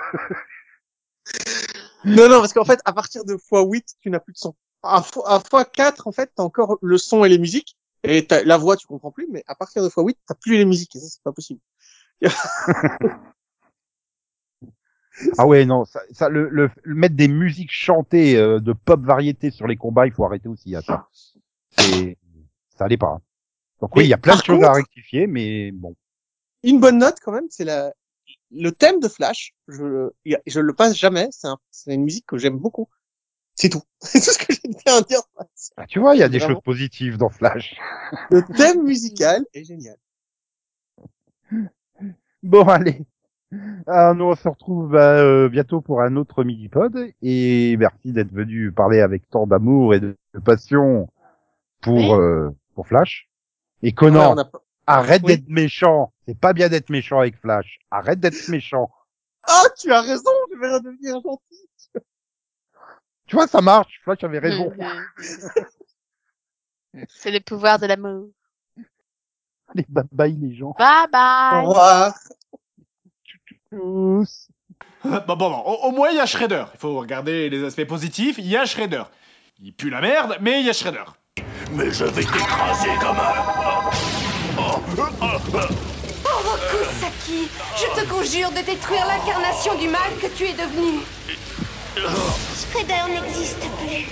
[2.03, 4.55] Non, non, parce qu'en fait, à partir de x8, tu n'as plus de son.
[4.83, 7.77] À, à x4, en fait, t'as encore le son et les musiques.
[8.03, 10.95] Et la voix, tu comprends plus, mais à partir de x8, t'as plus les musiques.
[10.95, 11.59] Et ça, c'est pas possible.
[15.37, 19.49] Ah ouais, non, ça, ça le, le, mettre des musiques chantées euh, de pop variété
[19.49, 21.07] sur les combats, il faut arrêter aussi à ça.
[21.69, 22.17] C'est,
[22.77, 23.13] ça allait pas.
[23.15, 23.21] hein.
[23.79, 25.95] Donc oui, il y a plein de choses à rectifier, mais bon.
[26.65, 27.93] Une bonne note, quand même, c'est la,
[28.51, 29.53] le thème de Flash.
[29.69, 30.09] Je,
[30.45, 31.27] je le passe jamais.
[31.31, 32.89] C'est un, c'est une musique que j'aime beaucoup.
[33.53, 33.83] C'est tout.
[34.01, 35.21] C'est tout ce que j'ai bien à dire.
[35.77, 36.55] Ah, tu vois, il y a des Vraiment.
[36.55, 37.75] choses positives dans Flash.
[38.29, 39.95] Le thème musical est génial.
[42.43, 43.01] Bon, allez.
[43.87, 46.95] Ah, nous, on se retrouve bah, euh, bientôt pour un autre mini-pod.
[47.21, 51.07] Et merci d'être venu parler avec tant d'amour et de, passion
[51.81, 52.11] pour, Oui.
[52.11, 53.29] euh, pour Flash.
[53.81, 55.37] Et Ouais, Conan, on a pas- arrête Oui.
[55.37, 56.11] d'être méchant.
[56.27, 57.79] C'est pas bien d'être méchant avec Flash.
[57.91, 58.89] Arrête d'être méchant.
[59.43, 61.69] Ah, tu as raison, je vais redevenir gentil.
[63.27, 63.99] Tu vois, ça marche.
[64.03, 64.71] Flash avait raison.
[67.09, 68.29] C'est le pouvoir de l'amour.
[69.67, 70.75] Allez, bye bye les gens.
[70.77, 71.65] Bye Au bye.
[71.65, 72.13] revoir.
[73.69, 74.47] Tous.
[75.03, 76.65] Bon, bon, bon, au, au moins il y a Shredder.
[76.73, 78.37] Il faut regarder les aspects positifs.
[78.37, 79.03] Il y a Shredder.
[79.59, 81.03] Il pue la merde, mais il y a Shredder.
[81.71, 83.89] Mais je vais t'écraser comme un...
[84.57, 84.81] Oh,
[86.69, 91.05] Kusaki, je te conjure de détruire l'incarnation du mal que tu es devenu.
[91.95, 94.07] Shredder n'existe plus.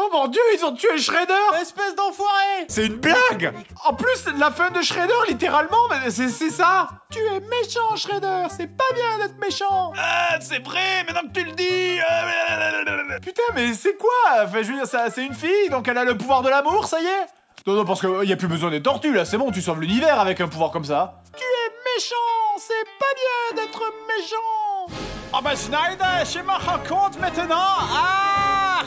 [0.00, 2.66] Oh mon dieu, ils ont tué Shredder Espèce d'enfoiré!
[2.68, 3.52] C'est une blague!
[3.84, 6.88] En plus, la fin de Shredder, littéralement, c'est ça!
[7.10, 9.92] Tu es méchant, Shredder C'est pas bien d'être méchant!
[9.96, 14.10] Ah, c'est vrai, maintenant que tu le dis euh, Putain, mais c'est quoi?
[14.44, 16.86] Enfin, je veux dire, ça- c'est une fille, donc elle a le pouvoir de l'amour,
[16.86, 17.26] ça y est
[17.68, 19.82] Non, non, parce qu'il y a plus besoin des tortues, là, c'est bon, tu sauves
[19.82, 21.20] l'univers avec un pouvoir comme ça.
[21.36, 22.16] Tu es méchant
[22.56, 24.96] C'est pas bien d'être méchant
[25.34, 28.84] Oh bah Schneider, je me rends compte maintenant Ah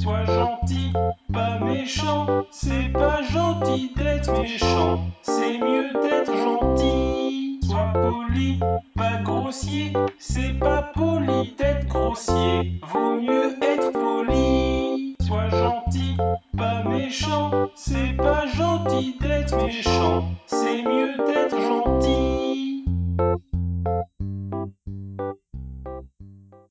[0.00, 0.92] Sois gentil,
[1.32, 2.44] pas méchant.
[2.52, 5.08] C'est pas gentil d'être méchant.
[5.22, 7.58] C'est mieux d'être gentil.
[7.66, 8.60] Sois poli,
[8.94, 9.92] pas grossier.
[10.20, 12.80] C'est pas poli d'être grossier.
[12.92, 15.13] Vaut mieux être poli.
[15.26, 16.16] Sois gentil,
[16.56, 17.70] pas méchant.
[17.74, 20.24] C'est pas gentil d'être méchant.
[20.46, 22.84] C'est mieux d'être gentil.